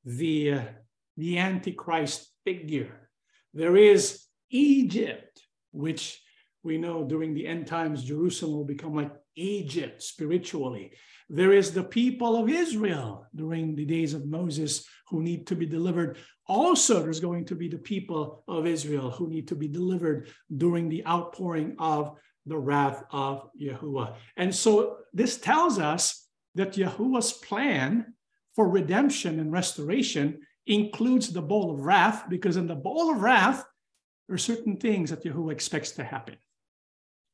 the, 0.04 0.52
uh, 0.52 0.62
the 1.16 1.38
Antichrist 1.38 2.29
figure. 2.44 3.08
There 3.54 3.76
is 3.76 4.24
Egypt, 4.50 5.40
which 5.72 6.20
we 6.62 6.78
know 6.78 7.04
during 7.04 7.34
the 7.34 7.46
end 7.46 7.66
times, 7.66 8.04
Jerusalem 8.04 8.56
will 8.56 8.64
become 8.64 8.94
like 8.94 9.12
Egypt 9.36 10.02
spiritually. 10.02 10.92
There 11.28 11.52
is 11.52 11.72
the 11.72 11.84
people 11.84 12.36
of 12.36 12.48
Israel 12.48 13.26
during 13.34 13.74
the 13.74 13.84
days 13.84 14.14
of 14.14 14.26
Moses 14.26 14.84
who 15.08 15.22
need 15.22 15.46
to 15.46 15.54
be 15.54 15.66
delivered. 15.66 16.18
Also, 16.46 17.00
there's 17.00 17.20
going 17.20 17.44
to 17.46 17.54
be 17.54 17.68
the 17.68 17.78
people 17.78 18.44
of 18.48 18.66
Israel 18.66 19.10
who 19.10 19.28
need 19.28 19.46
to 19.48 19.54
be 19.54 19.68
delivered 19.68 20.28
during 20.56 20.88
the 20.88 21.06
outpouring 21.06 21.76
of 21.78 22.18
the 22.46 22.58
wrath 22.58 23.04
of 23.12 23.48
Yahuwah. 23.60 24.16
And 24.36 24.54
so 24.54 24.98
this 25.12 25.38
tells 25.38 25.78
us 25.78 26.26
that 26.56 26.72
Yahuwah's 26.76 27.32
plan 27.32 28.14
for 28.56 28.68
redemption 28.68 29.38
and 29.38 29.52
restoration 29.52 30.40
includes 30.70 31.32
the 31.32 31.42
bowl 31.42 31.72
of 31.72 31.80
wrath, 31.80 32.28
because 32.28 32.56
in 32.56 32.66
the 32.66 32.74
bowl 32.74 33.10
of 33.10 33.20
wrath, 33.20 33.64
there 34.26 34.34
are 34.34 34.38
certain 34.38 34.76
things 34.76 35.10
that 35.10 35.24
Yahuwah 35.24 35.52
expects 35.52 35.92
to 35.92 36.04
happen. 36.04 36.36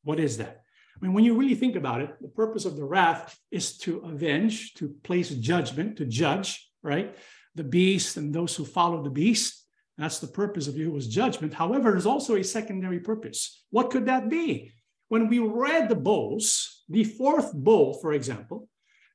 What 0.02 0.18
is 0.18 0.38
that? 0.38 0.62
I 0.96 1.04
mean, 1.04 1.12
when 1.12 1.24
you 1.24 1.36
really 1.36 1.54
think 1.54 1.76
about 1.76 2.00
it, 2.00 2.10
the 2.22 2.28
purpose 2.28 2.64
of 2.64 2.76
the 2.76 2.84
wrath 2.84 3.38
is 3.50 3.76
to 3.78 3.98
avenge, 3.98 4.74
to 4.74 4.94
place 5.02 5.28
judgment, 5.28 5.98
to 5.98 6.06
judge, 6.06 6.70
right? 6.82 7.14
The 7.54 7.64
beast 7.64 8.16
and 8.16 8.34
those 8.34 8.56
who 8.56 8.64
follow 8.64 9.02
the 9.02 9.10
beast. 9.10 9.64
That's 9.98 10.20
the 10.20 10.26
purpose 10.26 10.68
of 10.68 10.74
Yahuwah's 10.74 11.08
judgment. 11.08 11.52
However, 11.52 11.90
there's 11.90 12.06
also 12.06 12.36
a 12.36 12.44
secondary 12.44 13.00
purpose. 13.00 13.64
What 13.70 13.90
could 13.90 14.06
that 14.06 14.30
be? 14.30 14.72
When 15.08 15.28
we 15.28 15.38
read 15.38 15.88
the 15.88 15.96
bowls, 15.96 16.82
the 16.88 17.04
fourth 17.04 17.52
bowl, 17.52 17.94
for 17.94 18.12
example, 18.12 18.68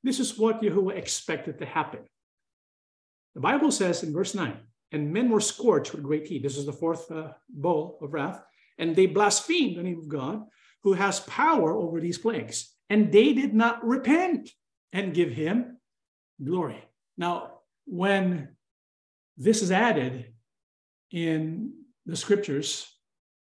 this 0.04 0.20
is 0.20 0.38
what 0.38 0.62
Yahuwah 0.62 0.98
expected 0.98 1.58
to 1.60 1.66
happen. 1.66 2.02
The 3.36 3.42
Bible 3.42 3.72
says 3.72 4.04
in 4.04 4.14
verse 4.14 4.36
9, 4.36 4.58
and 4.92 5.14
men 5.14 5.30
were 5.30 5.40
scorched 5.40 5.94
with 5.94 6.04
great 6.04 6.28
heat. 6.28 6.44
This 6.44 6.58
is 6.58 6.66
the 6.66 6.74
fourth 6.74 7.10
uh, 7.12 7.32
bowl 7.50 7.98
of 8.02 8.14
wrath. 8.14 8.44
And 8.78 8.96
they 8.96 9.06
blasphemed 9.06 9.78
the 9.78 9.84
name 9.84 10.00
of 10.00 10.10
God, 10.10 10.44
who 10.84 10.94
has 10.94 11.22
power 11.22 11.78
over 11.78 12.02
these 12.02 12.18
plagues. 12.18 12.74
And 12.90 13.12
they 13.12 13.34
did 13.34 13.54
not 13.54 13.86
repent 13.86 14.50
and 14.92 15.14
give 15.14 15.32
him 15.32 15.78
glory. 16.44 16.84
Now, 17.18 17.60
when 17.86 18.50
this 19.38 19.62
is 19.62 19.72
added 19.72 20.34
in 21.12 21.74
the 22.06 22.16
scriptures 22.16 22.88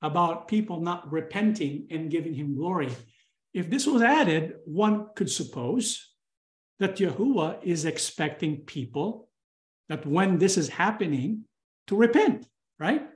about 0.02 0.48
people 0.48 0.82
not 0.82 1.12
repenting 1.12 1.88
and 1.92 2.12
giving 2.12 2.34
him 2.34 2.56
glory, 2.56 2.90
if 3.54 3.70
this 3.70 3.88
was 3.88 4.02
added, 4.02 4.56
one 4.66 5.08
could 5.16 5.32
suppose 5.32 6.06
that 6.80 6.98
Yahuwah 6.98 7.64
is 7.64 7.86
expecting 7.86 8.62
people 8.62 9.29
that 9.90 10.06
when 10.06 10.38
this 10.38 10.58
is 10.58 10.70
happening, 10.70 11.46
to 11.90 11.96
repent, 11.96 12.46
right? 12.80 13.10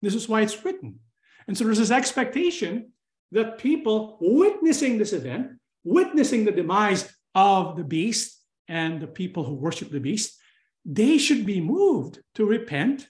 This 0.00 0.14
is 0.14 0.28
why 0.28 0.40
it's 0.40 0.64
written. 0.64 0.98
And 1.46 1.56
so 1.56 1.64
there's 1.64 1.78
this 1.78 1.90
expectation 1.90 2.92
that 3.32 3.58
people 3.58 4.16
witnessing 4.20 4.96
this 4.96 5.12
event, 5.12 5.52
witnessing 5.84 6.44
the 6.44 6.52
demise 6.52 7.12
of 7.34 7.76
the 7.76 7.84
beast 7.84 8.42
and 8.66 9.00
the 9.00 9.06
people 9.06 9.44
who 9.44 9.54
worship 9.54 9.90
the 9.90 10.00
beast, 10.00 10.40
they 10.84 11.18
should 11.18 11.44
be 11.44 11.60
moved 11.60 12.20
to 12.34 12.46
repent 12.46 13.08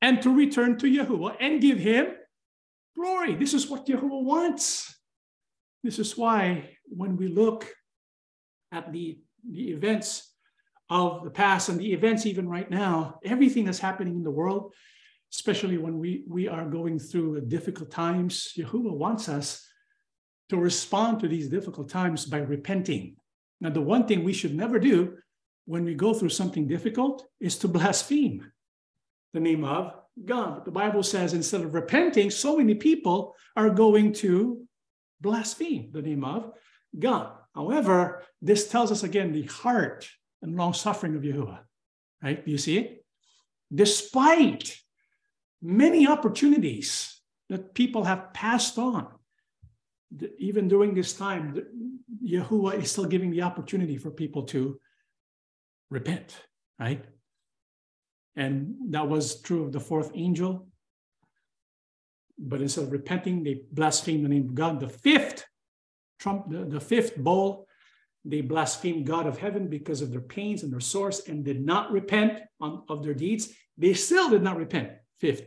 and 0.00 0.22
to 0.22 0.34
return 0.34 0.78
to 0.78 0.86
Yahuwah 0.86 1.36
and 1.40 1.60
give 1.60 1.78
him 1.78 2.06
glory. 2.96 3.34
This 3.34 3.54
is 3.54 3.68
what 3.68 3.86
Yahuwah 3.86 4.22
wants. 4.22 4.94
This 5.82 5.98
is 5.98 6.16
why 6.16 6.76
when 6.88 7.16
we 7.16 7.26
look 7.26 7.66
at 8.70 8.92
the, 8.92 9.18
the 9.48 9.70
events 9.70 10.31
of 10.92 11.24
the 11.24 11.30
past 11.30 11.70
and 11.70 11.80
the 11.80 11.92
events 11.94 12.26
even 12.26 12.46
right 12.46 12.70
now, 12.70 13.18
everything 13.24 13.64
that's 13.64 13.78
happening 13.78 14.14
in 14.14 14.22
the 14.22 14.30
world, 14.30 14.74
especially 15.32 15.78
when 15.78 15.98
we, 15.98 16.24
we 16.28 16.48
are 16.48 16.66
going 16.68 16.98
through 16.98 17.40
difficult 17.46 17.90
times, 17.90 18.52
Yahuwah 18.58 18.94
wants 18.94 19.26
us 19.30 19.66
to 20.50 20.58
respond 20.58 21.18
to 21.20 21.28
these 21.28 21.48
difficult 21.48 21.88
times 21.88 22.26
by 22.26 22.38
repenting. 22.38 23.16
Now, 23.58 23.70
the 23.70 23.80
one 23.80 24.06
thing 24.06 24.22
we 24.22 24.34
should 24.34 24.54
never 24.54 24.78
do 24.78 25.16
when 25.64 25.84
we 25.84 25.94
go 25.94 26.12
through 26.12 26.28
something 26.28 26.68
difficult 26.68 27.26
is 27.40 27.56
to 27.58 27.68
blaspheme 27.68 28.52
the 29.32 29.40
name 29.40 29.64
of 29.64 29.94
God. 30.22 30.66
The 30.66 30.72
Bible 30.72 31.02
says 31.02 31.32
instead 31.32 31.62
of 31.62 31.72
repenting, 31.72 32.30
so 32.30 32.58
many 32.58 32.74
people 32.74 33.34
are 33.56 33.70
going 33.70 34.12
to 34.14 34.66
blaspheme 35.22 35.88
the 35.90 36.02
name 36.02 36.22
of 36.22 36.52
God. 36.98 37.32
However, 37.54 38.24
this 38.42 38.68
tells 38.68 38.92
us 38.92 39.04
again 39.04 39.32
the 39.32 39.44
heart 39.44 40.06
and 40.42 40.56
long 40.56 40.74
suffering 40.74 41.16
of 41.16 41.22
Yahuwah. 41.22 41.60
Right? 42.22 42.44
Do 42.44 42.50
you 42.50 42.58
see 42.58 42.78
it? 42.78 43.04
Despite 43.74 44.76
many 45.60 46.06
opportunities 46.06 47.20
that 47.48 47.74
people 47.74 48.04
have 48.04 48.32
passed 48.34 48.78
on, 48.78 49.08
even 50.38 50.68
during 50.68 50.94
this 50.94 51.14
time, 51.14 51.58
Yahuwah 52.22 52.82
is 52.82 52.90
still 52.90 53.06
giving 53.06 53.30
the 53.30 53.42
opportunity 53.42 53.96
for 53.96 54.10
people 54.10 54.42
to 54.44 54.78
repent, 55.90 56.36
right? 56.78 57.04
And 58.36 58.74
that 58.90 59.08
was 59.08 59.40
true 59.40 59.64
of 59.64 59.72
the 59.72 59.80
fourth 59.80 60.10
angel. 60.14 60.68
But 62.38 62.60
instead 62.60 62.84
of 62.84 62.92
repenting, 62.92 63.42
they 63.42 63.62
blasphemed 63.70 64.24
the 64.24 64.28
name 64.28 64.48
of 64.48 64.54
God. 64.54 64.80
The 64.80 64.88
fifth 64.88 65.44
trump, 66.18 66.50
the, 66.50 66.64
the 66.64 66.80
fifth 66.80 67.16
bowl 67.16 67.66
they 68.24 68.40
blasphemed 68.40 69.06
God 69.06 69.26
of 69.26 69.38
heaven 69.38 69.68
because 69.68 70.00
of 70.00 70.10
their 70.10 70.20
pains 70.20 70.62
and 70.62 70.72
their 70.72 70.80
source 70.80 71.28
and 71.28 71.44
did 71.44 71.64
not 71.64 71.90
repent 71.90 72.40
on, 72.60 72.84
of 72.88 73.02
their 73.02 73.14
deeds. 73.14 73.52
They 73.76 73.94
still 73.94 74.30
did 74.30 74.42
not 74.42 74.58
repent, 74.58 74.90
fifth, 75.18 75.44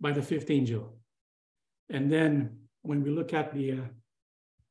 by 0.00 0.12
the 0.12 0.22
fifth 0.22 0.50
angel. 0.50 0.98
And 1.88 2.12
then 2.12 2.58
when 2.82 3.02
we 3.02 3.10
look 3.10 3.32
at 3.32 3.54
the 3.54 3.72
uh, 3.72 3.84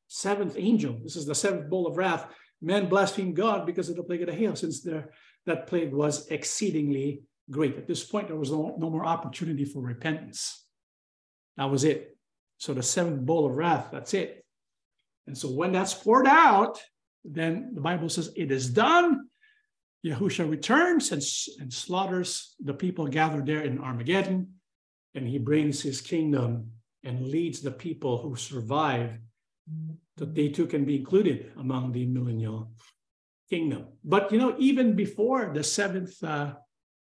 seventh 0.08 0.55
angel, 0.58 0.99
this 1.03 1.16
is 1.16 1.26
the 1.26 1.34
seventh 1.34 1.70
bowl 1.70 1.88
of 1.88 1.97
wrath, 1.97 2.28
men 2.62 2.89
blasphemed 2.89 3.36
God 3.36 3.66
because 3.66 3.89
of 3.89 3.95
the 3.95 4.03
plague 4.03 4.22
of 4.22 4.28
the 4.28 4.36
hail, 4.36 4.55
since 4.55 4.82
there, 4.82 5.12
that 5.45 5.68
plague 5.68 5.93
was 5.93 6.28
exceedingly 6.28 7.24
great. 7.49 7.78
At 7.78 7.88
this 7.88 8.03
point, 8.03 8.28
there 8.28 8.38
was 8.38 8.51
no, 8.51 8.76
no 8.78 8.89
more 8.89 9.05
opportunity 9.05 9.66
for 9.66 9.82
repentance. 9.82 10.64
That 11.55 11.72
was 11.72 11.84
it. 11.84 12.16
So 12.60 12.74
the 12.74 12.84
seventh 12.84 13.26
bowl 13.26 13.45
of 13.47 13.53
wrath, 13.53 13.89
that's 13.91 14.14
it. 14.14 14.45
And 15.26 15.38
so 15.38 15.49
when 15.49 15.72
that's 15.72 15.93
poured 15.93 16.28
out, 16.28 16.80
then 17.28 17.71
the 17.73 17.82
Bible 17.82 18.09
says 18.09 18.32
it 18.36 18.51
is 18.51 18.69
done. 18.69 19.28
Yahusha 20.05 20.49
returns 20.49 21.11
and, 21.11 21.21
and 21.59 21.73
slaughters 21.73 22.55
the 22.63 22.73
people 22.73 23.07
gathered 23.07 23.45
there 23.45 23.61
in 23.61 23.80
Armageddon, 23.80 24.47
and 25.15 25.28
he 25.28 25.38
brings 25.38 25.82
his 25.82 26.01
kingdom 26.01 26.71
and 27.03 27.28
leads 27.28 27.61
the 27.61 27.71
people 27.71 28.17
who 28.17 28.36
survive 28.36 29.17
that 30.15 30.34
they 30.34 30.49
too 30.49 30.65
can 30.65 30.86
be 30.86 30.95
included 30.95 31.51
among 31.57 31.91
the 31.91 32.05
millennial 32.05 32.71
kingdom. 33.49 33.88
But 34.03 34.32
you 34.32 34.38
know, 34.38 34.55
even 34.57 34.95
before 34.95 35.51
the 35.53 35.63
seventh, 35.63 36.23
uh, 36.23 36.53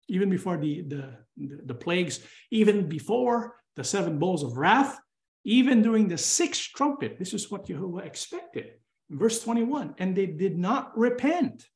even 0.08 0.30
before 0.30 0.56
the, 0.56 0.82
the, 0.82 1.18
the 1.36 1.74
plagues, 1.74 2.20
even 2.50 2.88
before 2.88 3.56
the 3.76 3.84
seven 3.84 4.18
bowls 4.18 4.42
of 4.42 4.56
wrath, 4.56 4.98
even 5.44 5.82
during 5.82 6.08
the 6.08 6.18
sixth 6.18 6.70
trumpet, 6.74 7.18
this 7.18 7.34
is 7.34 7.50
what 7.50 7.66
Yahuwah 7.66 8.06
expected. 8.06 8.72
Verse 9.10 9.42
21 9.42 9.94
and 9.98 10.16
they 10.16 10.26
did 10.26 10.58
not 10.58 10.96
repent 10.96 11.66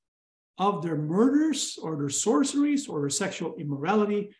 of 0.56 0.82
their 0.82 0.96
murders 0.96 1.78
or 1.80 1.96
their 1.96 2.08
sorceries 2.08 2.88
or 2.88 3.00
their 3.00 3.10
sexual 3.10 3.54
immorality 3.56 4.30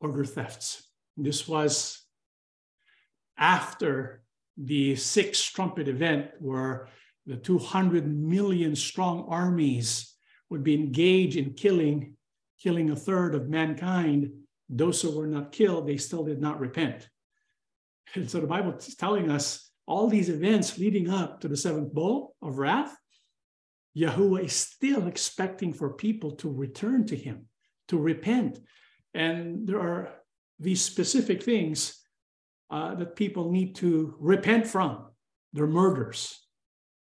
or 0.00 0.12
their 0.12 0.24
thefts. 0.24 0.88
This 1.16 1.48
was 1.48 2.02
after 3.36 4.22
the 4.56 4.94
sixth 4.96 5.52
trumpet 5.54 5.88
event, 5.88 6.30
where 6.38 6.88
the 7.26 7.36
200 7.36 8.06
million 8.06 8.76
strong 8.76 9.26
armies 9.28 10.14
would 10.50 10.62
be 10.62 10.74
engaged 10.74 11.36
in 11.36 11.54
killing, 11.54 12.16
killing 12.62 12.90
a 12.90 12.96
third 12.96 13.34
of 13.34 13.48
mankind. 13.48 14.30
Those 14.68 15.00
who 15.00 15.16
were 15.16 15.26
not 15.26 15.52
killed, 15.52 15.86
they 15.86 15.96
still 15.96 16.24
did 16.24 16.40
not 16.40 16.60
repent. 16.60 17.08
And 18.14 18.30
so 18.30 18.40
the 18.40 18.46
Bible 18.46 18.72
is 18.72 18.94
telling 18.94 19.30
us 19.30 19.69
all 19.90 20.06
these 20.06 20.28
events 20.28 20.78
leading 20.78 21.10
up 21.10 21.40
to 21.40 21.48
the 21.48 21.56
seventh 21.56 21.92
bowl 21.92 22.36
of 22.40 22.58
wrath, 22.58 22.96
Yahuwah 23.96 24.44
is 24.44 24.54
still 24.54 25.08
expecting 25.08 25.72
for 25.72 25.94
people 25.94 26.36
to 26.36 26.48
return 26.48 27.04
to 27.06 27.16
him, 27.16 27.46
to 27.88 27.98
repent. 27.98 28.60
And 29.14 29.66
there 29.66 29.80
are 29.80 30.14
these 30.60 30.80
specific 30.80 31.42
things 31.42 31.98
uh, 32.70 32.94
that 32.94 33.16
people 33.16 33.50
need 33.50 33.74
to 33.76 34.14
repent 34.20 34.64
from 34.68 35.06
their 35.52 35.66
murders. 35.66 36.38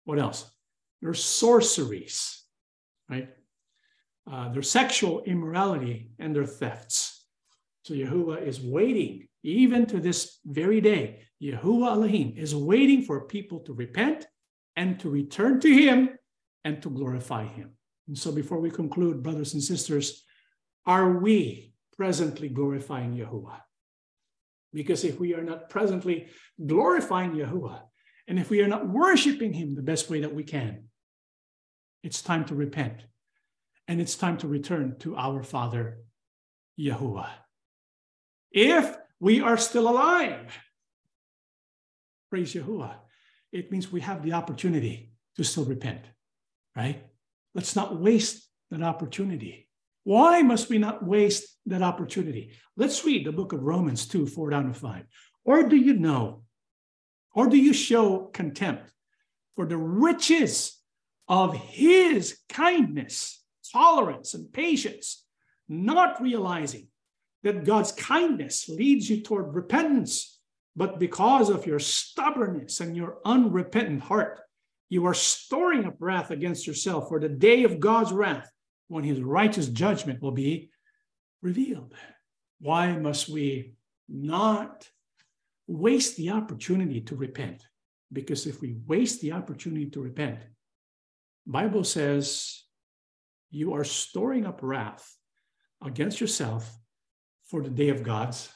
What 0.05 0.17
else? 0.17 0.49
Their 1.03 1.13
sorceries, 1.13 2.43
right? 3.07 3.29
Uh, 4.31 4.49
their 4.53 4.63
sexual 4.63 5.21
immorality 5.21 6.09
and 6.17 6.35
their 6.35 6.47
thefts. 6.47 7.27
So 7.83 7.93
Yahuwah 7.93 8.41
is 8.41 8.59
waiting, 8.59 9.27
even 9.43 9.85
to 9.87 9.99
this 9.99 10.39
very 10.45 10.81
day. 10.81 11.21
Yahuwah 11.41 11.93
Elohim 11.93 12.33
is 12.37 12.55
waiting 12.55 13.03
for 13.03 13.27
people 13.27 13.59
to 13.61 13.73
repent 13.73 14.27
and 14.75 14.99
to 14.99 15.09
return 15.09 15.59
to 15.59 15.73
him 15.73 16.09
and 16.63 16.81
to 16.81 16.89
glorify 16.89 17.45
him. 17.45 17.71
And 18.07 18.17
so 18.17 18.31
before 18.31 18.59
we 18.59 18.69
conclude, 18.69 19.23
brothers 19.23 19.53
and 19.53 19.63
sisters, 19.63 20.23
are 20.85 21.17
we 21.19 21.73
presently 21.97 22.49
glorifying 22.49 23.15
Yahuwah? 23.15 23.61
Because 24.73 25.03
if 25.03 25.19
we 25.19 25.33
are 25.33 25.43
not 25.43 25.69
presently 25.69 26.27
glorifying 26.65 27.33
Yahuwah, 27.33 27.81
and 28.27 28.39
if 28.39 28.49
we 28.49 28.61
are 28.61 28.67
not 28.67 28.87
worshiping 28.87 29.53
him 29.53 29.75
the 29.75 29.81
best 29.81 30.09
way 30.09 30.21
that 30.21 30.33
we 30.33 30.43
can, 30.43 30.85
it's 32.03 32.21
time 32.21 32.45
to 32.45 32.55
repent. 32.55 33.03
And 33.87 33.99
it's 33.99 34.15
time 34.15 34.37
to 34.37 34.47
return 34.47 34.95
to 34.99 35.15
our 35.17 35.43
Father, 35.43 35.99
Yahuwah. 36.79 37.29
If 38.51 38.95
we 39.21 39.39
are 39.39 39.55
still 39.55 39.87
alive, 39.87 40.57
praise 42.31 42.55
Yahuwah, 42.55 42.95
it 43.51 43.71
means 43.71 43.91
we 43.91 44.01
have 44.01 44.23
the 44.23 44.33
opportunity 44.33 45.13
to 45.35 45.43
still 45.43 45.63
repent, 45.63 46.01
right? 46.75 47.05
Let's 47.53 47.75
not 47.75 47.99
waste 47.99 48.49
that 48.71 48.81
opportunity. 48.81 49.69
Why 50.03 50.41
must 50.41 50.69
we 50.69 50.79
not 50.79 51.05
waste 51.05 51.55
that 51.67 51.83
opportunity? 51.83 52.53
Let's 52.75 53.05
read 53.05 53.25
the 53.25 53.31
book 53.31 53.53
of 53.53 53.61
Romans 53.61 54.07
2 54.07 54.25
4 54.25 54.49
down 54.49 54.67
to 54.67 54.73
5. 54.73 55.03
Or 55.45 55.69
do 55.69 55.75
you 55.75 55.93
know, 55.93 56.41
or 57.35 57.47
do 57.47 57.57
you 57.57 57.73
show 57.73 58.31
contempt 58.33 58.91
for 59.55 59.67
the 59.67 59.77
riches 59.77 60.79
of 61.27 61.55
his 61.55 62.39
kindness, 62.49 63.43
tolerance, 63.71 64.33
and 64.33 64.51
patience, 64.51 65.23
not 65.69 66.19
realizing 66.21 66.87
that 67.43 67.65
God's 67.65 67.91
kindness 67.91 68.69
leads 68.69 69.09
you 69.09 69.21
toward 69.21 69.55
repentance, 69.55 70.39
but 70.75 70.99
because 70.99 71.49
of 71.49 71.65
your 71.65 71.79
stubbornness 71.79 72.79
and 72.79 72.95
your 72.95 73.17
unrepentant 73.25 74.01
heart, 74.01 74.39
you 74.89 75.05
are 75.05 75.13
storing 75.13 75.85
up 75.85 75.95
wrath 75.99 76.31
against 76.31 76.67
yourself 76.67 77.07
for 77.07 77.19
the 77.19 77.29
day 77.29 77.63
of 77.63 77.79
God's 77.79 78.11
wrath 78.11 78.49
when 78.87 79.03
his 79.03 79.21
righteous 79.21 79.67
judgment 79.67 80.21
will 80.21 80.31
be 80.31 80.69
revealed. 81.41 81.93
Why 82.59 82.91
must 82.93 83.29
we 83.29 83.75
not 84.07 84.87
waste 85.67 86.17
the 86.17 86.31
opportunity 86.31 87.01
to 87.01 87.15
repent? 87.15 87.63
Because 88.13 88.45
if 88.45 88.61
we 88.61 88.75
waste 88.85 89.21
the 89.21 89.31
opportunity 89.31 89.89
to 89.91 90.01
repent, 90.01 90.39
Bible 91.47 91.83
says 91.83 92.63
you 93.49 93.73
are 93.73 93.83
storing 93.83 94.45
up 94.45 94.59
wrath 94.61 95.15
against 95.83 96.21
yourself 96.21 96.77
for 97.51 97.61
the 97.61 97.69
day 97.69 97.89
of 97.89 98.01
God's 98.01 98.49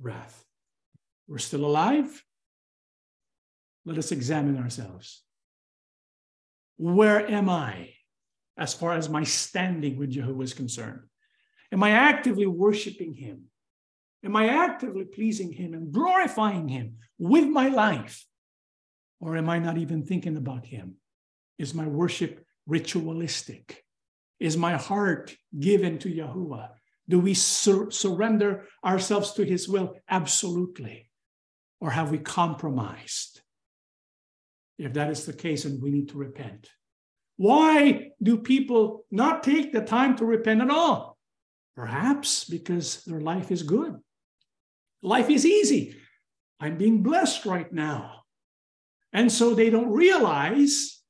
wrath. 0.00 0.44
We're 1.28 1.38
still 1.38 1.64
alive. 1.64 2.24
Let 3.86 3.98
us 3.98 4.10
examine 4.10 4.58
ourselves. 4.58 5.22
Where 6.76 7.30
am 7.30 7.48
I 7.48 7.90
as 8.58 8.74
far 8.74 8.94
as 8.94 9.08
my 9.08 9.22
standing 9.22 9.96
with 9.96 10.12
Yahuwah 10.12 10.42
is 10.42 10.54
concerned? 10.54 11.02
Am 11.70 11.84
I 11.84 11.92
actively 11.92 12.46
worshiping 12.46 13.14
Him? 13.14 13.44
Am 14.24 14.34
I 14.34 14.48
actively 14.48 15.04
pleasing 15.04 15.52
Him 15.52 15.72
and 15.72 15.92
glorifying 15.92 16.66
Him 16.66 16.96
with 17.16 17.46
my 17.46 17.68
life? 17.68 18.26
Or 19.20 19.36
am 19.36 19.48
I 19.48 19.60
not 19.60 19.78
even 19.78 20.04
thinking 20.04 20.36
about 20.36 20.66
Him? 20.66 20.96
Is 21.58 21.74
my 21.74 21.86
worship 21.86 22.44
ritualistic? 22.66 23.84
Is 24.40 24.56
my 24.56 24.76
heart 24.76 25.36
given 25.58 25.98
to 26.00 26.08
Yahuwah? 26.12 26.70
Do 27.10 27.18
we 27.18 27.34
sur- 27.34 27.90
surrender 27.90 28.66
ourselves 28.84 29.32
to 29.32 29.44
his 29.44 29.68
will? 29.68 29.96
Absolutely. 30.08 31.10
Or 31.80 31.90
have 31.90 32.10
we 32.10 32.18
compromised? 32.18 33.40
If 34.78 34.92
that 34.94 35.10
is 35.10 35.26
the 35.26 35.32
case, 35.32 35.64
then 35.64 35.80
we 35.82 35.90
need 35.90 36.10
to 36.10 36.18
repent. 36.18 36.70
Why 37.36 38.10
do 38.22 38.38
people 38.38 39.06
not 39.10 39.42
take 39.42 39.72
the 39.72 39.80
time 39.80 40.16
to 40.16 40.24
repent 40.24 40.60
at 40.60 40.70
all? 40.70 41.18
Perhaps 41.74 42.44
because 42.44 43.02
their 43.04 43.20
life 43.20 43.50
is 43.50 43.62
good. 43.62 43.96
Life 45.02 45.30
is 45.30 45.44
easy. 45.44 45.96
I'm 46.60 46.76
being 46.76 47.02
blessed 47.02 47.44
right 47.44 47.72
now. 47.72 48.22
And 49.12 49.32
so 49.32 49.54
they 49.54 49.70
don't 49.70 49.90
realize 49.90 51.02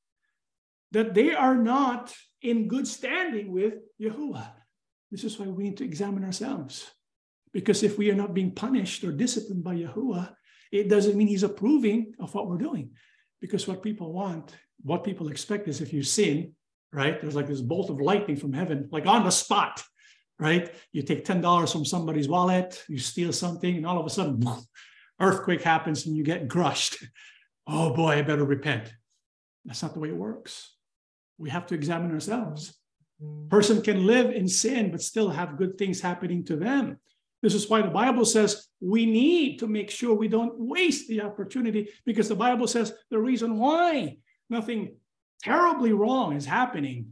that 0.92 1.12
they 1.12 1.34
are 1.34 1.56
not 1.56 2.14
in 2.40 2.68
good 2.68 2.86
standing 2.86 3.52
with 3.52 3.74
Yahuwah. 4.00 4.59
This 5.10 5.24
is 5.24 5.38
why 5.38 5.46
we 5.46 5.64
need 5.64 5.76
to 5.78 5.84
examine 5.84 6.24
ourselves. 6.24 6.90
Because 7.52 7.82
if 7.82 7.98
we 7.98 8.10
are 8.10 8.16
not 8.16 8.34
being 8.34 8.52
punished 8.52 9.02
or 9.02 9.12
disciplined 9.12 9.64
by 9.64 9.74
Yahuwah, 9.74 10.32
it 10.70 10.88
doesn't 10.88 11.16
mean 11.16 11.26
he's 11.26 11.42
approving 11.42 12.14
of 12.20 12.32
what 12.34 12.48
we're 12.48 12.58
doing. 12.58 12.90
Because 13.40 13.66
what 13.66 13.82
people 13.82 14.12
want, 14.12 14.54
what 14.82 15.04
people 15.04 15.28
expect 15.28 15.66
is 15.66 15.80
if 15.80 15.92
you 15.92 16.02
sin, 16.02 16.52
right? 16.92 17.20
There's 17.20 17.34
like 17.34 17.48
this 17.48 17.60
bolt 17.60 17.90
of 17.90 18.00
lightning 18.00 18.36
from 18.36 18.52
heaven, 18.52 18.88
like 18.92 19.06
on 19.06 19.24
the 19.24 19.30
spot, 19.30 19.82
right? 20.38 20.72
You 20.92 21.02
take 21.02 21.24
$10 21.24 21.72
from 21.72 21.84
somebody's 21.84 22.28
wallet, 22.28 22.82
you 22.88 22.98
steal 22.98 23.32
something, 23.32 23.76
and 23.76 23.86
all 23.86 23.98
of 23.98 24.06
a 24.06 24.10
sudden, 24.10 24.44
earthquake 25.20 25.62
happens 25.62 26.06
and 26.06 26.16
you 26.16 26.24
get 26.24 26.48
crushed. 26.48 27.04
Oh 27.72 27.94
boy, 27.94 28.14
I 28.14 28.22
better 28.22 28.42
repent. 28.42 28.92
That's 29.64 29.82
not 29.82 29.94
the 29.94 30.00
way 30.00 30.08
it 30.08 30.16
works. 30.16 30.74
We 31.38 31.50
have 31.50 31.66
to 31.66 31.76
examine 31.76 32.10
ourselves. 32.10 32.74
Person 33.48 33.82
can 33.82 34.06
live 34.06 34.30
in 34.30 34.48
sin, 34.48 34.90
but 34.90 35.02
still 35.02 35.30
have 35.30 35.58
good 35.58 35.76
things 35.76 36.00
happening 36.00 36.44
to 36.44 36.56
them. 36.56 36.98
This 37.42 37.54
is 37.54 37.68
why 37.68 37.82
the 37.82 37.88
Bible 37.88 38.24
says 38.24 38.66
we 38.80 39.06
need 39.06 39.58
to 39.60 39.66
make 39.66 39.90
sure 39.90 40.14
we 40.14 40.28
don't 40.28 40.54
waste 40.58 41.08
the 41.08 41.22
opportunity 41.22 41.88
because 42.04 42.28
the 42.28 42.34
Bible 42.34 42.66
says 42.66 42.92
the 43.10 43.18
reason 43.18 43.58
why 43.58 44.18
nothing 44.48 44.96
terribly 45.42 45.92
wrong 45.92 46.34
is 46.34 46.44
happening 46.44 47.06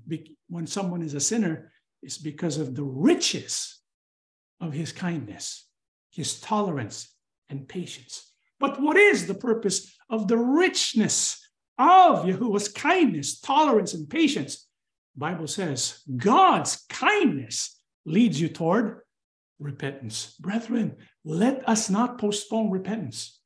when 0.48 0.66
someone 0.66 1.02
is 1.02 1.14
a 1.14 1.20
sinner 1.20 1.72
is 2.02 2.18
because 2.18 2.58
of 2.58 2.74
the 2.74 2.84
riches 2.84 3.80
of 4.60 4.72
his 4.72 4.92
kindness, 4.92 5.66
his 6.10 6.40
tolerance, 6.40 7.14
and 7.48 7.66
patience. 7.66 8.32
But 8.60 8.80
what 8.80 8.96
is 8.96 9.26
the 9.26 9.34
purpose 9.34 9.96
of 10.10 10.28
the 10.28 10.36
richness 10.36 11.42
of 11.78 12.26
Yahuwah's 12.26 12.68
kindness, 12.68 13.40
tolerance, 13.40 13.94
and 13.94 14.08
patience? 14.08 14.67
Bible 15.18 15.46
says 15.46 16.02
God's 16.16 16.84
kindness 16.88 17.80
leads 18.04 18.40
you 18.40 18.48
toward 18.48 19.00
repentance. 19.58 20.34
Brethren, 20.38 20.96
let 21.24 21.68
us 21.68 21.90
not 21.90 22.18
postpone 22.18 22.70
repentance. 22.70 23.40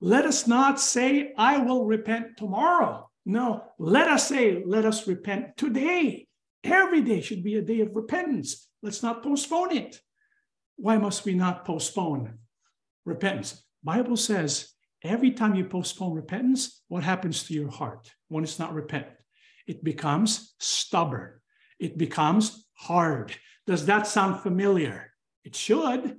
Let 0.00 0.26
us 0.26 0.46
not 0.46 0.80
say, 0.80 1.32
I 1.38 1.58
will 1.58 1.84
repent 1.84 2.36
tomorrow. 2.36 3.08
No, 3.24 3.62
let 3.78 4.08
us 4.08 4.28
say, 4.28 4.62
let 4.66 4.84
us 4.84 5.06
repent 5.06 5.56
today. 5.56 6.26
Every 6.64 7.02
day 7.02 7.20
should 7.20 7.44
be 7.44 7.56
a 7.56 7.62
day 7.62 7.80
of 7.80 7.94
repentance. 7.94 8.68
Let's 8.82 9.02
not 9.02 9.22
postpone 9.22 9.76
it. 9.76 10.00
Why 10.76 10.96
must 10.96 11.24
we 11.24 11.34
not 11.34 11.64
postpone 11.64 12.38
repentance? 13.04 13.62
Bible 13.84 14.16
says 14.16 14.72
every 15.04 15.30
time 15.30 15.54
you 15.54 15.64
postpone 15.64 16.14
repentance, 16.14 16.82
what 16.88 17.04
happens 17.04 17.44
to 17.44 17.54
your 17.54 17.70
heart 17.70 18.10
when 18.28 18.42
it's 18.42 18.58
not 18.58 18.74
repentant? 18.74 19.14
It 19.72 19.82
becomes 19.82 20.54
stubborn. 20.58 21.40
It 21.78 21.96
becomes 21.96 22.66
hard. 22.74 23.34
Does 23.66 23.86
that 23.86 24.06
sound 24.06 24.40
familiar? 24.40 24.98
It 25.44 25.56
should, 25.56 26.18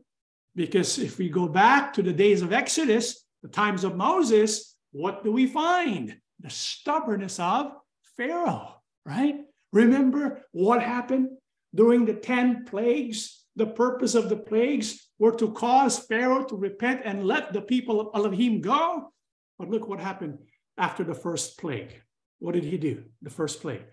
because 0.55 0.97
if 0.97 1.19
we 1.19 1.29
go 1.29 1.47
back 1.47 1.93
to 1.93 2.01
the 2.01 2.17
days 2.23 2.41
of 2.41 2.51
Exodus, 2.51 3.05
the 3.43 3.49
times 3.49 3.83
of 3.83 3.95
Moses, 3.95 4.75
what 4.91 5.23
do 5.23 5.31
we 5.31 5.45
find? 5.45 6.17
The 6.39 6.49
stubbornness 6.49 7.39
of 7.39 7.73
Pharaoh, 8.17 8.81
right? 9.05 9.35
Remember 9.71 10.41
what 10.51 10.81
happened 10.81 11.27
during 11.75 12.05
the 12.05 12.15
10 12.15 12.65
plagues? 12.65 13.45
The 13.55 13.67
purpose 13.67 14.15
of 14.15 14.29
the 14.29 14.41
plagues 14.51 15.09
were 15.19 15.35
to 15.35 15.51
cause 15.51 15.99
Pharaoh 15.99 16.45
to 16.45 16.55
repent 16.55 17.01
and 17.05 17.27
let 17.27 17.53
the 17.53 17.61
people 17.61 18.01
of 18.01 18.07
Elohim 18.15 18.61
go. 18.61 19.13
But 19.59 19.69
look 19.69 19.87
what 19.87 19.99
happened 19.99 20.39
after 20.75 21.03
the 21.03 21.13
first 21.13 21.59
plague. 21.59 22.01
What 22.43 22.55
did 22.55 22.65
he 22.65 22.77
do? 22.77 23.05
The 23.21 23.29
first 23.29 23.61
plague. 23.61 23.85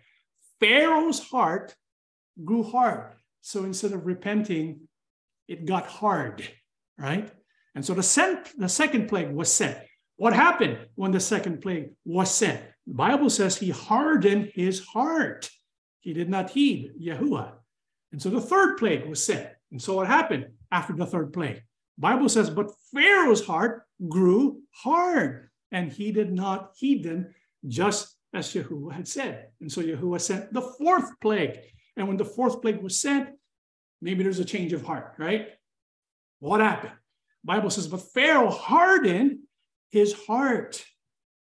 Pharaoh's 0.59 1.21
heart 1.21 1.77
grew 2.45 2.65
hard. 2.65 3.13
So 3.43 3.63
instead 3.63 3.93
of 3.93 4.07
repenting, 4.07 4.89
it 5.47 5.67
got 5.67 5.87
hard, 5.87 6.43
right? 6.99 7.31
And 7.77 7.87
so 7.87 7.95
the, 7.95 8.03
sent, 8.03 8.59
the 8.59 8.69
second 8.69 9.09
plague 9.09 9.31
was 9.31 9.53
sent. 9.53 9.79
What 10.17 10.33
happened 10.33 10.79
when 10.97 11.13
the 11.13 11.21
second 11.21 11.63
plague 11.63 11.91
was 12.05 12.29
sent? 12.29 12.61
The 12.89 12.95
Bible 12.95 13.31
says 13.31 13.57
he 13.57 13.71
hardened 13.71 14.51
his 14.53 14.85
heart. 14.85 15.49
He 16.01 16.13
did 16.13 16.29
not 16.29 16.51
heed 16.51 16.91
Yahuwah. 17.01 17.53
And 18.11 18.21
so 18.21 18.31
the 18.31 18.41
third 18.41 18.79
plague 18.79 19.07
was 19.07 19.25
sent. 19.25 19.49
And 19.71 19.81
so 19.81 19.95
what 19.95 20.09
happened 20.09 20.47
after 20.73 20.93
the 20.93 21.07
third 21.07 21.33
plague? 21.33 21.63
Bible 21.97 22.29
says, 22.29 22.51
but 22.51 22.73
Pharaoh's 22.93 23.47
heart 23.47 23.85
grew 24.09 24.63
hard, 24.75 25.51
and 25.71 25.93
he 25.93 26.11
did 26.11 26.33
not 26.33 26.73
heed 26.77 27.05
them, 27.05 27.33
just 27.69 28.17
as 28.33 28.55
Yahuwah 28.55 28.93
had 28.93 29.09
said. 29.09 29.49
And 29.61 29.71
so 29.71 29.83
Yahuwah 29.83 30.21
sent 30.21 30.53
the 30.53 30.63
fourth 30.63 31.19
plague. 31.21 31.59
And 31.97 32.07
when 32.09 32.17
the 32.17 32.25
fourth 32.25 32.63
plague 32.63 32.83
was 32.83 33.01
sent, 33.01 33.31
maybe 34.01 34.23
there's 34.23 34.39
a 34.39 34.45
change 34.45 34.73
of 34.73 34.85
heart, 34.85 35.15
right? 35.19 35.49
What 36.39 36.61
happened? 36.61 36.93
Bible 37.45 37.71
says, 37.71 37.89
but 37.89 38.13
Pharaoh 38.13 38.51
hardened 38.51 39.41
his 39.91 40.13
heart. 40.13 40.85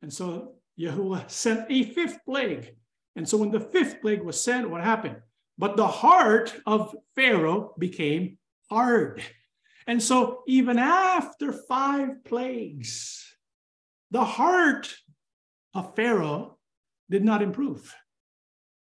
And 0.03 0.13
so 0.13 0.55
Yahuwah 0.79 1.31
sent 1.31 1.67
a 1.71 1.83
fifth 1.83 2.19
plague. 2.25 2.75
And 3.17 3.29
so 3.29 3.37
when 3.37 3.51
the 3.51 3.61
fifth 3.61 4.01
plague 4.01 4.23
was 4.23 4.43
sent, 4.43 4.71
what 4.71 4.85
happened? 4.85 5.17
But 5.59 5.77
the 5.77 5.87
heart 5.87 6.55
of 6.67 6.95
Pharaoh 7.15 7.75
became 7.79 8.39
hard. 8.71 9.23
And 9.87 10.03
so 10.03 10.43
even 10.47 10.79
after 10.79 11.53
five 11.53 12.25
plagues, 12.25 13.27
the 14.11 14.25
heart 14.25 14.95
of 15.75 15.97
Pharaoh 15.97 16.59
did 17.11 17.25
not 17.25 17.43
improve. 17.43 17.95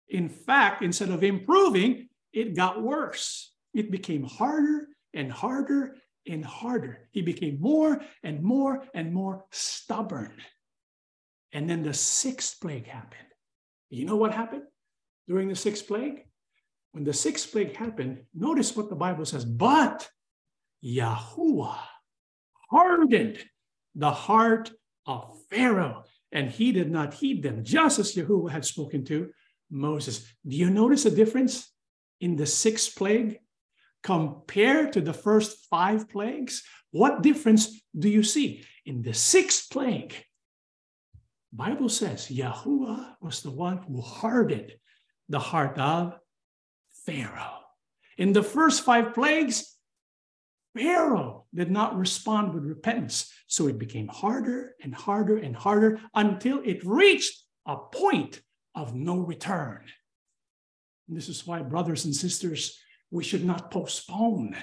In 0.07 0.29
fact, 0.29 0.83
instead 0.83 1.09
of 1.09 1.23
improving, 1.23 2.07
it 2.31 2.55
got 2.55 2.81
worse. 2.81 3.53
It 3.73 3.91
became 3.91 4.23
harder 4.23 4.87
and 5.13 5.31
harder 5.31 5.95
and 6.27 6.45
harder. 6.45 7.09
He 7.11 7.21
became 7.21 7.59
more 7.59 8.01
and 8.23 8.41
more 8.41 8.85
and 8.93 9.13
more 9.13 9.45
stubborn. 9.51 10.33
And 11.51 11.69
then 11.69 11.83
the 11.83 11.93
sixth 11.93 12.61
plague 12.61 12.87
happened. 12.87 13.27
You 13.89 14.05
know 14.05 14.15
what 14.15 14.33
happened 14.33 14.63
during 15.27 15.47
the 15.47 15.55
sixth 15.55 15.87
plague? 15.87 16.25
When 16.91 17.03
the 17.03 17.13
sixth 17.13 17.51
plague 17.51 17.75
happened, 17.75 18.23
notice 18.33 18.75
what 18.75 18.89
the 18.89 18.95
Bible 18.95 19.25
says. 19.25 19.45
But 19.45 20.07
Yahuwah 20.83 21.79
hardened 22.69 23.43
the 23.95 24.11
heart 24.11 24.71
of 25.05 25.35
Pharaoh, 25.49 26.03
and 26.31 26.49
he 26.49 26.71
did 26.71 26.91
not 26.91 27.13
heed 27.13 27.43
them, 27.43 27.63
just 27.63 27.99
as 27.99 28.15
Yahuwah 28.15 28.51
had 28.51 28.65
spoken 28.65 29.03
to 29.05 29.29
Moses. 29.69 30.25
Do 30.47 30.55
you 30.55 30.69
notice 30.69 31.05
a 31.05 31.11
difference 31.11 31.71
in 32.21 32.35
the 32.35 32.45
sixth 32.45 32.95
plague 32.95 33.39
compared 34.03 34.93
to 34.93 35.01
the 35.01 35.13
first 35.13 35.67
five 35.69 36.09
plagues? 36.09 36.63
What 36.91 37.21
difference 37.21 37.81
do 37.97 38.09
you 38.09 38.23
see? 38.23 38.63
In 38.85 39.01
the 39.01 39.13
sixth 39.13 39.69
plague, 39.69 40.15
Bible 41.51 41.89
says 41.89 42.27
Yahuwah 42.27 43.15
was 43.21 43.41
the 43.41 43.51
one 43.51 43.77
who 43.77 44.01
hardened 44.01 44.71
the 45.29 45.39
heart 45.39 45.77
of 45.77 46.17
Pharaoh. 47.05 47.59
In 48.17 48.33
the 48.33 48.43
first 48.43 48.83
five 48.83 49.13
plagues, 49.13 49.78
Pharaoh 50.77 51.45
did 51.53 51.71
not 51.71 51.97
respond 51.97 52.53
with 52.53 52.65
repentance. 52.65 53.31
So 53.47 53.67
it 53.67 53.79
became 53.79 54.07
harder 54.07 54.75
and 54.83 54.93
harder 54.93 55.37
and 55.37 55.55
harder 55.55 55.99
until 56.13 56.61
it 56.63 56.85
reached 56.85 57.43
a 57.65 57.77
point 57.77 58.41
of 58.75 58.95
no 58.95 59.17
return. 59.17 59.83
And 61.07 61.17
this 61.17 61.29
is 61.29 61.45
why, 61.45 61.61
brothers 61.61 62.05
and 62.05 62.15
sisters, 62.15 62.77
we 63.11 63.23
should 63.23 63.43
not 63.43 63.71
postpone 63.71 64.55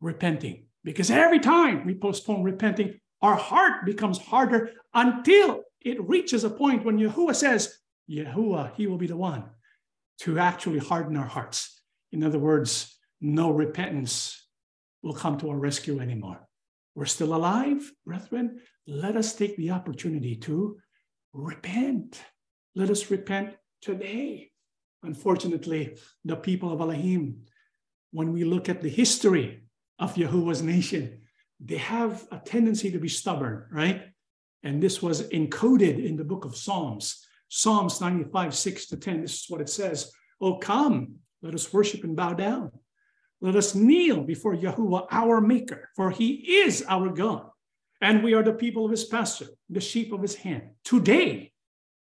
repenting. 0.00 0.66
Because 0.84 1.10
every 1.10 1.40
time 1.40 1.84
we 1.84 1.94
postpone 1.94 2.44
repenting, 2.44 3.00
our 3.22 3.36
heart 3.36 3.84
becomes 3.84 4.18
harder 4.18 4.70
until 4.92 5.62
it 5.80 6.00
reaches 6.08 6.44
a 6.44 6.50
point 6.50 6.84
when 6.84 6.98
Yahuwah 6.98 7.34
says, 7.34 7.78
Yahuwah, 8.08 8.74
He 8.76 8.86
will 8.86 8.98
be 8.98 9.06
the 9.06 9.16
one 9.16 9.44
to 10.20 10.38
actually 10.38 10.78
harden 10.78 11.16
our 11.16 11.26
hearts. 11.26 11.80
In 12.12 12.22
other 12.22 12.38
words, 12.38 12.96
no 13.20 13.50
repentance 13.50 14.43
will 15.04 15.12
come 15.14 15.36
to 15.38 15.50
our 15.50 15.58
rescue 15.58 16.00
anymore. 16.00 16.48
We're 16.94 17.04
still 17.04 17.34
alive, 17.34 17.92
brethren. 18.06 18.60
Let 18.86 19.16
us 19.16 19.34
take 19.34 19.56
the 19.56 19.70
opportunity 19.70 20.34
to 20.36 20.78
repent. 21.34 22.20
Let 22.74 22.88
us 22.88 23.10
repent 23.10 23.54
today. 23.82 24.50
Unfortunately, 25.02 25.98
the 26.24 26.36
people 26.36 26.72
of 26.72 26.80
Elohim, 26.80 27.42
when 28.12 28.32
we 28.32 28.44
look 28.44 28.68
at 28.70 28.80
the 28.80 28.88
history 28.88 29.64
of 29.98 30.16
Yahuwah's 30.16 30.62
nation, 30.62 31.20
they 31.60 31.76
have 31.76 32.26
a 32.32 32.38
tendency 32.38 32.90
to 32.90 32.98
be 32.98 33.08
stubborn, 33.08 33.66
right? 33.70 34.04
And 34.62 34.82
this 34.82 35.02
was 35.02 35.28
encoded 35.28 36.02
in 36.02 36.16
the 36.16 36.24
book 36.24 36.46
of 36.46 36.56
Psalms. 36.56 37.26
Psalms 37.48 38.00
95, 38.00 38.54
6 38.54 38.86
to 38.86 38.96
10. 38.96 39.20
This 39.20 39.34
is 39.34 39.46
what 39.50 39.60
it 39.60 39.68
says 39.68 40.10
Oh, 40.40 40.56
come, 40.56 41.16
let 41.42 41.54
us 41.54 41.72
worship 41.72 42.04
and 42.04 42.16
bow 42.16 42.32
down. 42.32 42.70
Let 43.44 43.56
us 43.56 43.74
kneel 43.74 44.22
before 44.22 44.56
Yahuwah, 44.56 45.06
our 45.10 45.38
Maker, 45.38 45.90
for 45.94 46.10
he 46.10 46.62
is 46.62 46.82
our 46.88 47.10
God. 47.10 47.50
And 48.00 48.24
we 48.24 48.32
are 48.32 48.42
the 48.42 48.54
people 48.54 48.86
of 48.86 48.90
his 48.90 49.04
pasture, 49.04 49.48
the 49.68 49.82
sheep 49.82 50.14
of 50.14 50.22
his 50.22 50.34
hand. 50.34 50.70
Today, 50.82 51.52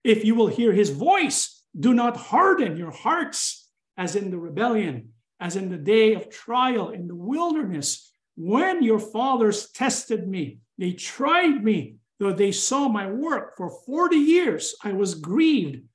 if 0.03 0.23
you 0.23 0.35
will 0.35 0.45
hear 0.45 0.71
his 0.71 0.91
voice, 0.91 1.63
do 1.79 1.95
not 1.95 2.15
harden 2.15 2.77
your 2.77 2.91
hearts 2.91 3.71
as 3.97 4.15
in 4.15 4.29
the 4.29 4.37
rebellion, 4.37 5.13
as 5.39 5.55
in 5.55 5.71
the 5.71 5.79
day 5.79 6.13
of 6.13 6.29
trial 6.29 6.91
in 6.91 7.07
the 7.07 7.15
wilderness, 7.15 8.13
when 8.35 8.83
your 8.83 8.99
fathers 8.99 9.71
tested 9.71 10.27
me. 10.27 10.59
They 10.77 10.91
tried 10.91 11.63
me, 11.63 11.95
though 12.19 12.33
they 12.33 12.51
saw 12.51 12.87
my 12.87 13.09
work 13.09 13.57
for 13.57 13.71
40 13.87 14.15
years. 14.15 14.75
I 14.83 14.93
was 14.93 15.15
grieved 15.15 15.85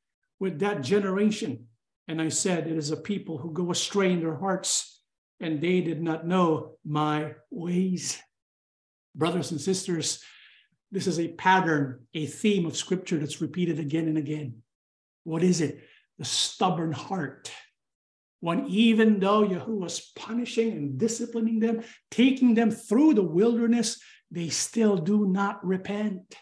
with 0.40 0.58
that 0.58 0.82
generation. 0.82 1.66
And 2.08 2.20
I 2.20 2.30
said, 2.30 2.66
It 2.66 2.76
is 2.76 2.90
a 2.90 2.96
people 2.96 3.38
who 3.38 3.52
go 3.52 3.70
astray 3.70 4.10
in 4.10 4.18
their 4.18 4.34
hearts, 4.34 4.95
and 5.40 5.60
they 5.60 5.80
did 5.80 6.02
not 6.02 6.26
know 6.26 6.76
my 6.84 7.34
ways. 7.50 8.20
Brothers 9.14 9.50
and 9.50 9.60
sisters, 9.60 10.22
this 10.92 11.06
is 11.06 11.18
a 11.18 11.28
pattern, 11.28 12.06
a 12.14 12.26
theme 12.26 12.66
of 12.66 12.76
scripture 12.76 13.18
that's 13.18 13.40
repeated 13.40 13.78
again 13.78 14.08
and 14.08 14.18
again. 14.18 14.62
What 15.24 15.42
is 15.42 15.60
it? 15.60 15.80
The 16.18 16.24
stubborn 16.24 16.92
heart. 16.92 17.50
When 18.40 18.66
even 18.66 19.18
though 19.18 19.46
Yahuwah 19.46 19.80
was 19.80 20.12
punishing 20.14 20.72
and 20.72 20.98
disciplining 20.98 21.58
them, 21.58 21.82
taking 22.10 22.54
them 22.54 22.70
through 22.70 23.14
the 23.14 23.22
wilderness, 23.22 24.00
they 24.30 24.48
still 24.48 24.96
do 24.96 25.26
not 25.26 25.64
repent. 25.64 26.36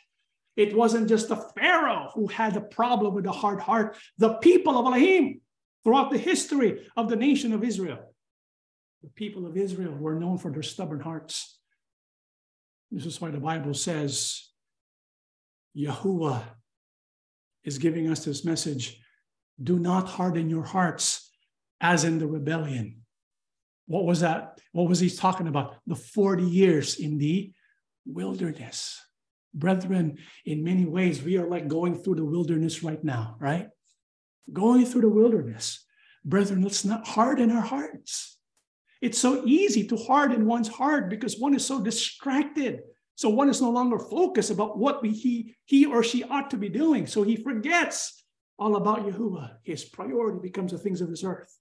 It 0.57 0.76
wasn't 0.76 1.09
just 1.09 1.28
the 1.28 1.36
Pharaoh 1.36 2.11
who 2.14 2.26
had 2.26 2.57
a 2.57 2.61
problem 2.61 3.14
with 3.14 3.26
a 3.26 3.32
hard 3.32 3.61
heart. 3.61 3.97
The 4.18 4.34
people 4.34 4.78
of 4.78 4.86
Elohim, 4.86 5.40
throughout 5.82 6.11
the 6.11 6.18
history 6.18 6.86
of 6.97 7.09
the 7.09 7.16
nation 7.16 7.53
of 7.53 7.64
Israel, 7.64 8.13
the 9.05 9.11
people 9.11 9.46
of 9.46 9.59
Israel 9.59 9.92
were 9.92 10.18
known 10.18 10.38
for 10.38 10.50
their 10.50 10.62
stubborn 10.62 11.00
hearts. 11.00 11.59
This 12.90 13.05
is 13.05 13.20
why 13.20 13.30
the 13.30 13.38
Bible 13.38 13.74
says 13.74 14.48
Yahuwah 15.76 16.42
is 17.64 17.76
giving 17.76 18.11
us 18.11 18.24
this 18.24 18.46
message 18.46 18.98
do 19.62 19.78
not 19.78 20.09
harden 20.09 20.48
your 20.48 20.64
hearts 20.64 21.30
as 21.82 22.05
in 22.05 22.18
the 22.18 22.26
rebellion. 22.26 23.02
What 23.86 24.07
was 24.07 24.20
that? 24.20 24.59
What 24.72 24.88
was 24.88 25.00
he 25.00 25.11
talking 25.11 25.48
about? 25.48 25.76
The 25.86 25.94
40 25.94 26.42
years 26.42 26.98
in 26.98 27.18
the 27.18 27.52
wilderness. 28.07 28.98
Brethren, 29.52 30.16
in 30.46 30.64
many 30.64 30.86
ways, 30.86 31.22
we 31.22 31.36
are 31.36 31.46
like 31.46 31.68
going 31.68 32.02
through 32.02 32.16
the 32.16 32.24
wilderness 32.24 32.82
right 32.82 33.05
now, 33.05 33.36
right? 33.38 33.68
Going 34.50 34.86
through 34.86 35.02
the 35.02 35.09
wilderness. 35.11 35.84
Brethren, 36.24 36.62
let's 36.62 36.86
not 36.86 37.07
harden 37.07 37.52
our 37.52 37.62
hearts. 37.62 38.34
It's 39.05 39.18
so 39.18 39.42
easy 39.44 39.86
to 39.88 39.96
harden 39.98 40.46
one's 40.46 40.66
heart 40.66 41.11
because 41.11 41.38
one 41.38 41.55
is 41.55 41.66
so 41.66 41.78
distracted. 41.78 42.80
So 43.16 43.28
one 43.28 43.50
is 43.50 43.61
no 43.61 43.68
longer 43.68 43.98
focused 43.98 44.50
about 44.50 44.78
what 44.78 45.02
we, 45.02 45.11
he, 45.11 45.55
he 45.66 45.84
or 45.84 46.02
she 46.02 46.24
ought 46.24 46.50
to 46.52 46.57
be 46.57 46.70
doing. 46.70 47.07
So 47.07 47.22
he 47.22 47.36
forgets 47.36 48.24
all 48.59 48.76
about 48.76 49.07
Yahuwah. 49.07 49.57
His 49.62 49.84
priority 49.84 50.38
becomes 50.40 50.72
the 50.72 50.78
things 50.78 51.02
of 51.02 51.11
this 51.11 51.22
earth. 51.22 51.55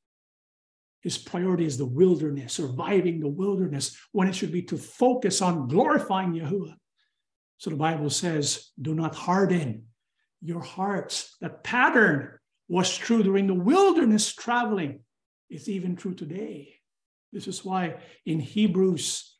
His 1.01 1.17
priority 1.17 1.65
is 1.65 1.77
the 1.77 1.85
wilderness, 1.85 2.53
surviving 2.53 3.19
the 3.19 3.27
wilderness, 3.27 3.97
when 4.13 4.29
it 4.29 4.35
should 4.35 4.53
be 4.53 4.61
to 4.61 4.77
focus 4.77 5.41
on 5.41 5.67
glorifying 5.67 6.31
Yahuwah. 6.31 6.75
So 7.57 7.71
the 7.71 7.75
Bible 7.75 8.09
says, 8.09 8.69
do 8.81 8.95
not 8.95 9.15
harden 9.15 9.87
your 10.41 10.61
hearts. 10.61 11.35
That 11.41 11.61
pattern 11.61 12.39
was 12.69 12.97
true 12.97 13.21
during 13.21 13.47
the 13.47 13.53
wilderness 13.53 14.33
traveling. 14.33 15.01
It's 15.49 15.67
even 15.67 15.97
true 15.97 16.13
today. 16.13 16.79
This 17.33 17.47
is 17.47 17.65
why 17.65 17.95
in 18.25 18.39
Hebrews 18.39 19.37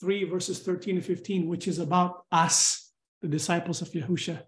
3, 0.00 0.24
verses 0.24 0.60
13 0.60 0.96
and 0.96 1.04
15, 1.04 1.48
which 1.48 1.68
is 1.68 1.78
about 1.78 2.24
us, 2.32 2.92
the 3.22 3.28
disciples 3.28 3.80
of 3.80 3.88
Yahusha, 3.92 4.42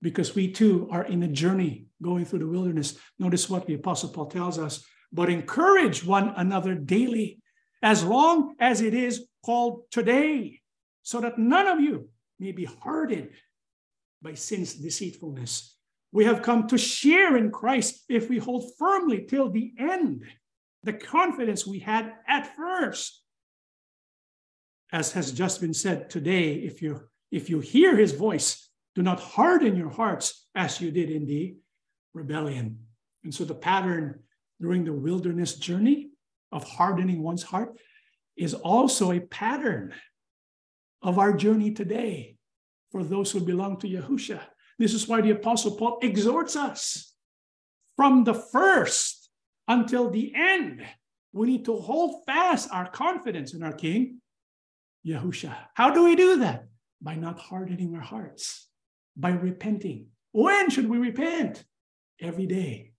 because 0.00 0.34
we 0.34 0.52
too 0.52 0.88
are 0.90 1.04
in 1.04 1.22
a 1.24 1.28
journey 1.28 1.88
going 2.02 2.24
through 2.24 2.38
the 2.38 2.46
wilderness. 2.46 2.96
Notice 3.18 3.50
what 3.50 3.66
the 3.66 3.74
Apostle 3.74 4.10
Paul 4.10 4.26
tells 4.26 4.58
us 4.58 4.84
but 5.12 5.30
encourage 5.30 6.04
one 6.04 6.32
another 6.36 6.74
daily, 6.74 7.40
as 7.82 8.04
long 8.04 8.54
as 8.58 8.80
it 8.80 8.94
is 8.94 9.26
called 9.44 9.82
today, 9.90 10.60
so 11.02 11.20
that 11.20 11.38
none 11.38 11.66
of 11.66 11.80
you 11.80 12.08
may 12.38 12.52
be 12.52 12.64
hardened 12.64 13.30
by 14.22 14.34
sin's 14.34 14.74
deceitfulness. 14.74 15.76
We 16.12 16.24
have 16.24 16.42
come 16.42 16.66
to 16.68 16.78
share 16.78 17.36
in 17.36 17.50
Christ 17.50 18.04
if 18.08 18.28
we 18.28 18.38
hold 18.38 18.72
firmly 18.78 19.26
till 19.28 19.50
the 19.50 19.72
end 19.78 20.24
the 20.86 20.92
confidence 20.92 21.66
we 21.66 21.80
had 21.80 22.12
at 22.28 22.56
first. 22.56 23.20
As 24.92 25.12
has 25.12 25.32
just 25.32 25.60
been 25.60 25.74
said 25.74 26.08
today, 26.08 26.52
if 26.54 26.80
you 26.80 27.00
if 27.32 27.50
you 27.50 27.58
hear 27.58 27.96
his 27.96 28.12
voice, 28.12 28.70
do 28.94 29.02
not 29.02 29.18
harden 29.18 29.76
your 29.76 29.90
hearts 29.90 30.46
as 30.54 30.80
you 30.80 30.92
did 30.92 31.10
in 31.10 31.26
the 31.26 31.56
rebellion. 32.14 32.78
And 33.24 33.34
so 33.34 33.44
the 33.44 33.54
pattern 33.54 34.20
during 34.60 34.84
the 34.84 34.92
wilderness 34.92 35.56
journey 35.56 36.10
of 36.52 36.62
hardening 36.62 37.20
one's 37.20 37.42
heart 37.42 37.76
is 38.36 38.54
also 38.54 39.10
a 39.10 39.18
pattern 39.20 39.92
of 41.02 41.18
our 41.18 41.32
journey 41.32 41.72
today 41.72 42.36
for 42.92 43.02
those 43.02 43.32
who 43.32 43.40
belong 43.40 43.78
to 43.78 43.88
Yahusha. 43.88 44.40
This 44.78 44.94
is 44.94 45.08
why 45.08 45.20
the 45.20 45.32
Apostle 45.32 45.72
Paul 45.72 45.98
exhorts 46.00 46.54
us 46.54 47.12
from 47.96 48.22
the 48.22 48.34
first 48.34 49.25
until 49.68 50.10
the 50.10 50.32
end. 50.34 50.82
We 51.32 51.48
need 51.48 51.64
to 51.66 51.76
hold 51.76 52.24
fast 52.26 52.68
our 52.72 52.88
confidence 52.88 53.54
in 53.54 53.62
our 53.62 53.72
King, 53.72 54.20
Yahusha. 55.06 55.54
How 55.74 55.90
do 55.90 56.04
we 56.04 56.16
do 56.16 56.38
that? 56.38 56.66
By 57.02 57.14
not 57.14 57.38
hardening 57.38 57.94
our 57.94 58.00
hearts, 58.00 58.68
by 59.16 59.30
repenting. 59.30 60.06
When 60.32 60.70
should 60.70 60.88
we 60.88 60.98
repent? 60.98 61.64
Every 62.20 62.46
day. 62.46 62.92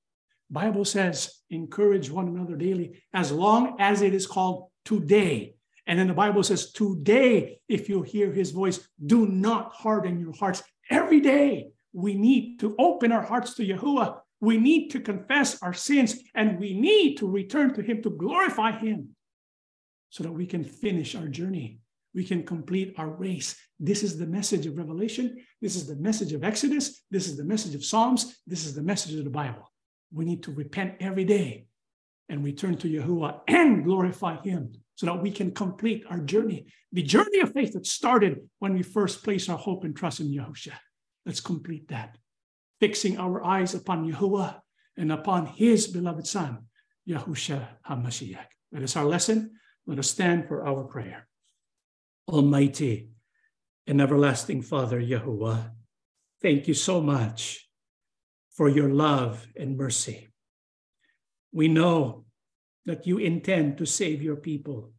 Bible 0.49 0.85
says, 0.85 1.33
encourage 1.49 2.09
one 2.09 2.27
another 2.27 2.55
daily, 2.55 3.01
as 3.13 3.31
long 3.31 3.75
as 3.79 4.01
it 4.01 4.13
is 4.13 4.27
called 4.27 4.69
today. 4.85 5.55
And 5.87 5.97
then 5.97 6.07
the 6.07 6.13
Bible 6.13 6.43
says, 6.43 6.71
today, 6.71 7.59
if 7.67 7.89
you 7.89 8.01
hear 8.01 8.31
his 8.31 8.51
voice, 8.51 8.87
do 9.05 9.25
not 9.27 9.73
harden 9.73 10.19
your 10.19 10.33
hearts. 10.33 10.63
Every 10.89 11.21
day, 11.21 11.69
we 11.93 12.13
need 12.13 12.59
to 12.59 12.75
open 12.77 13.11
our 13.11 13.21
hearts 13.21 13.55
to 13.55 13.65
Yahuwah. 13.65 14.19
We 14.39 14.57
need 14.57 14.89
to 14.89 14.99
confess 14.99 15.61
our 15.63 15.73
sins 15.73 16.19
and 16.35 16.59
we 16.59 16.73
need 16.79 17.17
to 17.17 17.29
return 17.29 17.73
to 17.73 17.81
him 17.81 18.01
to 18.03 18.09
glorify 18.09 18.71
him 18.71 19.09
so 20.09 20.23
that 20.23 20.31
we 20.31 20.45
can 20.45 20.63
finish 20.63 21.15
our 21.15 21.27
journey. 21.27 21.79
We 22.13 22.23
can 22.23 22.43
complete 22.43 22.95
our 22.97 23.09
race. 23.09 23.55
This 23.79 24.03
is 24.03 24.17
the 24.17 24.25
message 24.25 24.65
of 24.65 24.77
Revelation. 24.77 25.37
This 25.61 25.75
is 25.75 25.87
the 25.87 25.95
message 25.95 26.33
of 26.33 26.43
Exodus. 26.43 27.03
This 27.11 27.27
is 27.27 27.37
the 27.37 27.43
message 27.43 27.75
of 27.75 27.85
Psalms. 27.85 28.39
This 28.47 28.65
is 28.65 28.73
the 28.73 28.81
message 28.81 29.15
of 29.15 29.23
the 29.23 29.29
Bible. 29.29 29.71
We 30.11 30.25
need 30.25 30.43
to 30.43 30.51
repent 30.51 30.95
every 30.99 31.25
day 31.25 31.67
and 32.29 32.43
return 32.43 32.77
to 32.77 32.89
Yahuwah 32.89 33.41
and 33.47 33.83
glorify 33.83 34.41
him 34.41 34.73
so 34.95 35.05
that 35.05 35.21
we 35.21 35.31
can 35.31 35.51
complete 35.51 36.03
our 36.09 36.19
journey, 36.19 36.65
the 36.91 37.03
journey 37.03 37.39
of 37.39 37.53
faith 37.53 37.73
that 37.73 37.85
started 37.85 38.49
when 38.59 38.73
we 38.73 38.81
first 38.83 39.23
placed 39.23 39.49
our 39.49 39.57
hope 39.57 39.83
and 39.83 39.95
trust 39.95 40.19
in 40.19 40.27
Yahushua. 40.27 40.73
Let's 41.25 41.39
complete 41.39 41.87
that, 41.89 42.17
fixing 42.79 43.17
our 43.17 43.43
eyes 43.43 43.73
upon 43.73 44.11
Yahuwah 44.11 44.61
and 44.97 45.11
upon 45.11 45.45
his 45.45 45.87
beloved 45.87 46.27
Son, 46.27 46.65
Yahusha 47.07 47.67
HaMashiach. 47.89 48.45
That 48.71 48.83
is 48.83 48.95
our 48.95 49.05
lesson. 49.05 49.51
Let 49.85 49.99
us 49.99 50.09
stand 50.09 50.47
for 50.47 50.67
our 50.67 50.83
prayer. 50.83 51.27
Almighty 52.27 53.09
and 53.85 54.01
everlasting 54.01 54.61
Father, 54.61 54.99
Yahuwah, 54.99 55.71
thank 56.41 56.67
you 56.67 56.73
so 56.73 57.01
much 57.01 57.67
for 58.51 58.67
your 58.67 58.89
love 58.89 59.47
and 59.55 59.77
mercy. 59.77 60.27
We 61.53 61.67
know 61.67 62.25
that 62.85 63.07
you 63.07 63.17
intend 63.17 63.77
to 63.77 63.85
save 63.85 64.21
your 64.21 64.35
people. 64.35 64.91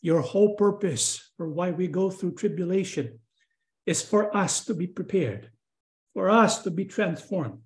Your 0.00 0.20
whole 0.20 0.54
purpose 0.54 1.32
for 1.36 1.48
why 1.48 1.70
we 1.70 1.88
go 1.88 2.10
through 2.10 2.34
tribulation 2.34 3.18
is 3.86 4.02
for 4.02 4.34
us 4.36 4.64
to 4.66 4.74
be 4.74 4.86
prepared, 4.86 5.50
for 6.14 6.30
us 6.30 6.62
to 6.62 6.70
be 6.70 6.84
transformed 6.84 7.58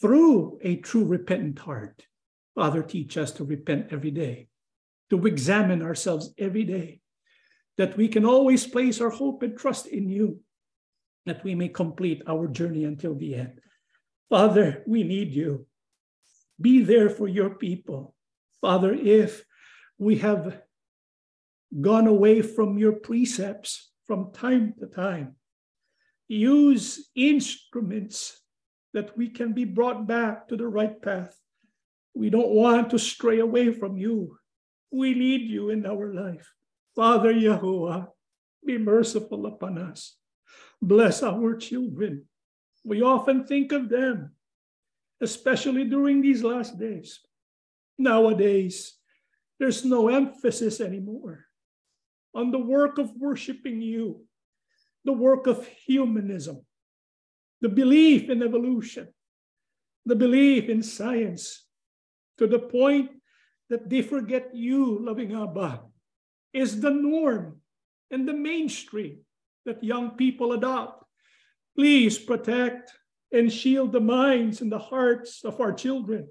through 0.00 0.58
a 0.62 0.76
true 0.76 1.04
repentant 1.04 1.58
heart. 1.60 2.04
Father, 2.54 2.82
teach 2.82 3.16
us 3.16 3.32
to 3.32 3.44
repent 3.44 3.86
every 3.92 4.10
day, 4.10 4.48
to 5.10 5.26
examine 5.26 5.80
ourselves 5.80 6.34
every 6.38 6.64
day, 6.64 7.00
that 7.76 7.96
we 7.96 8.08
can 8.08 8.24
always 8.24 8.66
place 8.66 9.00
our 9.00 9.10
hope 9.10 9.42
and 9.42 9.56
trust 9.56 9.86
in 9.86 10.08
you, 10.08 10.40
that 11.24 11.42
we 11.44 11.54
may 11.54 11.68
complete 11.68 12.22
our 12.26 12.48
journey 12.48 12.84
until 12.84 13.14
the 13.14 13.36
end. 13.36 13.60
Father, 14.28 14.82
we 14.86 15.04
need 15.04 15.32
you. 15.32 15.66
Be 16.60 16.82
there 16.82 17.08
for 17.08 17.28
your 17.28 17.50
people. 17.50 18.14
Father, 18.60 18.92
if 18.92 19.44
we 19.98 20.18
have 20.18 20.60
gone 21.80 22.06
away 22.06 22.42
from 22.42 22.78
your 22.78 22.92
precepts 22.92 23.90
from 24.06 24.32
time 24.32 24.74
to 24.80 24.86
time, 24.86 25.36
use 26.28 27.08
instruments 27.16 28.40
that 28.92 29.16
we 29.16 29.28
can 29.28 29.52
be 29.52 29.64
brought 29.64 30.06
back 30.06 30.48
to 30.48 30.56
the 30.56 30.68
right 30.68 31.00
path. 31.00 31.36
We 32.14 32.30
don't 32.30 32.50
want 32.50 32.90
to 32.90 32.98
stray 32.98 33.40
away 33.40 33.72
from 33.72 33.96
you. 33.96 34.38
We 34.90 35.14
need 35.14 35.42
you 35.50 35.70
in 35.70 35.86
our 35.86 36.12
life. 36.12 36.52
Father 36.94 37.32
Yahuwah, 37.32 38.08
be 38.64 38.78
merciful 38.78 39.46
upon 39.46 39.78
us. 39.78 40.16
Bless 40.80 41.22
our 41.22 41.56
children. 41.56 42.24
We 42.84 43.02
often 43.02 43.44
think 43.44 43.72
of 43.72 43.88
them, 43.88 44.32
especially 45.20 45.84
during 45.84 46.22
these 46.22 46.42
last 46.42 46.78
days. 46.78 47.20
Nowadays, 47.98 48.94
there's 49.58 49.84
no 49.84 50.08
emphasis 50.08 50.80
anymore 50.80 51.46
on 52.34 52.50
the 52.50 52.58
work 52.58 52.98
of 52.98 53.10
worshiping 53.16 53.80
you, 53.80 54.24
the 55.08 55.12
work 55.14 55.46
of 55.46 55.66
humanism, 55.86 56.60
the 57.62 57.68
belief 57.70 58.28
in 58.28 58.42
evolution, 58.42 59.08
the 60.04 60.14
belief 60.14 60.68
in 60.68 60.82
science, 60.82 61.64
to 62.36 62.46
the 62.46 62.58
point 62.58 63.10
that 63.70 63.88
they 63.88 64.02
forget 64.02 64.50
you, 64.52 64.98
loving 65.00 65.34
Abba, 65.34 65.80
is 66.52 66.82
the 66.82 66.90
norm 66.90 67.56
and 68.10 68.28
the 68.28 68.34
mainstream 68.34 69.20
that 69.64 69.82
young 69.82 70.10
people 70.10 70.52
adopt. 70.52 71.02
Please 71.74 72.18
protect 72.18 72.92
and 73.32 73.50
shield 73.50 73.92
the 73.92 74.00
minds 74.00 74.60
and 74.60 74.70
the 74.70 74.84
hearts 74.92 75.42
of 75.42 75.58
our 75.58 75.72
children 75.72 76.28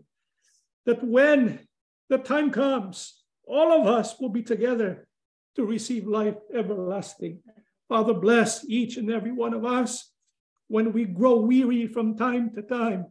that 0.86 1.04
when 1.04 1.66
the 2.10 2.20
time 2.20 2.52
comes, 2.52 3.24
all 3.48 3.72
of 3.72 3.88
us 3.88 4.20
will 4.20 4.30
be 4.30 4.44
together 4.44 5.08
to 5.56 5.66
receive 5.66 6.06
life 6.06 6.38
everlasting. 6.54 7.42
Father, 7.90 8.14
bless 8.14 8.66
each 8.66 8.98
and 8.98 9.12
every 9.12 9.32
one 9.32 9.54
of 9.54 9.66
us 9.66 10.12
when 10.68 10.92
we 10.92 11.06
grow 11.06 11.38
weary 11.38 11.88
from 11.88 12.18
time 12.18 12.54
to 12.54 12.62
time, 12.62 13.06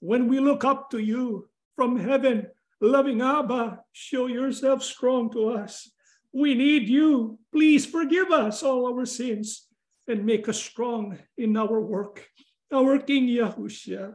when 0.00 0.28
we 0.28 0.40
look 0.40 0.64
up 0.64 0.90
to 0.90 0.98
you 0.98 1.48
from 1.76 1.98
heaven, 1.98 2.46
loving 2.80 3.20
Abba, 3.20 3.80
show 3.92 4.26
yourself 4.26 4.82
strong 4.82 5.30
to 5.32 5.50
us. 5.50 5.90
We 6.32 6.54
need 6.54 6.88
you. 6.88 7.38
Please 7.52 7.86
forgive 7.86 8.30
us 8.30 8.62
all 8.62 8.86
our 8.92 9.04
sins 9.06 9.66
and 10.08 10.24
make 10.24 10.48
us 10.48 10.60
strong 10.60 11.18
in 11.36 11.56
our 11.56 11.80
work. 11.80 12.26
Our 12.72 12.98
King 12.98 13.28
Yahushua, 13.28 14.14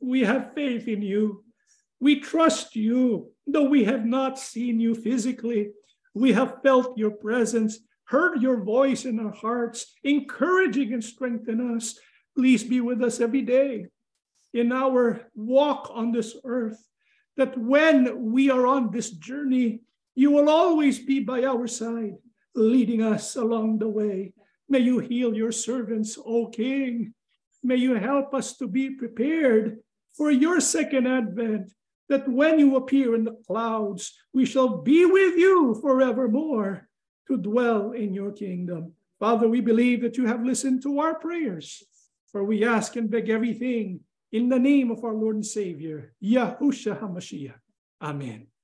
we 0.00 0.20
have 0.20 0.54
faith 0.54 0.88
in 0.88 1.02
you. 1.02 1.44
We 2.00 2.20
trust 2.20 2.76
you, 2.76 3.32
though 3.46 3.68
we 3.68 3.84
have 3.84 4.06
not 4.06 4.38
seen 4.38 4.80
you 4.80 4.94
physically. 4.94 5.70
We 6.14 6.32
have 6.32 6.62
felt 6.62 6.96
your 6.96 7.10
presence, 7.10 7.80
heard 8.08 8.40
your 8.40 8.64
voice 8.64 9.04
in 9.04 9.20
our 9.20 9.32
hearts, 9.32 9.94
encouraging 10.02 10.94
and 10.94 11.04
strengthening 11.04 11.76
us. 11.76 11.98
Please 12.34 12.64
be 12.64 12.80
with 12.80 13.02
us 13.02 13.20
every 13.20 13.42
day 13.42 13.86
in 14.54 14.72
our 14.72 15.20
walk 15.34 15.90
on 15.92 16.10
this 16.10 16.34
earth, 16.44 16.82
that 17.36 17.56
when 17.58 18.32
we 18.32 18.50
are 18.50 18.66
on 18.66 18.90
this 18.90 19.10
journey, 19.10 19.82
you 20.14 20.30
will 20.30 20.48
always 20.48 20.98
be 20.98 21.20
by 21.20 21.44
our 21.44 21.66
side, 21.66 22.14
leading 22.54 23.02
us 23.02 23.36
along 23.36 23.78
the 23.78 23.88
way. 23.88 24.32
May 24.70 24.80
you 24.80 25.00
heal 25.00 25.34
your 25.34 25.52
servants, 25.52 26.18
O 26.24 26.46
King. 26.46 27.12
May 27.62 27.76
you 27.76 27.94
help 27.94 28.32
us 28.32 28.56
to 28.56 28.66
be 28.66 28.90
prepared 28.90 29.80
for 30.16 30.30
your 30.30 30.60
second 30.60 31.06
advent 31.06 31.70
that 32.08 32.26
when 32.26 32.58
you 32.58 32.76
appear 32.76 33.14
in 33.14 33.24
the 33.24 33.36
clouds, 33.46 34.16
we 34.32 34.46
shall 34.46 34.78
be 34.78 35.04
with 35.04 35.36
you 35.36 35.78
forevermore 35.82 36.87
to 37.28 37.36
dwell 37.36 37.92
in 37.92 38.12
your 38.12 38.32
kingdom. 38.32 38.92
Father, 39.20 39.48
we 39.48 39.60
believe 39.60 40.02
that 40.02 40.16
you 40.16 40.26
have 40.26 40.44
listened 40.44 40.82
to 40.82 40.98
our 40.98 41.14
prayers, 41.14 41.84
for 42.32 42.42
we 42.42 42.64
ask 42.64 42.96
and 42.96 43.10
beg 43.10 43.28
everything 43.28 44.00
in 44.32 44.48
the 44.48 44.58
name 44.58 44.90
of 44.90 45.04
our 45.04 45.14
Lord 45.14 45.36
and 45.36 45.46
Savior, 45.46 46.12
Yahushua 46.22 47.00
HaMashiach. 47.00 47.54
Amen. 48.02 48.48